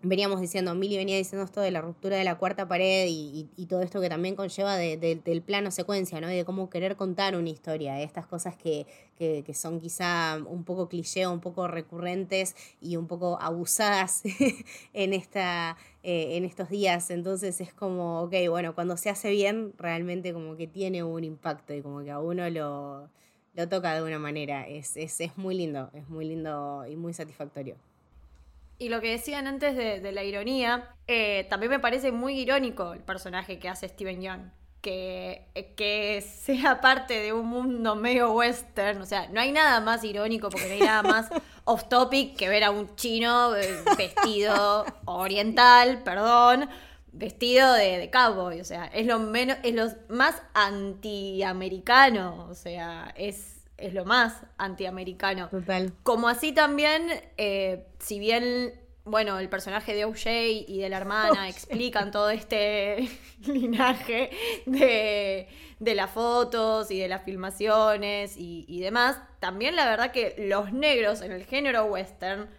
veníamos 0.03 0.41
diciendo, 0.41 0.75
Mili 0.75 0.97
venía 0.97 1.17
diciendo 1.17 1.45
esto 1.45 1.61
de 1.61 1.71
la 1.71 1.81
ruptura 1.81 2.17
de 2.17 2.23
la 2.25 2.37
cuarta 2.37 2.67
pared 2.67 3.07
y, 3.09 3.49
todo 3.69 3.81
esto 3.81 4.01
que 4.01 4.09
también 4.09 4.35
conlleva 4.35 4.75
de- 4.77 4.97
de- 4.97 5.15
del 5.15 5.41
plano 5.41 5.71
secuencia, 5.71 6.19
¿no? 6.21 6.27
De 6.27 6.45
cómo 6.45 6.69
querer 6.69 6.95
contar 6.97 7.35
una 7.35 7.49
historia, 7.49 8.01
estas 8.01 8.27
cosas 8.27 8.55
que, 8.57 8.85
que- 9.17 9.43
que 9.45 9.53
son 9.53 9.79
quizá 9.79 10.37
un 10.45 10.63
poco 10.63 10.89
cliché, 10.89 11.25
un 11.27 11.39
poco 11.39 11.67
recurrentes 11.67 12.55
y 12.81 12.97
un 12.97 13.07
poco 13.07 13.39
abusadas 13.41 14.21
en, 14.93 15.13
esta, 15.13 15.77
eh, 16.03 16.35
en 16.37 16.45
estos 16.45 16.69
días. 16.69 17.09
Entonces 17.09 17.61
es 17.61 17.73
como, 17.73 18.21
ok, 18.23 18.33
bueno, 18.49 18.75
cuando 18.75 18.97
se 18.97 19.09
hace 19.09 19.29
bien, 19.31 19.73
realmente 19.77 20.33
como 20.33 20.55
que 20.57 20.67
tiene 20.67 21.03
un 21.03 21.23
impacto 21.23 21.73
y 21.73 21.81
como 21.81 22.03
que 22.03 22.11
a 22.11 22.19
uno 22.19 22.49
lo, 22.49 23.09
lo 23.55 23.69
toca 23.69 23.95
de 23.95 24.03
una 24.03 24.19
manera. 24.19 24.67
Es, 24.67 24.97
es, 24.97 25.19
es 25.21 25.37
muy 25.37 25.55
lindo, 25.55 25.89
es 25.93 26.07
muy 26.09 26.25
lindo 26.25 26.85
y 26.87 26.95
muy 26.95 27.13
satisfactorio. 27.13 27.75
Y 28.83 28.89
lo 28.89 28.99
que 28.99 29.11
decían 29.11 29.47
antes 29.47 29.77
de, 29.77 30.01
de 30.01 30.11
la 30.11 30.23
ironía, 30.25 30.89
eh, 31.07 31.47
también 31.49 31.69
me 31.71 31.79
parece 31.79 32.11
muy 32.11 32.37
irónico 32.37 32.91
el 32.91 32.99
personaje 32.99 33.57
que 33.57 33.69
hace 33.69 33.87
Steven 33.87 34.21
Young. 34.21 34.41
que, 34.81 35.47
que 35.77 36.21
sea 36.21 36.81
parte 36.81 37.13
de 37.21 37.31
un 37.31 37.47
mundo 37.47 37.95
medio 37.95 38.33
western. 38.33 39.01
O 39.01 39.05
sea, 39.05 39.29
no 39.29 39.39
hay 39.39 39.53
nada 39.53 39.79
más 39.79 40.03
irónico 40.03 40.49
porque 40.49 40.67
no 40.67 40.73
hay 40.73 40.81
nada 40.81 41.01
más 41.01 41.29
off 41.63 41.87
topic 41.87 42.35
que 42.35 42.49
ver 42.49 42.65
a 42.65 42.71
un 42.71 42.93
chino 42.97 43.55
eh, 43.55 43.81
vestido 43.97 44.85
oriental, 45.05 46.03
perdón, 46.03 46.69
vestido 47.13 47.71
de, 47.73 47.99
de 47.99 48.11
cowboy. 48.11 48.59
O 48.59 48.65
sea, 48.65 48.87
es 48.87 49.05
lo 49.07 49.17
menos, 49.19 49.57
es 49.63 49.73
lo 49.75 49.87
más 50.09 50.41
antiamericano. 50.53 52.47
O 52.49 52.53
sea, 52.53 53.13
es, 53.15 53.52
es 53.85 53.93
lo 53.93 54.05
más 54.05 54.45
antiamericano. 54.57 55.49
Total. 55.49 55.93
Como 56.03 56.27
así 56.27 56.51
también, 56.53 57.07
eh, 57.37 57.85
si 57.99 58.19
bien 58.19 58.73
bueno, 59.05 59.37
el 59.39 59.49
personaje 59.49 59.93
de 59.93 60.05
OJ 60.05 60.27
y 60.67 60.79
de 60.79 60.89
la 60.89 60.97
hermana 60.97 61.49
explican 61.49 62.11
todo 62.11 62.29
este 62.29 63.09
linaje 63.45 64.29
de, 64.65 65.47
de, 65.79 65.95
las 65.95 66.09
fotos 66.09 66.89
y 66.89 66.99
de 66.99 67.09
las 67.09 67.23
filmaciones 67.23 68.37
y, 68.37 68.65
y, 68.67 68.79
demás. 68.79 69.19
También 69.39 69.75
la 69.75 69.85
verdad 69.85 70.11
que 70.11 70.35
los 70.37 70.71
negros 70.71 71.21
en 71.21 71.33
el 71.33 71.45
género 71.45 71.85
western 71.85 72.49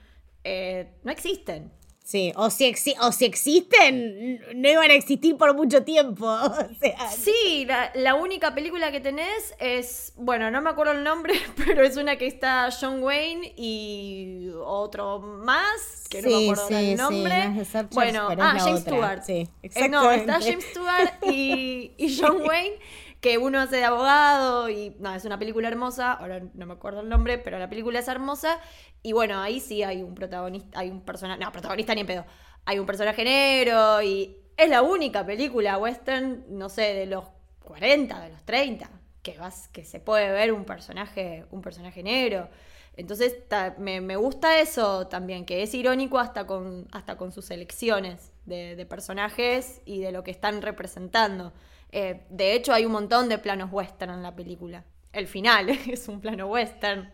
eh, 0.45 0.93
no 1.03 1.11
existen. 1.11 1.73
Sí, 2.05 2.35
o 2.37 2.51
si, 2.51 2.75
o 3.01 3.13
si 3.13 3.25
existen, 3.25 4.39
no 4.55 4.69
iban 4.69 4.91
a 4.91 4.95
existir 4.95 5.39
por 5.39 5.55
mucho 5.55 5.85
tiempo. 5.85 6.27
O 6.55 6.75
sea, 6.79 7.09
sí, 7.09 7.65
la, 7.67 7.91
la, 7.95 8.15
única 8.15 8.55
película 8.55 8.93
que 8.93 9.01
tenés 9.01 9.55
es, 9.59 10.13
bueno, 10.17 10.51
no 10.51 10.61
me 10.61 10.71
acuerdo 10.71 10.93
el 10.93 11.03
nombre, 11.03 11.35
pero 11.65 11.83
es 11.83 11.97
una 11.97 12.17
que 12.17 12.27
está 12.27 12.69
John 12.79 13.03
Wayne 13.03 13.55
y 13.57 14.51
otro 14.63 15.21
más, 15.21 16.05
que 16.11 16.21
no 16.21 16.29
me 16.29 16.45
acuerdo 16.45 16.69
sí, 16.69 16.75
el 16.75 16.97
nombre. 16.97 17.65
Sí, 17.65 17.79
bueno, 17.93 18.29
ah, 18.39 18.57
James 18.59 18.81
Stewart. 18.83 19.23
Sí, 19.25 19.49
eh, 19.63 19.89
no, 19.89 20.11
está 20.11 20.41
James 20.41 20.65
Stewart 20.71 21.15
y, 21.23 21.93
y 21.97 22.19
John 22.21 22.43
Wayne 22.47 22.77
que 23.25 23.39
uno 23.39 23.59
hace 23.59 23.77
de 23.77 23.85
abogado 23.85 24.69
y 24.69 24.95
no, 24.99 25.15
es 25.15 25.25
una 25.25 25.39
película 25.39 25.67
hermosa, 25.67 26.13
ahora 26.13 26.43
no 26.53 26.67
me 26.67 26.75
acuerdo 26.75 27.01
el 27.01 27.09
nombre, 27.09 27.39
pero 27.39 27.59
la 27.59 27.71
película 27.71 28.01
es 28.01 28.07
hermosa 28.07 28.61
y 29.03 29.15
bueno, 29.15 29.41
ahí 29.41 29.61
sí 29.61 29.83
hay 29.83 30.03
un 30.03 30.15
protagonista, 30.15 30.79
hay 30.79 30.91
un 30.91 31.01
personaje, 31.01 31.43
no, 31.43 31.51
protagonista 31.51 31.95
ni 31.95 32.03
en 32.03 32.07
pedo, 32.07 32.27
hay 32.67 32.79
un 32.79 32.85
personaje 32.85 33.25
negro 33.25 34.03
y 34.03 34.37
es 34.59 34.69
la 34.69 34.83
única 34.83 35.25
película 35.25 35.79
western, 35.79 36.45
no 36.51 36.69
sé, 36.69 36.93
de 36.93 37.07
los 37.07 37.25
40, 37.61 38.21
de 38.21 38.29
los 38.29 38.43
30, 38.45 38.91
que, 39.23 39.39
vas, 39.39 39.69
que 39.69 39.87
se 39.87 40.01
puede 40.01 40.31
ver 40.31 40.53
un 40.53 40.67
personaje, 40.67 41.47
un 41.51 41.63
personaje 41.63 42.03
negro. 42.03 42.51
Entonces 42.95 43.39
me, 43.79 44.03
me, 44.03 44.17
gusta 44.17 44.61
eso 44.61 45.07
también, 45.07 45.47
que 45.47 45.63
es 45.63 45.73
irónico 45.73 46.19
hasta 46.19 46.47
con, 46.47 46.89
hasta 46.93 47.17
con 47.17 47.33
sus 47.33 47.51
elecciones 47.51 48.33
de, 48.45 48.77
de 48.77 48.85
personajes 48.85 49.81
y 49.87 50.01
de 50.01 50.13
lo 50.13 50.25
que 50.25 50.31
están 50.31 50.61
representando. 50.61 51.55
Eh, 51.97 52.27
de 52.29 52.55
hecho, 52.55 52.73
hay 52.73 52.85
un 52.85 52.91
montón 52.91 53.29
de 53.29 53.39
planos 53.39 53.71
western 53.71 54.15
en 54.15 54.23
la 54.25 54.35
película. 54.35 54.85
El 55.13 55.29
final 55.29 55.69
es 55.89 56.09
un 56.09 56.21
plano 56.21 56.49
western. 56.49 57.09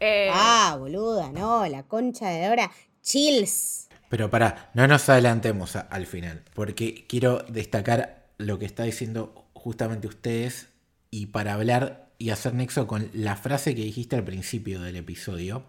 Eh, 0.00 0.30
ah, 0.32 0.74
boluda, 0.78 1.30
no, 1.30 1.66
la 1.66 1.82
concha 1.82 2.30
de 2.30 2.48
Dora. 2.48 2.70
Chills. 3.02 3.88
Pero 4.08 4.30
para, 4.30 4.70
no 4.72 4.88
nos 4.88 5.06
adelantemos 5.10 5.76
al 5.76 6.06
final, 6.06 6.42
porque 6.54 7.04
quiero 7.06 7.40
destacar 7.48 8.28
lo 8.38 8.58
que 8.58 8.64
está 8.64 8.84
diciendo 8.84 9.44
justamente 9.52 10.06
ustedes 10.06 10.68
y 11.10 11.26
para 11.26 11.52
hablar 11.52 12.08
y 12.16 12.30
hacer 12.30 12.54
nexo 12.54 12.86
con 12.86 13.10
la 13.12 13.36
frase 13.36 13.74
que 13.74 13.82
dijiste 13.82 14.16
al 14.16 14.24
principio 14.24 14.80
del 14.80 14.96
episodio. 14.96 15.66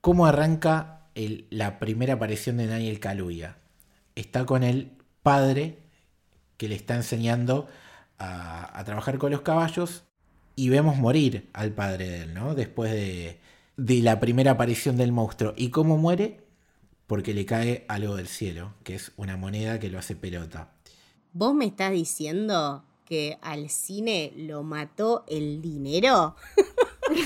¿Cómo 0.00 0.26
arranca 0.26 1.06
la 1.14 1.78
primera 1.78 2.14
aparición 2.14 2.56
de 2.56 2.66
Daniel 2.66 2.98
Kaluuya? 2.98 3.58
Está 4.16 4.46
con 4.46 4.64
el 4.64 4.90
padre 5.22 5.78
que 6.60 6.68
le 6.68 6.74
está 6.74 6.94
enseñando 6.94 7.68
a, 8.18 8.82
trabajar 8.84 9.16
con 9.16 9.30
los 9.30 9.40
caballos 9.40 10.04
y 10.56 10.68
vemos 10.68 10.98
morir 10.98 11.48
al 11.54 11.72
padre 11.72 12.06
de 12.06 12.22
él, 12.24 12.34
¿no? 12.34 12.54
Después 12.54 12.92
de, 12.92 13.40
de 13.78 14.02
la 14.02 14.20
primera 14.20 14.50
aparición 14.50 14.98
del 14.98 15.10
monstruo. 15.10 15.54
¿Y 15.56 15.70
cómo 15.70 15.96
muere? 15.96 16.44
Porque 17.06 17.32
le 17.32 17.46
cae 17.46 17.86
algo 17.88 18.14
del 18.14 18.28
cielo, 18.28 18.74
que 18.84 18.94
es 18.94 19.12
una 19.16 19.38
moneda 19.38 19.80
que 19.80 19.88
lo 19.88 19.98
hace 19.98 20.16
pelota. 20.16 20.70
¿Vos 21.32 21.54
me 21.54 21.64
estás 21.64 21.92
diciendo 21.92 22.84
que 23.06 23.38
al 23.40 23.70
cine 23.70 24.34
lo 24.36 24.62
mató 24.62 25.24
el 25.28 25.62
dinero? 25.62 26.36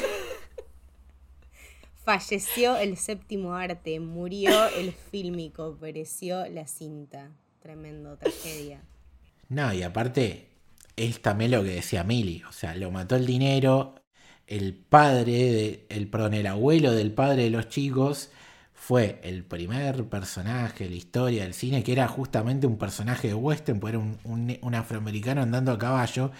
Falleció 2.04 2.76
el 2.76 2.96
séptimo 2.96 3.54
arte, 3.54 3.98
murió 3.98 4.68
el 4.76 4.92
fílmico, 4.92 5.76
pereció 5.80 6.48
la 6.48 6.68
cinta. 6.68 7.32
Tremendo, 7.58 8.16
tragedia. 8.16 8.80
No, 9.48 9.72
y 9.72 9.82
aparte, 9.82 10.48
es 10.96 11.20
también 11.22 11.50
lo 11.50 11.62
que 11.62 11.70
decía 11.70 12.04
Mili, 12.04 12.42
o 12.48 12.52
sea, 12.52 12.74
lo 12.76 12.90
mató 12.90 13.16
el 13.16 13.26
dinero, 13.26 13.94
el 14.46 14.74
padre, 14.74 15.32
de, 15.32 15.86
el, 15.90 16.08
perdón, 16.08 16.34
el 16.34 16.46
abuelo 16.46 16.92
del 16.92 17.12
padre 17.12 17.44
de 17.44 17.50
los 17.50 17.68
chicos 17.68 18.30
fue 18.74 19.20
el 19.24 19.44
primer 19.44 20.08
personaje 20.08 20.84
de 20.84 20.90
la 20.90 20.96
historia 20.96 21.42
del 21.44 21.54
cine 21.54 21.82
que 21.82 21.92
era 21.92 22.06
justamente 22.08 22.66
un 22.66 22.76
personaje 22.78 23.28
de 23.28 23.34
western, 23.34 23.80
pues 23.80 23.94
era 23.94 24.00
un, 24.00 24.74
afroamericano 24.74 25.42
andando 25.42 25.72
a 25.72 25.78
caballo 25.78 26.32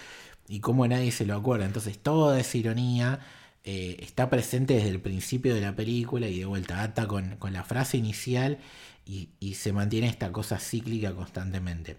y 0.48 0.60
como 0.60 0.86
nadie 0.86 1.12
se 1.12 1.26
lo 1.26 1.36
acuerda. 1.36 1.64
Entonces 1.66 1.98
toda 1.98 2.38
esa 2.40 2.58
ironía 2.58 3.20
eh, 3.64 3.96
está 4.00 4.28
presente 4.30 4.74
desde 4.74 4.90
el 4.90 5.00
principio 5.00 5.54
de 5.54 5.60
la 5.62 5.74
película 5.76 6.28
y 6.28 6.38
de 6.40 6.44
vuelta 6.46 6.82
ata 6.82 7.06
con, 7.08 7.36
con 7.36 7.52
la 7.52 7.64
frase 7.64 7.96
inicial 7.96 8.58
y, 9.06 9.30
y 9.40 9.54
se 9.54 9.72
mantiene 9.72 10.08
esta 10.08 10.32
cosa 10.32 10.58
cíclica 10.58 11.14
constantemente. 11.14 11.96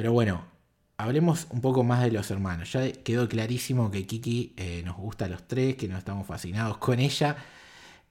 Pero 0.00 0.14
bueno, 0.14 0.46
hablemos 0.96 1.46
un 1.50 1.60
poco 1.60 1.84
más 1.84 2.02
de 2.02 2.10
los 2.10 2.30
hermanos. 2.30 2.72
Ya 2.72 2.90
quedó 2.90 3.28
clarísimo 3.28 3.90
que 3.90 4.06
Kiki 4.06 4.54
eh, 4.56 4.82
nos 4.82 4.96
gusta 4.96 5.26
a 5.26 5.28
los 5.28 5.46
tres, 5.46 5.76
que 5.76 5.88
nos 5.88 5.98
estamos 5.98 6.26
fascinados 6.26 6.78
con 6.78 7.00
ella 7.00 7.36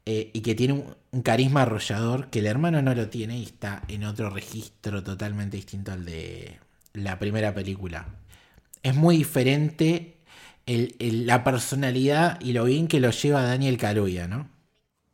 eh, 0.06 0.30
y 0.32 0.42
que 0.42 0.54
tiene 0.54 0.86
un, 1.12 1.22
carisma 1.24 1.64
arrollador 1.64 2.30
que 2.30 2.38
el 2.38 2.46
hermano 2.46 2.84
no 2.84 2.94
lo 2.94 3.10
tiene 3.10 3.40
y 3.40 3.44
está 3.46 3.82
en 3.88 4.04
otro 4.04 4.30
registro 4.30 5.04
totalmente 5.04 5.58
distinto 5.58 5.92
al 5.92 6.06
de 6.06 6.60
la 6.94 7.18
primera 7.18 7.56
película. 7.56 8.06
Es 8.84 8.94
muy 8.94 9.18
diferente 9.18 10.18
la 10.68 11.44
personalidad 11.44 12.40
y 12.40 12.54
lo 12.54 12.66
bien 12.66 12.88
que 12.88 13.00
lo 13.00 13.10
lleva 13.10 13.42
Daniel 13.42 13.80
Kaluuya, 13.80 14.28
¿no? 14.28 14.48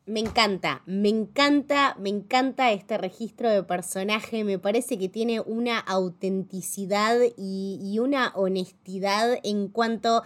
Me 0.08 0.20
encanta, 0.20 0.84
me 0.86 1.10
encanta, 1.10 1.95
me 1.99 2.10
encanta 2.10 2.72
este 2.72 2.95
registro 2.99 3.49
de 3.49 3.64
personaje. 3.64 4.43
Me 4.43 4.60
parece 4.60 4.99
que 4.99 5.10
tiene 5.10 5.39
una 5.39 5.80
autenticidad 5.80 7.18
y, 7.36 7.97
una 7.99 8.32
honestidad 8.36 9.39
en 9.43 9.68
cuanto, 9.68 10.22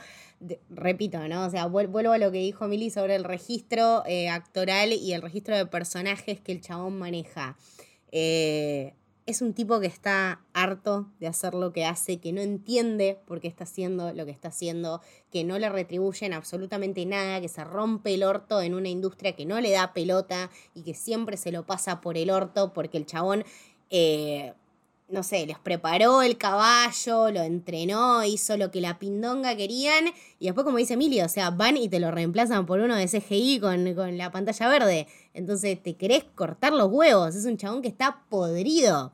repito, 0.70 1.26
¿no? 1.30 1.46
O 1.46 1.50
sea, 1.50 1.68
vuelvo 1.68 2.00
a 2.12 2.18
lo 2.18 2.30
que 2.30 2.40
dijo 2.40 2.68
Mili 2.68 2.90
sobre 2.90 3.16
el 3.16 3.24
registro 3.24 4.04
eh, 4.06 4.28
actoral 4.28 4.92
y 4.92 5.14
el 5.14 5.22
registro 5.22 5.56
de 5.56 5.66
personajes 5.66 6.42
que 6.42 6.52
el 6.52 6.60
chabón 6.60 7.00
maneja. 7.00 7.56
Eh, 8.12 8.96
es 9.30 9.44
un 9.44 9.54
tipo 9.54 9.80
que 9.80 9.86
está 9.86 10.42
harto 10.54 11.08
de 11.20 11.28
hacer 11.28 11.54
lo 11.54 11.72
que 11.72 11.86
hace, 11.86 12.20
que 12.20 12.34
no 12.34 12.42
entiende 12.42 13.20
por 13.28 13.40
qué 13.40 13.48
está 13.48 13.64
haciendo 13.64 14.12
lo 14.12 14.26
que 14.26 14.32
está 14.32 14.48
haciendo, 14.48 15.02
que 15.32 15.44
no 15.44 15.60
le 15.60 15.70
retribuyen 15.70 16.34
absolutamente 16.34 17.06
nada, 17.06 17.40
que 17.40 17.48
se 17.48 17.64
rompe 17.64 18.16
el 18.16 18.24
orto 18.24 18.62
en 18.62 18.74
una 18.74 18.90
industria 18.90 19.36
que 19.36 19.46
no 19.46 19.62
le 19.62 19.72
da 19.72 19.94
pelota 19.94 20.50
y 20.74 20.82
que 20.82 20.96
siempre 20.96 21.38
se 21.38 21.52
lo 21.52 21.66
pasa 21.66 22.02
por 22.02 22.18
el 22.18 22.32
orto 22.32 22.74
porque 22.74 22.98
el 22.98 23.06
chabón, 23.06 23.44
eh, 23.92 24.54
no 25.10 25.22
sé, 25.22 25.46
les 25.46 25.60
preparó 25.60 26.24
el 26.24 26.38
caballo, 26.38 27.30
lo 27.30 27.42
entrenó, 27.42 28.24
hizo 28.24 28.58
lo 28.58 28.72
que 28.72 28.82
la 28.82 28.98
pindonga 28.98 29.56
querían 29.56 30.06
y 30.40 30.46
después, 30.46 30.66
como 30.66 30.78
dice 30.78 30.96
Emilio, 30.96 31.26
o 31.26 31.30
sea, 31.30 31.52
van 31.52 31.78
y 31.78 31.88
te 31.88 32.00
lo 32.00 32.10
reemplazan 32.10 32.66
por 32.66 32.80
uno 32.80 32.96
de 32.96 33.08
CGI 33.08 33.60
con, 33.60 33.94
con 33.94 34.18
la 34.18 34.32
pantalla 34.32 34.68
verde. 34.68 35.08
Entonces, 35.36 35.82
te 35.82 35.96
querés 35.96 36.24
cortar 36.36 36.74
los 36.74 36.90
huevos, 36.92 37.36
es 37.36 37.46
un 37.46 37.58
chabón 37.58 37.84
que 37.84 37.88
está 37.90 38.24
podrido 38.30 39.14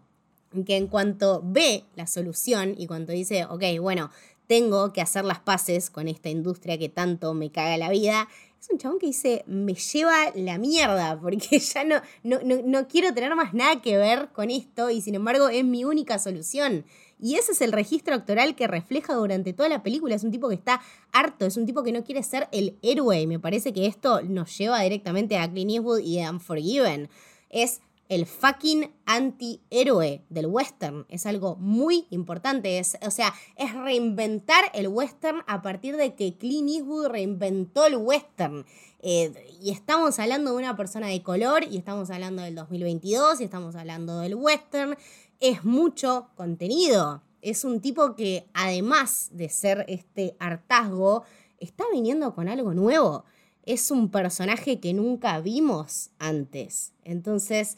que 0.63 0.77
en 0.77 0.87
cuanto 0.87 1.41
ve 1.43 1.83
la 1.95 2.07
solución 2.07 2.75
y 2.77 2.87
cuando 2.87 3.13
dice, 3.13 3.45
ok, 3.45 3.63
bueno, 3.81 4.11
tengo 4.47 4.93
que 4.93 5.01
hacer 5.01 5.25
las 5.25 5.39
paces 5.39 5.89
con 5.89 6.07
esta 6.07 6.29
industria 6.29 6.77
que 6.77 6.89
tanto 6.89 7.33
me 7.33 7.51
caga 7.51 7.77
la 7.77 7.89
vida, 7.89 8.27
es 8.65 8.71
un 8.71 8.79
chabón 8.79 8.97
que 8.97 9.07
dice, 9.07 9.43
me 9.45 9.75
lleva 9.75 10.31
la 10.33 10.57
mierda, 10.57 11.19
porque 11.21 11.59
ya 11.59 11.83
no, 11.83 12.01
no, 12.23 12.39
no, 12.41 12.87
quiero 12.87 13.13
tener 13.13 13.35
más 13.35 13.53
nada 13.53 13.81
que 13.81 13.97
ver 13.97 14.29
con 14.33 14.49
esto 14.49 14.89
y 14.89 15.01
sin 15.01 15.15
embargo 15.15 15.49
es 15.49 15.63
mi 15.63 15.85
única 15.85 16.17
solución. 16.17 16.85
Y 17.19 17.35
ese 17.35 17.53
es 17.53 17.61
el 17.61 17.71
registro 17.71 18.15
actoral 18.15 18.55
que 18.55 18.67
refleja 18.67 19.13
durante 19.13 19.53
toda 19.53 19.69
la 19.69 19.83
película. 19.83 20.15
Es 20.15 20.23
un 20.23 20.31
tipo 20.31 20.49
que 20.49 20.55
está 20.55 20.81
harto, 21.13 21.45
es 21.45 21.55
un 21.55 21.65
tipo 21.65 21.81
que 21.81 21.93
no 21.93 22.03
quiere 22.03 22.21
ser 22.23 22.49
el 22.51 22.77
héroe. 22.81 23.21
Y 23.21 23.27
me 23.27 23.39
parece 23.39 23.71
que 23.71 23.85
esto 23.85 24.21
nos 24.21 24.57
lleva 24.57 24.81
directamente 24.81 25.37
a 25.37 25.49
Clint 25.49 25.71
Eastwood 25.71 25.99
y 25.99 26.19
a 26.19 26.29
Unforgiven. 26.29 27.07
Es 27.49 27.81
el 28.09 28.25
fucking 28.25 28.91
antihéroe 29.05 30.23
del 30.29 30.45
western. 30.47 31.05
Es 31.09 31.25
algo 31.25 31.55
muy 31.55 32.07
importante. 32.09 32.79
Es, 32.79 32.97
o 33.01 33.11
sea, 33.11 33.33
es 33.55 33.73
reinventar 33.73 34.65
el 34.73 34.87
western 34.87 35.43
a 35.47 35.61
partir 35.61 35.97
de 35.97 36.15
que 36.15 36.37
Clint 36.37 36.69
Eastwood 36.69 37.07
reinventó 37.07 37.85
el 37.85 37.97
western. 37.97 38.65
Eh, 38.99 39.33
y 39.61 39.71
estamos 39.71 40.19
hablando 40.19 40.51
de 40.51 40.57
una 40.57 40.75
persona 40.75 41.07
de 41.07 41.21
color, 41.21 41.63
y 41.69 41.77
estamos 41.77 42.09
hablando 42.09 42.41
del 42.41 42.55
2022, 42.55 43.41
y 43.41 43.43
estamos 43.43 43.75
hablando 43.75 44.19
del 44.19 44.35
western. 44.35 44.97
Es 45.39 45.63
mucho 45.63 46.29
contenido. 46.35 47.21
Es 47.41 47.63
un 47.63 47.81
tipo 47.81 48.15
que, 48.15 48.47
además 48.53 49.29
de 49.31 49.49
ser 49.49 49.85
este 49.87 50.35
hartazgo, 50.39 51.23
está 51.59 51.83
viniendo 51.91 52.33
con 52.33 52.47
algo 52.49 52.73
nuevo. 52.73 53.25
Es 53.65 53.91
un 53.91 54.09
personaje 54.09 54.79
que 54.79 54.93
nunca 54.93 55.39
vimos 55.41 56.11
antes. 56.19 56.93
Entonces, 57.03 57.77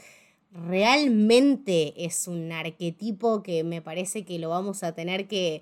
realmente 0.52 2.06
es 2.06 2.28
un 2.28 2.52
arquetipo 2.52 3.44
que 3.44 3.64
me 3.64 3.82
parece 3.82 4.26
que 4.26 4.40
lo 4.40 4.50
vamos 4.50 4.84
a 4.84 4.94
tener 4.94 5.28
que, 5.28 5.62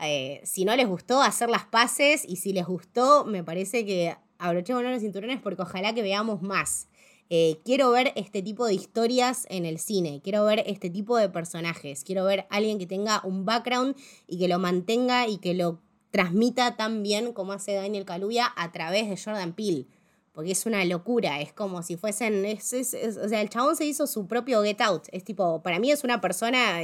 eh, 0.00 0.40
si 0.44 0.64
no 0.64 0.74
les 0.76 0.86
gustó, 0.86 1.20
hacer 1.20 1.50
las 1.50 1.66
paces 1.66 2.24
y 2.26 2.36
si 2.36 2.52
les 2.52 2.66
gustó, 2.66 3.24
me 3.24 3.44
parece 3.44 3.84
que 3.84 4.16
abrochemos 4.38 4.82
los 4.82 5.00
cinturones 5.00 5.40
porque 5.40 5.62
ojalá 5.62 5.94
que 5.94 6.02
veamos 6.02 6.42
más. 6.42 6.88
Eh, 7.28 7.58
quiero 7.64 7.90
ver 7.90 8.12
este 8.14 8.40
tipo 8.40 8.66
de 8.66 8.74
historias 8.74 9.46
en 9.50 9.66
el 9.66 9.80
cine, 9.80 10.20
quiero 10.22 10.44
ver 10.44 10.62
este 10.66 10.90
tipo 10.90 11.16
de 11.16 11.28
personajes, 11.28 12.04
quiero 12.04 12.24
ver 12.24 12.46
alguien 12.50 12.78
que 12.78 12.86
tenga 12.86 13.20
un 13.24 13.44
background 13.44 13.96
y 14.28 14.38
que 14.38 14.46
lo 14.46 14.60
mantenga 14.60 15.26
y 15.26 15.38
que 15.38 15.54
lo 15.54 15.80
transmita 16.16 16.76
tan 16.76 17.02
bien 17.02 17.34
como 17.34 17.52
hace 17.52 17.74
Daniel 17.74 18.06
Kaluuya 18.06 18.50
a 18.56 18.72
través 18.72 19.10
de 19.10 19.18
Jordan 19.22 19.52
Peele. 19.52 19.86
Porque 20.32 20.52
es 20.52 20.64
una 20.64 20.82
locura, 20.86 21.42
es 21.42 21.52
como 21.52 21.82
si 21.82 21.96
fuesen. 21.96 22.42
o 22.46 23.28
sea, 23.28 23.40
el 23.42 23.50
chabón 23.50 23.76
se 23.76 23.84
hizo 23.84 24.06
su 24.06 24.26
propio 24.26 24.62
Get 24.62 24.80
Out. 24.80 25.08
Es 25.12 25.24
tipo, 25.24 25.62
para 25.62 25.78
mí 25.78 25.90
es 25.90 26.04
una 26.04 26.22
persona. 26.22 26.80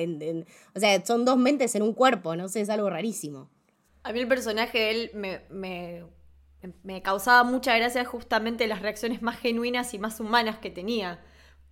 o 0.75 0.81
sea, 0.81 1.03
son 1.05 1.25
dos 1.25 1.39
mentes 1.39 1.75
en 1.75 1.83
un 1.83 1.95
cuerpo, 1.95 2.37
no 2.37 2.49
sé, 2.49 2.61
es 2.61 2.69
algo 2.69 2.91
rarísimo. 2.91 3.49
A 4.03 4.13
mí 4.13 4.21
el 4.21 4.29
personaje 4.29 4.79
de 4.79 4.91
él 4.91 5.11
me, 5.15 5.41
me, 5.49 6.05
me 6.83 7.01
causaba 7.01 7.43
mucha 7.43 7.75
gracia 7.79 8.05
justamente 8.05 8.67
las 8.67 8.83
reacciones 8.83 9.23
más 9.23 9.39
genuinas 9.39 9.95
y 9.95 9.99
más 9.99 10.21
humanas 10.21 10.59
que 10.59 10.69
tenía 10.69 11.21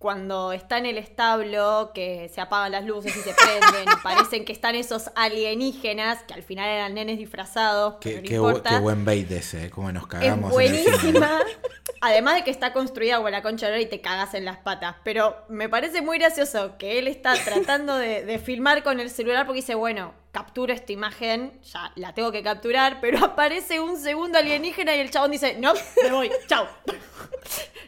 cuando 0.01 0.51
está 0.51 0.79
en 0.79 0.87
el 0.87 0.97
establo, 0.97 1.91
que 1.93 2.27
se 2.33 2.41
apagan 2.41 2.71
las 2.71 2.85
luces 2.85 3.15
y 3.15 3.19
se 3.19 3.35
prenden, 3.35 3.87
y 3.87 3.95
parecen 4.03 4.45
que 4.45 4.51
están 4.51 4.73
esos 4.73 5.11
alienígenas, 5.15 6.23
que 6.23 6.33
al 6.33 6.41
final 6.41 6.67
eran 6.67 6.95
nenes 6.95 7.19
disfrazados. 7.19 7.97
Qué, 8.01 8.23
qué, 8.23 8.39
buen 8.39 9.05
bait 9.05 9.29
ese, 9.31 9.65
¿eh? 9.65 9.69
como 9.69 9.91
nos 9.91 10.07
cagamos. 10.07 10.49
Es 10.49 10.53
buenísima. 10.55 11.39
Además 12.01 12.33
de 12.33 12.43
que 12.43 12.49
está 12.49 12.73
construida 12.73 13.17
como 13.17 13.29
la 13.29 13.43
concha 13.43 13.69
de 13.69 13.79
y 13.79 13.85
te 13.85 14.01
cagas 14.01 14.33
en 14.33 14.43
las 14.43 14.57
patas. 14.57 14.95
Pero 15.03 15.45
me 15.49 15.69
parece 15.69 16.01
muy 16.01 16.17
gracioso 16.17 16.79
que 16.79 16.97
él 16.97 17.07
está 17.07 17.33
tratando 17.45 17.95
de, 17.95 18.25
de 18.25 18.39
filmar 18.39 18.81
con 18.81 18.99
el 18.99 19.11
celular 19.11 19.45
porque 19.45 19.61
dice, 19.61 19.75
bueno, 19.75 20.15
capturo 20.31 20.73
esta 20.73 20.91
imagen, 20.91 21.59
ya 21.61 21.91
la 21.95 22.15
tengo 22.15 22.31
que 22.31 22.41
capturar, 22.41 22.97
pero 23.01 23.23
aparece 23.23 23.79
un 23.79 23.99
segundo 23.99 24.39
alienígena 24.39 24.95
y 24.95 24.99
el 24.99 25.11
chabón 25.11 25.29
dice, 25.29 25.57
no, 25.59 25.73
me 26.01 26.11
voy, 26.11 26.31
chao. 26.47 26.67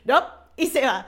no, 0.05 0.23
y 0.55 0.67
se 0.67 0.81
va. 0.81 1.07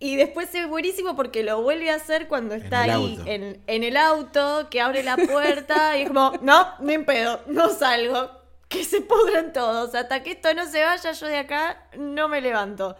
Y 0.00 0.14
después 0.16 0.54
es 0.54 0.68
buenísimo 0.68 1.16
porque 1.16 1.42
lo 1.42 1.60
vuelve 1.60 1.90
a 1.90 1.96
hacer 1.96 2.28
cuando 2.28 2.54
está 2.54 2.82
ahí 2.82 3.18
en, 3.26 3.84
el 3.84 3.96
auto, 3.96 4.68
que 4.70 4.80
abre 4.80 5.02
la 5.02 5.16
puerta 5.16 5.96
y 5.98 6.02
es 6.02 6.08
como, 6.08 6.32
no, 6.40 6.68
me 6.78 7.00
pedo, 7.00 7.40
no 7.46 7.68
salgo, 7.70 8.30
que 8.68 8.84
se 8.84 9.00
pudran 9.00 9.52
todos, 9.52 9.96
hasta 9.96 10.22
que 10.22 10.32
esto 10.32 10.54
no 10.54 10.66
se 10.66 10.84
vaya 10.84 11.12
yo 11.12 11.26
de 11.26 11.38
acá, 11.38 11.88
no 11.96 12.28
me 12.28 12.40
levanto. 12.40 12.96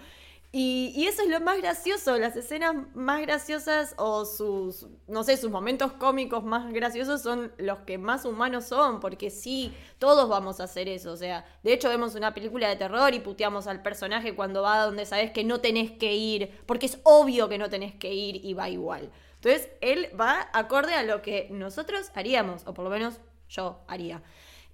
Y, 0.51 1.07
eso 1.07 1.23
es 1.23 1.29
lo 1.29 1.41
más 1.41 1.59
gracioso, 1.59 2.17
las 2.17 2.35
escenas 2.35 2.75
más 2.95 3.21
graciosas 3.21 3.95
o 3.99 4.25
sus, 4.25 4.87
no 5.07 5.23
sé, 5.23 5.37
sus 5.37 5.51
momentos 5.51 5.93
cómicos 5.93 6.43
más 6.43 6.73
graciosos 6.73 7.21
son 7.21 7.53
los 7.59 7.81
que 7.81 7.99
más 7.99 8.25
humanos 8.25 8.65
son, 8.65 8.99
porque 8.99 9.29
sí, 9.29 9.75
todos 9.99 10.27
vamos 10.31 10.61
a 10.61 10.65
hacer 10.65 10.89
eso. 10.89 11.13
O 11.13 11.17
sea, 11.19 11.45
de 11.63 11.75
hecho 11.75 11.91
vemos 11.91 12.15
una 12.15 12.33
película 12.33 12.69
de 12.71 12.77
terror 12.77 13.13
y 13.13 13.21
puteamos 13.21 13.67
al 13.67 13.83
personaje 13.83 14.35
cuando 14.35 14.63
va 14.63 14.83
a 14.83 14.87
donde 14.87 15.05
sabes 15.05 15.33
que 15.33 15.45
no 15.45 15.61
tenés 15.61 15.91
que 15.91 16.15
ir, 16.15 16.51
porque 16.65 16.87
es 16.87 16.99
obvio 17.03 17.51
que 17.51 17.59
no 17.59 17.69
tenés 17.69 17.95
que 17.95 18.15
ir 18.15 18.43
y 18.43 18.55
va 18.55 18.71
igual. 18.71 19.11
Entonces, 19.35 19.69
él 19.83 20.09
va 20.19 20.49
acorde 20.55 20.95
a 20.95 21.03
lo 21.03 21.21
que 21.21 21.49
nosotros 21.51 22.11
haríamos, 22.15 22.67
o 22.67 22.73
por 22.73 22.85
lo 22.85 22.91
menos 22.91 23.21
yo 23.51 23.81
haría. 23.87 24.23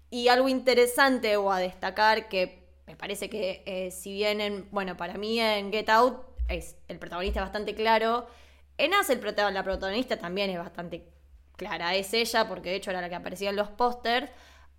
Y 0.09 0.29
algo 0.29 0.49
interesante 0.49 1.37
o 1.37 1.51
a 1.51 1.59
destacar 1.59 2.29
que 2.29 2.64
me 2.87 2.97
parece 2.97 3.31
que 3.31 3.63
eh, 3.67 3.91
si 3.91 4.13
bien, 4.13 4.69
bueno, 4.71 4.97
para 4.97 5.15
mí 5.15 5.41
en 5.41 5.73
Get 5.73 5.89
Out 5.89 6.23
es 6.49 6.77
el 6.89 6.99
protagonista 6.99 7.41
bastante 7.41 7.75
claro, 7.75 8.27
en 8.77 8.93
As 8.93 9.09
el 9.11 9.21
la 9.21 9.63
protagonista 9.63 10.19
también 10.19 10.51
es 10.51 10.59
bastante 10.59 11.09
clara, 11.57 11.95
es 11.95 12.13
ella, 12.13 12.49
porque 12.49 12.71
de 12.71 12.77
hecho 12.77 12.91
era 12.91 13.01
la 13.01 13.09
que 13.09 13.15
aparecía 13.15 13.51
en 13.51 13.57
los 13.57 13.69
pósters. 13.71 14.31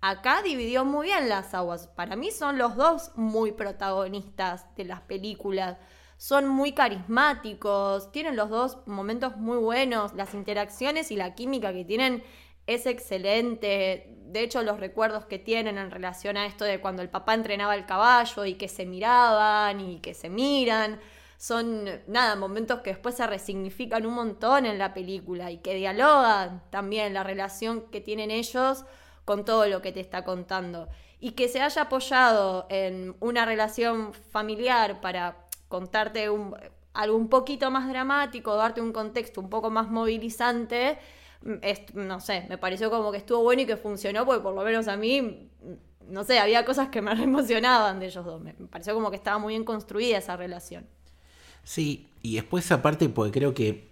Acá 0.02 0.42
dividió 0.42 0.84
muy 0.84 1.06
bien 1.06 1.28
las 1.30 1.54
aguas. 1.54 1.86
Para 1.88 2.14
mí 2.14 2.30
son 2.30 2.58
los 2.58 2.76
dos 2.76 3.12
muy 3.16 3.52
protagonistas 3.52 4.66
de 4.76 4.84
las 4.84 5.00
películas. 5.00 5.78
Son 6.18 6.46
muy 6.46 6.72
carismáticos, 6.72 8.12
tienen 8.12 8.36
los 8.36 8.50
dos 8.50 8.86
momentos 8.86 9.36
muy 9.36 9.58
buenos, 9.58 10.14
las 10.14 10.34
interacciones 10.34 11.10
y 11.10 11.16
la 11.16 11.34
química 11.34 11.72
que 11.72 11.84
tienen 11.84 12.22
es 12.66 12.86
excelente. 12.86 14.12
De 14.26 14.40
hecho, 14.40 14.62
los 14.62 14.80
recuerdos 14.80 15.24
que 15.26 15.38
tienen 15.38 15.78
en 15.78 15.90
relación 15.90 16.36
a 16.36 16.46
esto 16.46 16.64
de 16.64 16.80
cuando 16.80 17.02
el 17.02 17.08
papá 17.08 17.34
entrenaba 17.34 17.74
el 17.74 17.86
caballo 17.86 18.44
y 18.44 18.54
que 18.54 18.68
se 18.68 18.86
miraban 18.86 19.80
y 19.80 20.00
que 20.00 20.14
se 20.14 20.28
miran, 20.28 21.00
son, 21.38 21.88
nada, 22.06 22.34
momentos 22.34 22.80
que 22.80 22.90
después 22.90 23.14
se 23.14 23.26
resignifican 23.26 24.06
un 24.06 24.14
montón 24.14 24.66
en 24.66 24.78
la 24.78 24.94
película 24.94 25.50
y 25.50 25.58
que 25.58 25.74
dialogan 25.74 26.62
también 26.70 27.14
la 27.14 27.22
relación 27.22 27.90
que 27.90 28.00
tienen 28.00 28.30
ellos 28.30 28.84
con 29.24 29.44
todo 29.44 29.66
lo 29.66 29.82
que 29.82 29.92
te 29.92 30.00
está 30.00 30.24
contando. 30.24 30.88
Y 31.20 31.32
que 31.32 31.48
se 31.48 31.60
haya 31.60 31.82
apoyado 31.82 32.66
en 32.68 33.16
una 33.20 33.44
relación 33.44 34.12
familiar 34.12 35.00
para 35.00 35.36
contarte 35.68 36.28
algo 36.94 37.16
un 37.16 37.28
poquito 37.28 37.70
más 37.70 37.88
dramático, 37.88 38.54
darte 38.56 38.80
un 38.80 38.92
contexto 38.92 39.40
un 39.40 39.50
poco 39.50 39.70
más 39.70 39.88
movilizante, 39.88 40.98
no 41.94 42.20
sé, 42.20 42.44
me 42.48 42.58
pareció 42.58 42.90
como 42.90 43.12
que 43.12 43.18
estuvo 43.18 43.42
bueno 43.42 43.62
y 43.62 43.66
que 43.66 43.76
funcionó, 43.76 44.26
porque 44.26 44.42
por 44.42 44.54
lo 44.54 44.62
menos 44.62 44.88
a 44.88 44.96
mí, 44.96 45.48
no 46.08 46.24
sé, 46.24 46.38
había 46.38 46.64
cosas 46.64 46.88
que 46.88 47.02
me 47.02 47.12
emocionaban 47.22 48.00
de 48.00 48.06
ellos 48.06 48.24
dos. 48.24 48.42
Me, 48.42 48.52
pareció 48.52 48.94
como 48.94 49.10
que 49.10 49.16
estaba 49.16 49.38
muy 49.38 49.54
bien 49.54 49.64
construida 49.64 50.18
esa 50.18 50.36
relación. 50.36 50.86
Sí, 51.64 52.08
y 52.22 52.36
después 52.36 52.70
aparte, 52.72 53.08
porque 53.08 53.32
creo 53.32 53.54
que 53.54 53.88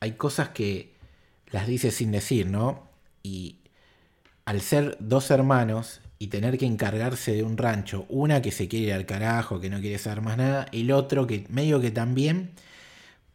hay 0.00 0.12
cosas 0.12 0.50
que 0.50 0.94
las 1.50 1.66
dice 1.66 1.90
sin 1.90 2.12
decir, 2.12 2.46
¿no? 2.46 2.88
Y 3.22 3.56
al 4.44 4.60
ser 4.60 4.96
dos 5.00 5.30
hermanos 5.30 6.00
y 6.18 6.28
tener 6.28 6.58
que 6.58 6.66
encargarse 6.66 7.32
de 7.32 7.42
un 7.42 7.56
rancho, 7.56 8.06
una 8.08 8.42
que 8.42 8.50
se 8.50 8.66
quiere 8.66 8.86
ir 8.86 8.92
al 8.92 9.06
carajo, 9.06 9.60
que 9.60 9.70
no 9.70 9.80
quiere 9.80 9.98
saber 9.98 10.20
más 10.22 10.36
nada, 10.36 10.66
el 10.72 10.90
otro 10.90 11.26
que 11.26 11.46
medio 11.48 11.80
que 11.80 11.90
también, 11.90 12.50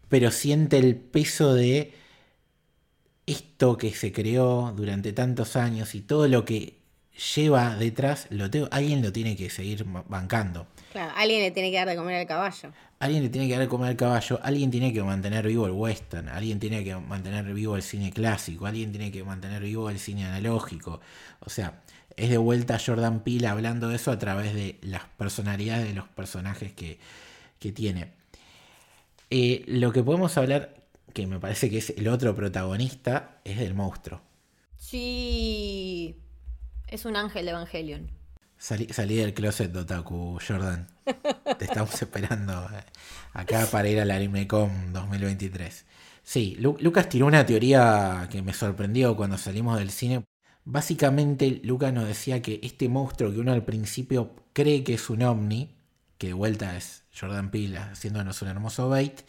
pero 0.09 0.31
siente 0.31 0.79
el 0.79 0.95
peso 0.95 1.53
de 1.53 1.93
esto 3.25 3.77
que 3.77 3.93
se 3.93 4.11
creó 4.11 4.73
durante 4.75 5.13
tantos 5.13 5.55
años 5.55 5.95
y 5.95 6.01
todo 6.01 6.27
lo 6.27 6.45
que 6.45 6.77
lleva 7.35 7.75
detrás, 7.75 8.27
lo 8.29 8.49
alguien 8.71 9.01
lo 9.01 9.11
tiene 9.11 9.35
que 9.35 9.49
seguir 9.49 9.85
bancando. 10.07 10.67
Claro, 10.91 11.13
alguien 11.15 11.41
le 11.41 11.51
tiene 11.51 11.71
que 11.71 11.77
dar 11.77 11.87
de 11.87 11.95
comer 11.95 12.15
al 12.15 12.27
caballo. 12.27 12.71
Alguien 12.99 13.23
le 13.23 13.29
tiene 13.29 13.47
que 13.47 13.53
dar 13.53 13.61
de 13.61 13.67
comer 13.67 13.89
al 13.89 13.95
caballo, 13.95 14.39
alguien 14.43 14.71
tiene 14.71 14.93
que 14.93 15.03
mantener 15.03 15.45
vivo 15.47 15.65
el 15.65 15.73
western, 15.73 16.29
alguien 16.29 16.59
tiene 16.59 16.83
que 16.83 16.95
mantener 16.95 17.45
vivo 17.53 17.75
el 17.75 17.83
cine 17.83 18.11
clásico, 18.11 18.65
alguien 18.65 18.91
tiene 18.91 19.11
que 19.11 19.23
mantener 19.23 19.61
vivo 19.61 19.89
el 19.89 19.99
cine 19.99 20.25
analógico. 20.25 21.01
O 21.41 21.49
sea, 21.49 21.81
es 22.15 22.29
de 22.29 22.37
vuelta 22.37 22.79
Jordan 22.83 23.21
Peele 23.21 23.47
hablando 23.47 23.89
de 23.89 23.95
eso 23.95 24.11
a 24.11 24.19
través 24.19 24.53
de 24.53 24.77
las 24.81 25.03
personalidades 25.17 25.87
de 25.87 25.93
los 25.93 26.07
personajes 26.07 26.73
que, 26.73 26.99
tiene. 27.73 28.11
Eh, 29.29 29.63
lo 29.67 29.93
que 29.93 30.03
podemos 30.03 30.37
hablar 30.37 30.82
que 31.13 31.27
me 31.27 31.39
parece 31.39 31.69
que 31.69 31.77
es 31.77 31.91
el 31.91 32.07
otro 32.07 32.35
protagonista, 32.35 33.39
es 33.43 33.59
del 33.59 33.73
monstruo. 33.73 34.21
Sí, 34.77 36.17
es 36.87 37.05
un 37.05 37.15
ángel 37.15 37.45
de 37.45 37.51
Evangelion. 37.51 38.11
Salí, 38.57 39.15
del 39.15 39.33
closet, 39.33 39.71
Dotaku, 39.71 40.39
Jordan. 40.45 40.87
Te 41.59 41.65
estamos 41.65 42.01
esperando 42.01 42.53
eh, 42.73 42.83
acá 43.33 43.67
para 43.69 43.89
ir 43.89 43.99
al 43.99 44.09
AnimeCom 44.09 44.93
2023. 44.93 45.85
Sí, 46.23 46.55
Lucas 46.59 47.09
tiró 47.09 47.25
una 47.25 47.45
teoría 47.45 48.29
que 48.31 48.41
me 48.41 48.53
sorprendió 48.53 49.17
cuando 49.17 49.37
salimos 49.37 49.77
del 49.79 49.91
cine. 49.91 50.23
Básicamente, 50.63 51.59
Lucas 51.63 51.91
nos 51.91 52.07
decía 52.07 52.41
que 52.41 52.61
este 52.63 52.87
monstruo 52.87 53.33
que 53.33 53.39
uno 53.39 53.51
al 53.51 53.65
principio 53.65 54.33
cree 54.53 54.85
que 54.85 54.93
es 54.93 55.09
un 55.09 55.23
ovni, 55.23 55.75
que 56.17 56.27
de 56.27 56.33
vuelta 56.33 56.77
es 56.77 57.03
Jordan 57.19 57.51
Peele 57.51 57.79
haciéndonos 57.79 58.41
un 58.41 58.47
hermoso 58.47 58.87
bait, 58.87 59.19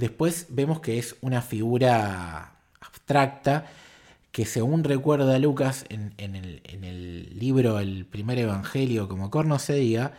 Después 0.00 0.46
vemos 0.48 0.80
que 0.80 0.98
es 0.98 1.14
una 1.20 1.42
figura 1.42 2.54
abstracta 2.80 3.66
que 4.32 4.46
según 4.46 4.82
recuerda 4.82 5.38
Lucas 5.38 5.84
en, 5.90 6.14
el, 6.16 7.38
libro 7.38 7.78
El 7.78 8.06
primer 8.06 8.38
Evangelio, 8.38 9.08
como 9.08 9.30
Corno 9.30 9.58
se 9.58 9.74
diga, 9.74 10.14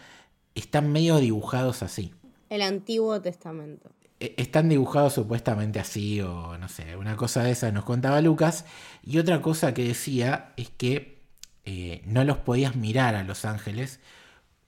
están 0.53 0.91
medio 0.91 1.17
dibujados 1.17 1.81
así. 1.81 2.13
El 2.49 2.61
Antiguo 2.61 3.19
Testamento. 3.23 3.89
E, 4.19 4.35
están 4.37 4.69
dibujados 4.69 5.13
supuestamente 5.13 5.79
así, 5.79 6.21
o 6.21 6.59
no 6.59 6.69
sé, 6.69 6.95
una 6.95 7.15
cosa 7.15 7.41
de 7.43 7.49
esa 7.49 7.71
nos 7.71 7.83
contaba 7.83 8.21
Lucas. 8.21 8.65
Y 9.03 9.17
otra 9.17 9.41
cosa 9.41 9.73
que 9.73 9.83
decía 9.83 10.53
es 10.57 10.69
que 10.69 11.17
eh, 11.65 12.03
no 12.05 12.23
los 12.23 12.37
podías 12.37 12.75
mirar 12.75 13.15
a 13.15 13.23
los 13.23 13.45
ángeles 13.45 13.99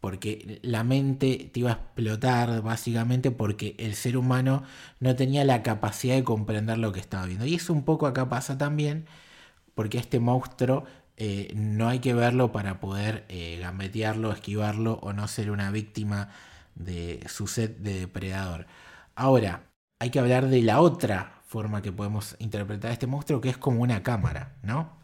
porque 0.04 0.60
la 0.64 0.84
mente 0.84 1.50
te 1.54 1.62
iba 1.62 1.70
a 1.70 1.74
explotar 1.76 2.62
básicamente 2.62 3.32
porque 3.32 3.74
el 3.80 3.96
ser 3.96 4.18
humano 4.18 4.64
no 5.00 5.16
tenía 5.16 5.46
la 5.46 5.64
capacidad 5.64 6.16
de 6.16 6.26
comprender 6.26 6.78
lo 6.78 6.92
que 6.92 7.00
estaba 7.00 7.26
viendo. 7.26 7.46
Y 7.46 7.56
eso 7.56 7.72
un 7.72 7.86
poco 7.86 8.06
acá 8.06 8.28
pasa 8.28 8.58
también 8.58 9.06
porque 9.76 9.98
este 9.98 10.20
monstruo 10.20 10.84
eh, 11.16 11.54
no 11.56 11.88
hay 11.88 12.00
que 12.00 12.14
verlo 12.14 12.52
para 12.52 12.82
poder 12.82 13.24
eh, 13.30 13.60
gambetearlo, 13.62 14.34
esquivarlo 14.34 15.00
o 15.02 15.14
no 15.14 15.26
ser 15.30 15.50
una 15.52 15.72
víctima 15.72 16.32
de 16.76 17.22
su 17.30 17.48
set 17.48 17.78
de 17.78 18.02
depredador. 18.02 18.68
Ahora, 19.16 19.72
hay 20.00 20.10
que 20.10 20.20
hablar 20.20 20.50
de 20.50 20.64
la 20.64 20.82
otra 20.82 21.42
forma 21.48 21.82
que 21.82 21.94
podemos 21.94 22.36
interpretar 22.40 22.92
a 22.92 22.94
este 22.94 23.08
monstruo, 23.08 23.40
que 23.40 23.50
es 23.50 23.58
como 23.58 23.82
una 23.82 24.04
cámara, 24.04 24.58
¿no? 24.64 24.98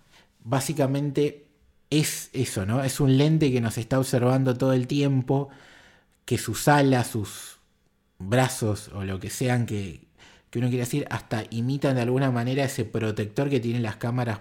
Básicamente 0.44 1.49
es 1.90 2.30
eso, 2.34 2.66
¿no? 2.66 2.84
Es 2.84 3.00
un 3.00 3.18
lente 3.18 3.52
que 3.52 3.62
nos 3.62 3.78
está 3.78 4.00
observando 4.00 4.56
todo 4.58 4.74
el 4.74 4.88
tiempo, 4.88 5.50
que 6.26 6.38
sus 6.38 6.68
alas, 6.68 7.08
sus 7.08 7.60
brazos 8.20 8.90
o 8.94 9.04
lo 9.04 9.20
que 9.20 9.30
sean 9.30 9.66
que, 9.66 10.10
que 10.50 10.60
uno 10.60 10.68
quiere 10.70 10.84
decir, 10.84 11.08
hasta 11.10 11.44
imitan 11.50 11.96
de 11.96 12.02
alguna 12.02 12.32
manera 12.32 12.64
ese 12.64 12.86
protector 12.86 13.50
que 13.50 13.60
tienen 13.60 13.84
las 13.84 13.98
cámaras 13.98 14.40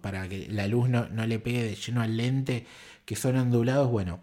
para 0.00 0.28
que 0.28 0.48
la 0.48 0.66
luz 0.66 0.88
no, 0.88 1.06
le 1.08 1.38
pegue 1.38 1.62
de 1.62 1.74
lleno 1.74 2.02
al 2.02 2.16
lente, 2.16 2.66
que 3.04 3.16
son 3.16 3.36
ondulados. 3.36 3.90
Bueno, 3.90 4.20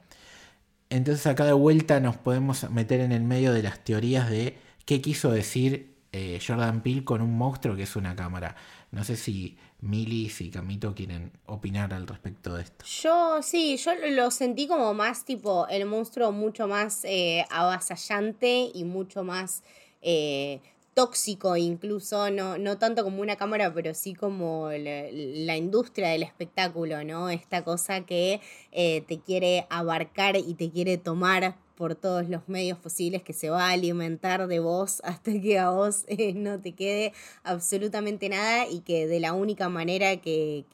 entonces 0.89 1.27
acá 1.27 1.45
de 1.45 1.53
vuelta 1.53 1.99
nos 1.99 2.17
podemos 2.17 2.69
meter 2.71 3.01
en 3.01 3.11
el 3.11 3.23
medio 3.23 3.53
de 3.53 3.63
las 3.63 3.83
teorías 3.83 4.29
de 4.29 4.57
qué 4.85 5.01
quiso 5.01 5.31
decir 5.31 5.95
eh, 6.11 6.39
Jordan 6.45 6.81
Peele 6.81 7.03
con 7.03 7.21
un 7.21 7.37
monstruo 7.37 7.75
que 7.75 7.83
es 7.83 7.95
una 7.95 8.15
cámara. 8.15 8.55
No 8.91 9.03
sé 9.03 9.15
si 9.17 9.57
Mili, 9.79 10.31
y 10.39 10.49
Camito 10.49 10.95
quieren 10.95 11.31
opinar 11.45 11.93
al 11.93 12.07
respecto 12.07 12.55
de 12.55 12.63
esto. 12.63 12.85
Yo 12.85 13.41
sí, 13.43 13.77
yo 13.77 13.91
lo 14.09 14.31
sentí 14.31 14.67
como 14.67 14.93
más 14.93 15.23
tipo 15.23 15.67
el 15.67 15.85
monstruo 15.85 16.31
mucho 16.31 16.67
más 16.67 17.03
eh, 17.03 17.45
avasallante 17.51 18.71
y 18.73 18.83
mucho 18.85 19.23
más 19.23 19.63
eh, 20.01 20.59
tóxico 20.95 21.55
incluso, 21.57 22.31
no, 22.31 22.57
no 22.57 22.79
tanto 22.79 23.03
como 23.03 23.21
una 23.21 23.35
cámara, 23.35 23.71
pero 23.71 23.93
sí 23.93 24.15
como 24.15 24.71
la, 24.71 25.55
industria 25.55 26.09
del 26.09 26.23
espectáculo, 26.23 27.03
¿no? 27.03 27.29
Esta 27.29 27.63
cosa 27.63 28.01
que 28.01 28.41
eh, 28.71 29.01
te 29.07 29.19
quiere 29.19 29.67
abarcar 29.69 30.37
y 30.37 30.55
te 30.55 30.71
quiere 30.71 30.97
tomar 30.97 31.55
por 31.77 31.95
todos 31.95 32.27
los 32.27 32.49
medios 32.49 32.77
posibles 32.79 33.21
que 33.21 33.33
se 33.33 33.49
va 33.49 33.69
a 33.69 33.71
alimentar 33.71 34.47
de 34.47 34.59
vos 34.59 34.99
hasta 35.05 35.31
que 35.39 35.59
a 35.59 35.69
vos 35.69 36.03
eh, 36.07 36.33
no 36.33 36.59
te 36.59 36.73
quede 36.73 37.13
absolutamente 37.43 38.27
nada 38.27 38.67
y 38.67 38.81
que 38.81 39.07
de 39.07 39.19
la 39.21 39.33
única 39.33 39.69
manera 39.69 40.17
que, 40.17 40.65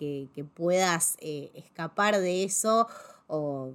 puedas 0.55 1.17
eh, 1.19 1.51
escapar 1.53 2.19
de 2.19 2.43
eso 2.43 2.87
o 3.27 3.73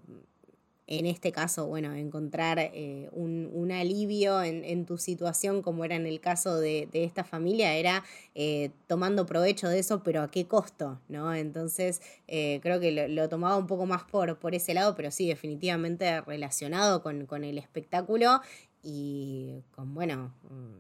en 0.88 1.04
este 1.04 1.32
caso, 1.32 1.66
bueno, 1.66 1.92
encontrar 1.92 2.58
eh, 2.58 3.10
un, 3.12 3.70
alivio 3.70 4.42
en, 4.42 4.86
tu 4.86 4.96
situación, 4.96 5.60
como 5.60 5.84
era 5.84 5.96
en 5.96 6.06
el 6.06 6.18
caso 6.18 6.58
de, 6.58 6.88
esta 6.94 7.24
familia, 7.24 7.74
era 7.74 8.02
eh, 8.34 8.70
tomando 8.86 9.26
provecho 9.26 9.68
de 9.68 9.80
eso, 9.80 10.02
pero 10.02 10.22
a 10.22 10.30
qué 10.30 10.46
costo, 10.46 10.98
¿no? 11.08 11.34
Entonces, 11.34 12.00
eh, 12.26 12.58
creo 12.62 12.80
que 12.80 13.08
lo, 13.08 13.28
tomaba 13.28 13.56
un 13.56 13.66
poco 13.66 13.84
más 13.84 14.04
por, 14.04 14.54
ese 14.54 14.72
lado, 14.72 14.94
pero 14.94 15.10
sí, 15.10 15.28
definitivamente 15.28 16.22
relacionado 16.22 17.02
con, 17.02 17.26
con 17.26 17.44
el 17.44 17.58
espectáculo 17.58 18.40
y 18.82 19.62
con, 19.72 19.94
bueno, 19.94 20.34
mm, 20.44 20.78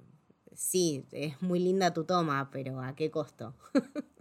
sí, 0.54 1.04
es 1.12 1.40
muy 1.42 1.58
linda 1.58 1.92
tu 1.92 2.04
toma, 2.04 2.48
pero 2.50 2.80
a 2.80 2.94
qué 2.94 3.10
costo. 3.10 3.54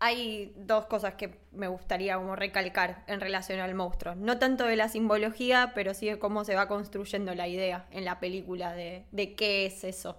hay 0.00 0.54
dos 0.56 0.86
cosas 0.86 1.14
que 1.14 1.38
me 1.52 1.68
gustaría 1.68 2.16
como 2.16 2.34
recalcar 2.34 3.04
en 3.06 3.20
relación 3.20 3.60
al 3.60 3.74
monstruo. 3.74 4.14
No 4.14 4.38
tanto 4.38 4.64
de 4.64 4.74
la 4.74 4.88
simbología, 4.88 5.72
pero 5.74 5.92
sí 5.92 6.06
de 6.06 6.18
cómo 6.18 6.44
se 6.44 6.54
va 6.54 6.68
construyendo 6.68 7.34
la 7.34 7.46
idea 7.48 7.86
en 7.90 8.06
la 8.06 8.18
película 8.18 8.72
de, 8.72 9.04
qué 9.36 9.66
es 9.66 9.84
eso. 9.84 10.16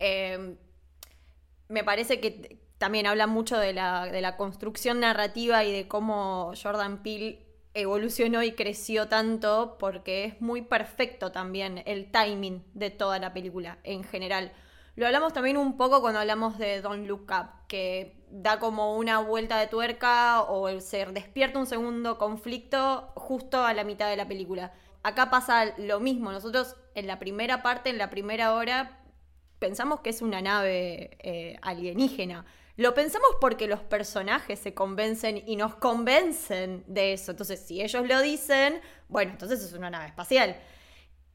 Em, 0.00 0.56
me 1.68 1.84
parece 1.84 2.18
que 2.18 2.58
también 2.78 3.06
habla 3.06 3.28
mucho 3.28 3.56
de 3.56 3.72
la, 3.72 4.06
de 4.06 4.20
la 4.20 4.36
construcción 4.36 4.98
narrativa 4.98 5.62
y 5.62 5.72
de 5.72 5.86
cómo 5.86 6.52
Jordan 6.60 7.02
Peele 7.04 7.46
evolucionó 7.72 8.42
y 8.42 8.52
creció 8.52 9.06
tanto 9.06 9.76
porque 9.78 10.24
es 10.24 10.40
muy 10.40 10.62
perfecto 10.62 11.30
también 11.30 11.82
el 11.86 12.10
timing 12.10 12.64
de 12.74 12.90
toda 12.90 13.20
la 13.20 13.32
película 13.32 13.78
en 13.84 14.02
general. 14.02 14.52
Lo 14.96 15.06
hablamos 15.06 15.32
también 15.32 15.56
un 15.56 15.76
poco 15.76 16.00
cuando 16.00 16.20
hablamos 16.20 16.56
de 16.58 16.80
Don't 16.80 17.08
Look 17.08 17.26
Up, 17.30 17.66
que 17.66 18.24
da 18.30 18.60
como 18.60 18.96
una 18.96 19.18
vuelta 19.18 19.58
de 19.58 19.66
tuerca 19.66 20.42
o 20.42 20.80
se 20.80 21.06
despierta 21.06 21.58
un 21.58 21.66
segundo 21.66 22.16
conflicto 22.16 23.12
justo 23.16 23.64
a 23.64 23.74
la 23.74 23.82
mitad 23.82 24.08
de 24.08 24.16
la 24.16 24.28
película. 24.28 24.72
Acá 25.02 25.30
pasa 25.30 25.74
lo 25.78 26.00
mismo. 26.00 26.30
Nosotros 26.30 26.76
en 26.94 27.06
la 27.08 27.18
primera 27.18 27.62
parte, 27.62 27.90
en 27.90 27.98
la 27.98 28.08
primera 28.08 28.54
hora, 28.54 29.00
pensamos 29.58 30.00
que 30.00 30.10
es 30.10 30.22
una 30.22 30.40
nave 30.40 31.16
eh, 31.20 31.58
alienígena. 31.62 32.44
Lo 32.76 32.94
pensamos 32.94 33.28
porque 33.40 33.66
los 33.66 33.80
personajes 33.80 34.58
se 34.58 34.74
convencen 34.74 35.42
y 35.46 35.56
nos 35.56 35.74
convencen 35.76 36.84
de 36.86 37.12
eso. 37.12 37.32
Entonces, 37.32 37.60
si 37.60 37.82
ellos 37.82 38.06
lo 38.06 38.20
dicen, 38.20 38.80
bueno, 39.08 39.32
entonces 39.32 39.62
es 39.62 39.72
una 39.72 39.90
nave 39.90 40.06
espacial. 40.06 40.56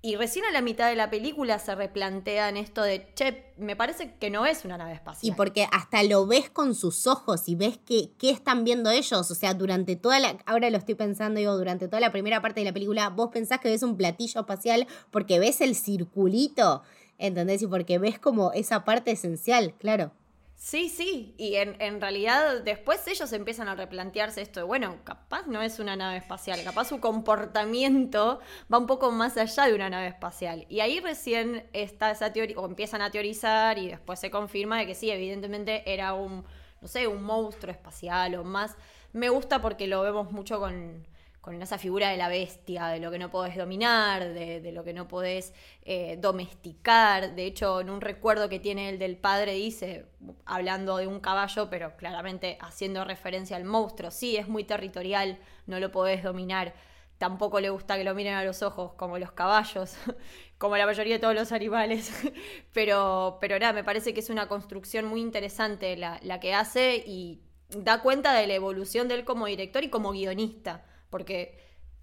Y 0.02 0.16
recién 0.16 0.46
a 0.46 0.52
la 0.52 0.62
mitad 0.62 0.88
de 0.88 0.96
la 0.96 1.10
película 1.10 1.60
se 1.60 1.76
replantean 1.76 2.56
esto 2.56 2.82
de, 2.84 3.14
che, 3.16 3.52
me 3.58 3.76
parece 3.76 4.14
que 4.18 4.30
no 4.30 4.46
es 4.46 4.64
una 4.64 4.78
nave 4.78 4.94
espacial. 4.94 5.34
Y 5.34 5.36
porque 5.36 5.68
hasta 5.74 6.04
lo 6.04 6.26
ves 6.26 6.50
con 6.50 6.74
sus 6.74 7.06
ojos 7.06 7.50
y 7.50 7.56
ves 7.56 7.78
que, 7.80 8.12
qué 8.18 8.30
están 8.30 8.64
viendo 8.64 8.90
ellos. 8.92 9.30
O 9.30 9.36
sea, 9.36 9.54
durante 9.54 9.98
toda 9.98 10.20
la. 10.20 10.38
Ahora 10.46 10.70
lo 10.70 10.78
estoy 10.78 10.96
pensando, 10.96 11.40
digo, 11.40 11.58
durante 11.58 11.90
toda 11.90 12.00
la 12.00 12.14
primera 12.14 12.42
parte 12.42 12.62
de 12.62 12.66
la 12.66 12.74
película, 12.74 13.10
vos 13.10 13.30
pensás 13.34 13.60
que 13.60 13.68
ves 13.68 13.84
un 13.84 13.98
platillo 13.98 14.40
espacial 14.40 14.88
porque 15.12 15.38
ves 15.38 15.60
el 15.60 15.76
circulito. 15.76 16.82
¿Entendés? 17.18 17.62
Y 17.62 17.68
porque 17.68 17.98
ves 17.98 18.20
como 18.20 18.54
esa 18.54 18.86
parte 18.86 19.12
esencial, 19.12 19.74
claro. 19.78 20.14
Sí, 20.62 20.90
sí, 20.90 21.34
y 21.38 21.56
en, 21.56 22.02
realidad 22.02 22.62
después 22.64 23.08
ellos 23.08 23.32
empiezan 23.32 23.70
a 23.70 23.76
replantearse 23.76 24.42
esto 24.42 24.60
de, 24.60 24.66
bueno, 24.66 24.98
capaz 25.06 25.48
no 25.48 25.62
es 25.62 25.80
una 25.80 25.96
nave 25.96 26.18
espacial, 26.18 26.62
capaz 26.66 26.90
su 26.90 27.00
comportamiento 27.00 28.42
va 28.72 28.78
un 28.78 28.86
poco 28.86 29.10
más 29.10 29.38
allá 29.38 29.68
de 29.68 29.74
una 29.74 29.90
nave 29.90 30.08
espacial. 30.08 30.66
Y 30.68 30.82
ahí 30.82 31.00
recién 31.00 31.70
está 31.72 32.12
esa 32.12 32.34
teoría, 32.34 32.60
o 32.60 32.66
empiezan 32.66 33.02
a 33.02 33.10
teorizar 33.10 33.78
y 33.78 33.88
después 33.88 34.20
se 34.20 34.30
confirma 34.30 34.80
de 34.80 34.88
que 34.88 34.96
sí, 34.96 35.10
evidentemente 35.10 35.82
era 35.92 36.14
un, 36.14 36.44
no 36.82 36.88
sé, 36.90 37.08
un 37.08 37.24
monstruo 37.24 37.72
espacial 37.72 38.36
o 38.36 38.44
más. 38.44 38.76
Me 39.14 39.30
gusta 39.30 39.62
porque 39.62 39.88
lo 39.88 40.02
vemos 40.02 40.30
mucho 40.34 40.60
con, 40.60 41.08
con 41.50 41.60
esa 41.64 41.80
figura 41.80 42.12
de 42.12 42.18
la 42.18 42.30
bestia, 42.30 42.90
de 42.90 43.00
lo 43.00 43.10
que 43.10 43.18
no 43.18 43.32
podés 43.32 43.58
dominar, 43.58 44.34
de, 44.34 44.72
lo 44.72 44.84
que 44.84 44.94
no 44.94 45.08
podés 45.08 45.52
eh, 45.82 46.16
domesticar. 46.22 47.34
De 47.34 47.48
hecho, 47.48 47.82
en 47.82 47.90
un 47.90 48.02
recuerdo 48.02 48.50
que 48.50 48.60
tiene 48.60 48.88
el 48.88 49.00
del 49.00 49.18
padre 49.18 49.54
dice, 49.54 50.06
hablando 50.46 50.98
de 50.98 51.08
un 51.08 51.20
caballo, 51.20 51.68
pero 51.72 51.98
claramente 51.98 52.60
haciendo 52.62 53.04
referencia 53.04 53.58
al 53.58 53.64
monstruo, 53.64 54.12
sí, 54.12 54.38
es 54.38 54.48
muy 54.48 54.64
territorial, 54.64 55.40
no 55.66 55.80
lo 55.80 55.92
podés 55.92 56.22
dominar. 56.22 56.76
Tampoco 57.18 57.60
le 57.60 57.72
gusta 57.72 57.98
que 57.98 58.04
lo 58.04 58.14
miren 58.14 58.36
a 58.36 58.44
los 58.44 58.62
ojos, 58.62 58.94
como 58.94 59.18
los 59.18 59.32
caballos, 59.32 59.96
como 60.60 60.78
la 60.78 60.86
mayoría 60.86 61.16
de 61.16 61.20
todos 61.20 61.34
los 61.34 61.52
animales. 61.52 62.12
pero, 62.74 63.40
pero 63.42 63.58
nada, 63.58 63.74
me 63.74 63.84
parece 63.84 64.14
que 64.14 64.20
es 64.20 64.30
una 64.30 64.48
construcción 64.48 65.06
muy 65.06 65.20
interesante 65.20 65.98
la, 65.98 66.20
la 66.22 66.40
que 66.40 66.54
hace 66.54 67.04
y 67.08 67.42
da 67.70 68.04
cuenta 68.04 68.34
de 68.34 68.46
la 68.46 68.54
evolución 68.54 69.08
de 69.08 69.16
él 69.16 69.26
como 69.26 69.48
director 69.48 69.84
y 69.84 69.90
como 69.90 70.12
guionista 70.12 70.86
porque 71.10 71.58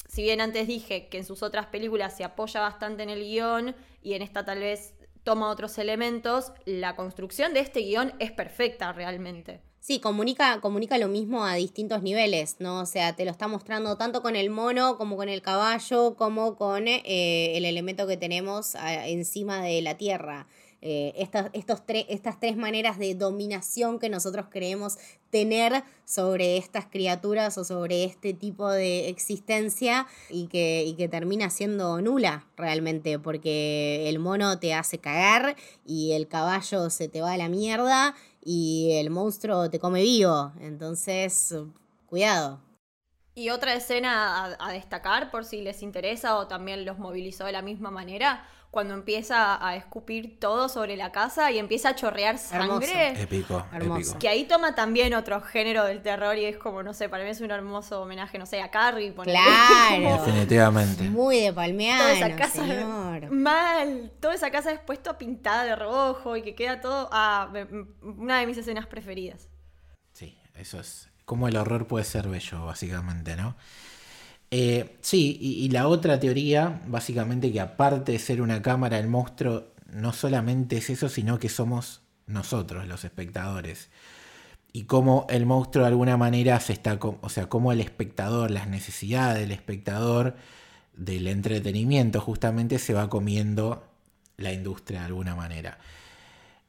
si 0.09 0.22
bien 0.22 0.40
antes 0.40 0.66
dije 0.66 1.09
que 1.09 1.18
en 1.18 1.24
sus 1.24 1.42
otras 1.42 1.66
películas 1.66 2.16
se 2.16 2.24
apoya 2.24 2.61
bastante 2.61 3.02
en 3.02 3.11
el 3.11 3.22
guion 3.24 3.74
y 4.02 4.14
en 4.14 4.22
esta 4.22 4.44
tal 4.44 4.61
vez 4.61 4.94
toma 5.24 5.50
otros 5.50 5.78
elementos, 5.78 6.52
la 6.64 6.94
construcción 6.94 7.52
de 7.52 7.61
este 7.61 7.80
guion 7.80 8.14
es 8.20 8.30
perfecta 8.30 8.92
realmente. 8.92 9.61
Sí, 9.80 10.00
comunica, 10.00 10.61
comunica 10.61 10.98
lo 10.98 11.07
mismo 11.07 11.44
a 11.44 11.54
distintos 11.54 12.02
niveles, 12.02 12.57
¿no? 12.59 12.80
O 12.80 12.86
sea, 12.86 13.14
te 13.14 13.24
lo 13.24 13.30
está 13.30 13.46
mostrando 13.46 13.96
tanto 13.96 14.20
con 14.20 14.34
el 14.34 14.50
mono 14.50 14.96
como 14.98 15.16
con 15.16 15.28
el 15.28 15.42
caballo, 15.42 16.16
como 16.16 16.57
con 16.57 16.88
eh, 16.88 17.57
el 17.57 17.64
elemento 17.64 18.07
que 18.07 18.16
tenemos 18.16 18.74
ah, 18.74 19.07
encima 19.07 19.62
de 19.62 19.82
la 19.82 19.96
tierra. 19.96 20.48
Eh, 20.89 21.12
estas, 21.16 21.51
estos 21.53 21.82
estas 21.89 22.39
tres 22.39 22.57
maneras 22.57 22.97
de 22.97 23.16
dominación 23.16 23.99
que 23.99 24.09
nosotros 24.09 24.47
creemos 24.51 24.99
tener 25.30 25.82
sobre 26.05 26.59
estas 26.59 26.87
criaturas 26.87 27.59
o 27.59 27.64
sobre 27.64 28.05
este 28.05 28.34
tipo 28.34 28.70
de 28.70 29.09
existencia 29.09 30.07
y 30.30 30.47
que, 30.47 30.95
que 30.97 31.09
termina 31.09 31.51
siendo 31.51 32.01
nula 32.01 32.47
realmente, 32.57 33.18
porque 33.18 34.09
el 34.09 34.20
mono 34.20 34.61
te 34.61 34.74
hace 34.74 34.99
cagar 34.99 35.57
y 35.84 36.12
el 36.12 36.28
caballo 36.28 36.89
se 36.89 37.09
te 37.09 37.20
va 37.20 37.32
a 37.32 37.37
la 37.37 37.49
mierda 37.49 38.14
y 38.45 38.91
el 38.93 39.11
monstruo 39.11 39.68
te 39.68 39.80
come 39.80 40.03
vivo. 40.03 40.53
Entonces, 40.61 41.53
cuidado. 42.07 42.65
Y 43.37 43.51
otra 43.51 43.74
escena 43.74 44.45
a, 44.45 44.57
a, 44.59 44.72
destacar 44.72 45.30
por 45.30 45.45
si 45.45 45.61
les 45.61 45.82
interesa 45.82 46.39
o 46.39 46.49
también 46.49 46.84
los 46.87 46.99
movilizó 46.99 47.45
de 47.45 47.53
la 47.53 47.61
misma 47.61 47.91
manera 47.91 48.45
cuando 48.70 48.95
empieza 48.95 49.66
a 49.66 49.76
escupir 49.76 50.39
todo 50.41 50.68
sobre 50.68 50.97
la 50.97 51.12
casa 51.12 51.51
y 51.51 51.59
empieza 51.59 51.91
a 51.91 51.95
chorrear 51.95 52.39
sangre. 52.39 53.18
Épico, 53.22 53.64
Hermoso. 53.72 54.18
Que 54.18 54.28
ahí 54.28 54.45
toma 54.45 54.74
también 54.74 55.14
otro 55.14 55.41
género 55.41 55.84
del 55.84 56.03
terror 56.03 56.37
y 56.37 56.45
es 56.45 56.59
como, 56.59 56.82
no 56.82 56.93
sé, 56.93 57.09
para 57.09 57.24
mí 57.24 57.30
es 57.30 57.41
un 57.41 57.51
hermoso 57.51 58.03
homenaje, 58.03 58.39
no 58.39 58.47
sé, 58.47 58.61
a 58.61 58.70
Carrie. 58.70 59.14
Claro. 59.14 60.24
Definitivamente. 60.24 61.05
Muy 61.05 61.41
de 61.41 61.53
palmeano, 61.53 62.03
toda 62.03 62.12
esa 62.12 62.37
casa, 62.37 62.64
Mal. 63.30 64.12
Toda 64.20 64.34
esa 64.34 64.51
casa 64.51 64.70
después 64.70 65.03
toda 65.03 65.16
pintada 65.16 65.64
de 65.64 65.76
rojo 65.76 66.37
y 66.37 66.43
que 66.43 66.55
queda 66.55 66.80
todo... 66.80 67.09
Ah, 67.12 67.51
una 68.03 68.41
de 68.41 68.47
mis 68.47 68.59
escenas 68.59 68.87
preferidas. 68.87 69.49
Sí, 70.12 70.39
Eso 70.55 70.80
es 70.80 71.09
cómo 71.26 71.48
el 71.48 71.56
horror 71.56 71.86
puede 71.86 72.06
ser 72.06 72.28
bello, 72.28 72.64
básicamente, 72.64 73.36
¿no? 73.36 73.56
Eh, 74.50 74.96
sí, 75.02 75.36
y, 75.40 75.68
la 75.70 75.88
otra 75.88 76.20
teoría, 76.20 76.80
básicamente 76.86 77.52
que 77.52 77.60
aparte 77.60 78.12
de 78.12 78.18
ser 78.18 78.40
una 78.40 78.62
cámara, 78.62 78.98
el 78.98 79.08
monstruo 79.08 79.74
no 79.90 80.12
solamente 80.12 80.76
es 80.78 80.88
eso, 80.88 81.08
sino 81.08 81.38
que 81.38 81.48
somos 81.48 82.00
nosotros, 82.26 82.86
los 82.86 83.04
espectadores. 83.04 83.90
Y 84.72 84.84
cómo 84.84 85.26
el 85.28 85.46
monstruo 85.46 85.84
de 85.84 85.88
alguna 85.88 86.16
manera 86.16 86.60
se 86.60 86.72
está, 86.74 86.98
o 87.00 87.28
sea, 87.28 87.48
cómo 87.48 87.72
el 87.72 87.80
espectador, 87.80 88.50
las 88.52 88.68
necesidades 88.68 89.40
del 89.40 89.50
espectador, 89.50 90.36
del 90.94 91.26
entretenimiento, 91.26 92.20
justamente 92.20 92.78
se 92.78 92.94
va 92.94 93.08
comiendo 93.08 93.84
la 94.36 94.52
industria 94.52 95.00
de 95.00 95.06
alguna 95.06 95.34
manera. 95.34 95.78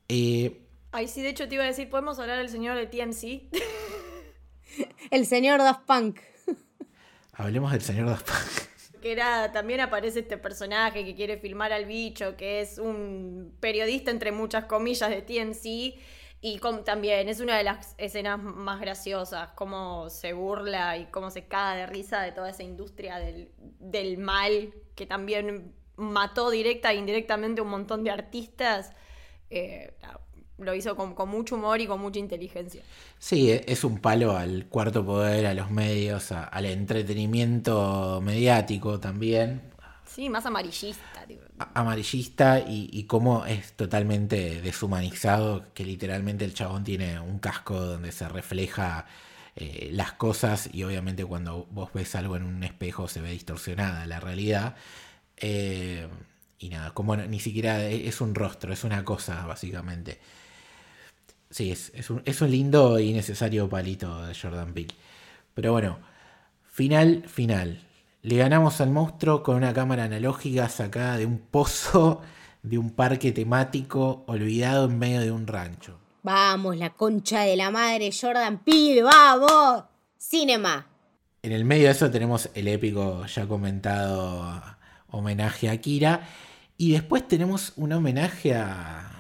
Eh, 0.10 0.62
Ay, 0.92 1.08
sí, 1.08 1.22
de 1.22 1.30
hecho 1.30 1.48
te 1.48 1.56
iba 1.56 1.64
a 1.64 1.68
decir, 1.68 1.90
¿podemos 1.90 2.18
hablar 2.18 2.40
del 2.40 2.50
señor 2.50 2.76
de 2.76 2.88
TMC? 2.88 3.54
el 5.12 5.26
señor 5.26 5.60
Daft 5.60 5.86
Punk. 5.86 6.20
Hablemos 7.34 7.72
del 7.72 7.82
señor 7.82 8.08
Daft 8.08 8.28
Punk. 8.28 9.02
Que 9.02 9.12
era, 9.12 9.52
también 9.52 9.80
aparece 9.80 10.20
este 10.20 10.38
personaje 10.38 11.06
que 11.06 11.16
quiere 11.16 11.38
filmar 11.38 11.72
al 11.72 11.86
bicho, 11.86 12.36
que 12.36 12.62
es 12.62 12.80
un 12.80 13.56
periodista 13.60 14.12
entre 14.12 14.32
muchas 14.32 14.66
comillas 14.66 15.10
de 15.10 15.22
TMC. 15.22 16.02
Y 16.40 16.60
también 16.86 17.30
es 17.30 17.40
una 17.40 17.58
de 17.58 17.64
las 17.64 17.96
escenas 17.98 18.40
más 18.40 18.80
graciosas, 18.80 19.50
cómo 19.56 20.10
se 20.10 20.34
burla 20.34 20.98
y 20.98 21.06
cómo 21.06 21.32
se 21.32 21.48
caga 21.48 21.76
de 21.76 21.88
risa 21.88 22.22
de 22.22 22.32
toda 22.32 22.52
esa 22.52 22.64
industria 22.64 23.18
del, 23.18 23.52
del 23.58 24.20
mal, 24.20 24.72
que 24.96 25.08
también 25.08 25.74
mató 25.96 26.52
directa 26.52 26.92
e 26.92 26.96
indirectamente 26.96 27.62
un 27.62 27.70
montón 27.70 28.04
de 28.04 28.12
artistas. 28.12 28.94
Eh, 29.50 29.94
lo 30.58 30.74
hizo 30.74 30.96
con, 30.96 31.16
mucho 31.30 31.56
humor 31.56 31.82
y 31.82 31.88
con 31.88 32.00
mucha 32.00 32.20
inteligencia. 32.20 32.82
Sí, 33.20 33.52
e, 33.52 33.66
es 33.68 33.84
un 33.84 34.00
palo 34.00 34.36
al 34.36 34.66
cuarto 34.68 35.06
poder, 35.06 35.46
a 35.46 35.54
los 35.54 35.72
medios, 35.72 36.32
al 36.32 36.66
entretenimiento 36.66 38.22
mediático 38.24 39.00
también. 39.00 39.62
Sí, 40.06 40.30
más 40.30 40.46
amarillista. 40.46 41.04
amarillista 41.74 42.60
y, 42.60 42.90
y 42.92 43.04
cómo 43.04 43.46
es 43.46 43.74
totalmente 43.74 44.62
deshumanizado, 44.62 45.66
que 45.74 45.86
literalmente 45.86 46.46
el 46.46 46.54
chabón 46.54 46.84
tiene 46.84 47.20
un 47.20 47.40
casco 47.40 47.80
donde 47.80 48.12
se 48.12 48.28
refleja 48.28 49.06
eh, 49.60 49.90
las 49.92 50.12
cosas 50.12 50.70
y 50.72 50.84
obviamente 50.84 51.26
cuando 51.26 51.66
vos 51.72 51.92
ves 51.92 52.14
algo 52.14 52.36
en 52.36 52.44
un 52.44 52.64
espejo 52.64 53.08
se 53.08 53.22
ve 53.22 53.32
distorsionada 53.32 54.06
la 54.06 54.20
realidad. 54.20 54.76
Eh, 55.36 56.08
y 56.60 56.70
nada, 56.70 56.94
como 56.94 57.16
ni 57.16 57.40
siquiera 57.40 57.84
es 57.88 58.22
un 58.22 58.36
rostro, 58.36 58.72
es 58.72 58.84
una 58.84 59.04
cosa 59.04 59.46
básicamente. 59.48 60.20
Sí, 61.58 61.72
es, 61.72 61.92
es, 61.96 62.12
un, 62.12 62.22
es 62.24 62.40
un 62.42 62.52
lindo 62.52 63.00
y 63.00 63.14
necesario 63.14 63.68
palito 63.68 64.28
de 64.28 64.36
Jordan 64.36 64.76
Peele. 64.76 64.94
Pero 65.56 65.72
bueno, 65.72 65.98
final, 66.68 67.24
final. 67.28 67.82
Le 68.22 68.38
ganamos 68.38 68.80
al 68.80 68.92
monstruo 68.92 69.42
con 69.42 69.56
una 69.56 69.74
cámara 69.74 70.04
analógica 70.04 70.70
sacada 70.70 71.18
de 71.18 71.26
un 71.26 71.40
pozo 71.40 72.22
de 72.62 72.78
un 72.78 72.92
parque 72.92 73.32
temático 73.32 74.24
olvidado 74.28 74.86
en 74.86 75.00
medio 75.00 75.22
de 75.22 75.32
un 75.32 75.48
rancho. 75.48 75.98
Vamos, 76.22 76.78
la 76.78 76.92
concha 76.92 77.42
de 77.42 77.58
la 77.58 77.72
madre, 77.72 78.12
Jordan 78.12 78.60
Peele, 78.60 79.02
vamos. 79.02 79.86
Cinema. 80.16 80.86
En 81.42 81.54
el 81.54 81.66
medio 81.66 81.86
de 81.86 81.94
eso 81.94 82.12
tenemos 82.12 82.52
el 82.54 82.68
épico 82.68 83.26
ya 83.26 83.48
comentado 83.48 84.62
homenaje 85.10 85.72
a 85.72 85.82
Kira. 85.82 86.22
Y 86.78 86.92
después 86.92 87.28
tenemos 87.28 87.74
un 87.78 87.94
homenaje 87.94 88.54
a, 88.54 89.17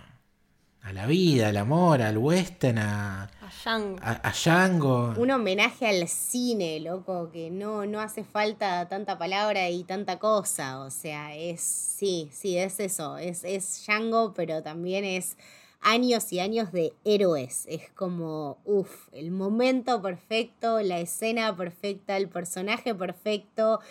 a 0.87 0.93
la 0.93 1.05
vida, 1.05 1.49
al 1.49 1.57
amor, 1.57 2.01
al 2.01 2.17
western, 2.17 2.77
a, 2.77 3.29
a, 3.65 4.31
Django. 4.31 5.15
Un 5.17 5.31
homenaje 5.31 5.85
al 5.85 6.07
cine, 6.07 6.79
loco, 6.79 7.29
que 7.29 7.49
no, 7.51 7.85
no 7.85 7.99
hace 7.99 8.23
falta 8.23 8.87
tanta 8.87 9.17
palabra 9.17 9.69
y 9.69 9.83
tanta 9.83 10.17
cosa. 10.17 10.79
O 10.79 10.89
sea, 10.89 11.35
es, 11.35 11.59
sí, 11.59 12.29
sí, 12.31 12.57
es 12.57 12.79
eso. 12.79 13.17
Es, 13.17 13.43
es 13.43 13.83
Django, 13.85 14.33
pero 14.33 14.63
también 14.63 15.03
es 15.03 15.35
años 15.81 16.31
y 16.31 16.39
años 16.39 16.71
de 16.71 16.93
héroes. 17.03 17.65
Es 17.67 17.89
como, 17.91 18.57
uff, 18.63 19.09
el 19.11 19.31
momento 19.31 20.01
perfecto, 20.01 20.79
la 20.79 20.99
escena 20.99 21.53
perfecta, 21.53 22.15
el 22.15 22.29
personaje 22.29 22.95
perfecto 22.95 23.81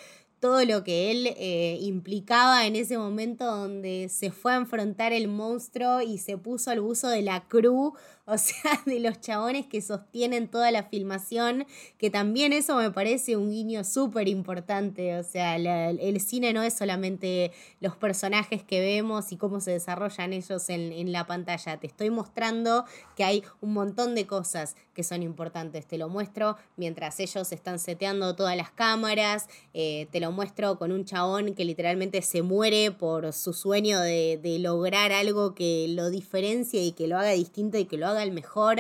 todo 0.41 0.65
lo 0.65 0.85
que 0.85 1.11
él 1.11 1.35
eh, 1.37 1.79
implicaba 1.81 2.67
en 2.67 2.77
ese 2.77 2.99
momento 2.99 3.47
donde 3.47 4.09
se 4.11 4.31
fue 4.31 4.53
a 4.53 4.57
enfrentar 4.57 5.13
el 5.13 5.29
monstruo 5.29 6.03
y 6.03 6.19
se 6.19 6.37
puso 6.37 6.71
al 6.71 6.81
uso 6.81 7.09
de 7.09 7.23
la 7.23 7.49
cruz 7.49 7.95
o 8.29 8.39
sea, 8.39 8.83
de 8.87 8.99
los 8.99 9.21
chabones 9.21 9.67
que 9.67 9.81
sostienen 9.81 10.49
toda 10.49 10.73
la 10.73 10.83
filmación, 10.83 11.65
que 11.97 12.11
también 12.11 12.53
eso 12.53 12.75
me 12.77 12.91
parece 12.91 13.37
un 13.37 13.51
guiño 13.51 13.85
súper 13.85 14.27
importante, 14.27 15.17
o 15.17 15.23
sea, 15.23 15.55
el 15.55 16.21
cine 16.21 16.53
no 16.53 16.63
es 16.65 16.75
solamente 16.75 17.53
los 17.81 17.97
personajes 17.97 18.65
que 18.65 18.81
vemos 18.81 19.31
y 19.31 19.37
cómo 19.37 19.61
se 19.61 19.71
desarrollan 19.71 20.33
ellos 20.33 20.69
en, 20.71 21.13
la 21.13 21.25
pantalla, 21.29 21.77
te 21.77 21.87
estoy 21.87 22.11
mostrando 22.11 22.85
que 23.15 23.23
hay 23.23 23.45
un 23.61 23.73
montón 23.73 24.17
de 24.17 24.27
cosas 24.27 24.75
que 24.93 25.05
son 25.05 25.23
importantes, 25.23 25.87
te 25.87 25.97
lo 25.97 26.09
muestro 26.09 26.57
mientras 26.77 27.21
ellos 27.21 27.53
están 27.53 27.79
seteando 27.79 28.35
todas 28.35 28.57
las 28.57 28.73
cámaras, 28.73 29.49
eh, 29.73 30.09
te 30.11 30.19
lo 30.19 30.33
muestro 30.33 30.79
con 30.79 30.91
un 30.91 31.05
chabón 31.05 31.55
que 31.55 31.65
literalmente 31.65 32.23
se 32.23 32.43
muere 32.43 32.91
por 32.91 33.33
su 33.33 33.53
sueño 33.53 34.01
de, 34.01 34.41
de 34.43 34.59
lograr 34.59 35.13
algo 35.13 35.55
que 35.55 35.87
lo 35.91 36.11
diferencie 36.11 36.83
y 36.83 36.91
que 36.91 37.07
lo 37.07 37.19
haga 37.19 37.31
distinto 37.31 37.79
y 37.79 37.85
que 37.85 37.97
lo 37.97 38.09
haga 38.09 38.16
el 38.23 38.33
mejor. 38.33 38.79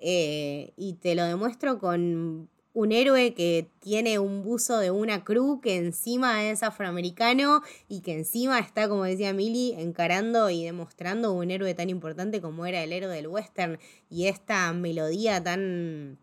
Eh, 0.00 0.72
y 0.76 0.94
te 0.94 1.14
lo 1.14 1.24
demuestro 1.24 1.78
con 1.78 2.48
un 2.78 2.92
héroe 2.92 3.34
que 3.34 3.70
tiene 3.80 4.20
un 4.20 4.44
buzo 4.44 4.78
de 4.78 4.92
una 4.92 5.24
cruz 5.24 5.60
que 5.60 5.76
encima 5.76 6.44
es 6.44 6.62
afroamericano 6.62 7.62
y 7.88 8.02
que 8.02 8.12
encima 8.12 8.60
está, 8.60 8.88
como 8.88 9.02
decía 9.02 9.32
Milly, 9.32 9.74
encarando 9.76 10.48
y 10.48 10.64
demostrando 10.64 11.32
un 11.32 11.50
héroe 11.50 11.74
tan 11.74 11.90
importante 11.90 12.40
como 12.40 12.66
era 12.66 12.82
el 12.84 12.92
héroe 12.92 13.12
del 13.12 13.26
western 13.26 13.78
y 14.08 14.26
esta 14.26 14.72
melodía 14.72 15.42
tan 15.42 16.18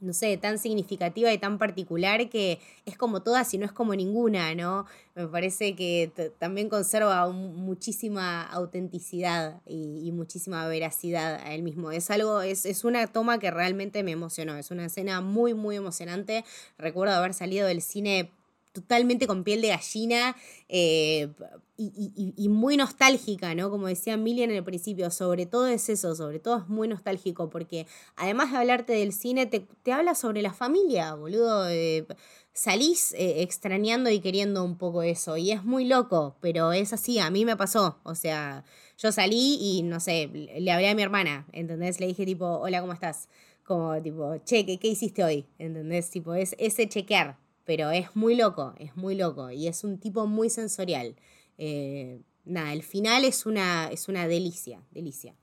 no 0.00 0.12
sé, 0.12 0.36
tan 0.36 0.58
significativa 0.58 1.32
y 1.32 1.38
tan 1.38 1.58
particular 1.58 2.28
que 2.28 2.58
es 2.86 2.96
como 2.96 3.22
todas 3.22 3.52
y 3.54 3.58
no 3.58 3.66
es 3.66 3.72
como 3.72 3.94
ninguna, 3.94 4.54
¿no? 4.54 4.86
Me 5.14 5.26
parece 5.28 5.74
que 5.74 6.10
también 6.38 6.68
conserva 6.68 7.28
muchísima 7.30 8.42
autenticidad 8.44 9.60
y, 9.66 10.10
muchísima 10.12 10.66
veracidad 10.66 11.36
a 11.36 11.54
él 11.54 11.62
mismo. 11.62 11.92
Es 11.92 12.10
algo, 12.10 12.42
es, 12.42 12.66
es 12.66 12.84
una 12.84 13.06
toma 13.06 13.38
que 13.38 13.50
realmente 13.50 14.02
me 14.02 14.10
emocionó, 14.10 14.56
es 14.56 14.70
una 14.70 14.86
escena 14.86 15.20
muy, 15.20 15.54
muy 15.54 15.76
emocionante. 15.76 16.44
Recuerdo 16.78 17.14
haber 17.14 17.34
salido 17.34 17.66
del 17.66 17.80
cine 17.80 18.30
totalmente 18.72 19.26
con 19.26 19.44
piel 19.44 19.60
de 19.62 19.68
gallina 19.68 20.36
eh, 20.68 21.28
y, 21.76 22.48
muy 22.50 22.76
nostálgica, 22.76 23.54
¿no? 23.54 23.70
Como 23.70 23.86
decía 23.86 24.18
Milian 24.18 24.50
en 24.50 24.56
el 24.56 24.64
principio, 24.64 25.10
sobre 25.10 25.46
todo 25.46 25.66
es 25.66 25.88
eso, 25.88 26.14
sobre 26.14 26.38
todo 26.38 26.58
es 26.58 26.68
muy 26.68 26.88
nostálgico, 26.88 27.48
porque 27.48 27.86
además 28.16 28.52
de 28.52 28.58
hablarte 28.58 28.92
del 28.92 29.14
cine, 29.14 29.46
te, 29.46 29.66
habla 29.90 30.14
sobre 30.14 30.42
la 30.42 30.52
familia, 30.52 31.14
boludo. 31.14 31.68
Eh, 31.70 32.06
salís 32.52 33.14
eh, 33.14 33.42
extrañando 33.42 34.10
y 34.10 34.20
queriendo 34.20 34.62
un 34.62 34.76
poco 34.76 35.02
eso, 35.02 35.38
y 35.38 35.52
es 35.52 35.64
muy 35.64 35.86
loco, 35.86 36.36
pero 36.40 36.72
es 36.72 36.92
así, 36.92 37.18
a 37.18 37.30
mí 37.30 37.46
me 37.46 37.56
pasó, 37.56 37.98
o 38.02 38.14
sea, 38.14 38.64
yo 38.98 39.12
salí 39.12 39.56
y, 39.60 39.82
no 39.82 40.00
sé, 40.00 40.28
le 40.28 40.70
hablé 40.70 40.90
a 40.90 40.94
mi 40.94 41.02
hermana, 41.02 41.46
¿entendés? 41.52 42.00
Le 42.00 42.08
dije 42.08 42.26
tipo, 42.26 42.46
hola, 42.46 42.82
¿cómo 42.82 42.92
estás? 42.92 43.28
Como 43.64 44.00
tipo, 44.02 44.36
che, 44.44 44.66
¿qué, 44.66 44.78
qué 44.78 44.88
hiciste 44.88 45.24
hoy? 45.24 45.46
¿Entendés? 45.58 46.10
Tipo, 46.10 46.34
es 46.34 46.54
ese 46.58 46.88
chequear 46.88 47.38
pero 47.70 47.92
es 47.92 48.16
muy 48.16 48.34
loco, 48.34 48.74
es 48.80 48.96
muy 48.96 49.14
loco 49.14 49.52
y 49.52 49.68
es 49.68 49.84
un 49.84 50.00
tipo 50.00 50.26
muy 50.26 50.50
sensorial. 50.50 51.14
Eh, 51.56 52.20
nada, 52.44 52.72
el 52.72 52.82
final 52.82 53.24
es 53.24 53.46
una, 53.46 53.86
es 53.92 54.08
una 54.08 54.26
delicia, 54.26 54.82
delicia. 54.90 55.36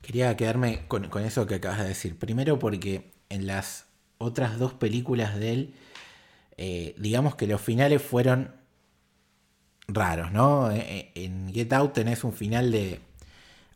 Quería 0.00 0.34
quedarme 0.38 0.86
con, 0.88 1.04
eso 1.22 1.46
que 1.46 1.56
acabas 1.56 1.80
de 1.80 1.88
decir. 1.88 2.18
Primero 2.18 2.58
porque 2.58 3.12
en 3.28 3.46
las 3.46 3.88
otras 4.16 4.58
dos 4.58 4.72
películas 4.72 5.38
de 5.38 5.52
él, 5.52 5.74
eh, 6.56 6.94
digamos 6.96 7.34
que 7.34 7.46
los 7.46 7.60
finales 7.60 8.00
fueron 8.00 8.54
raros, 9.88 10.32
¿no? 10.32 10.70
Eh, 10.70 11.12
en 11.14 11.52
Get 11.52 11.74
Out 11.74 11.92
tenés 11.92 12.24
un 12.24 12.32
final 12.32 12.72
de 12.72 13.00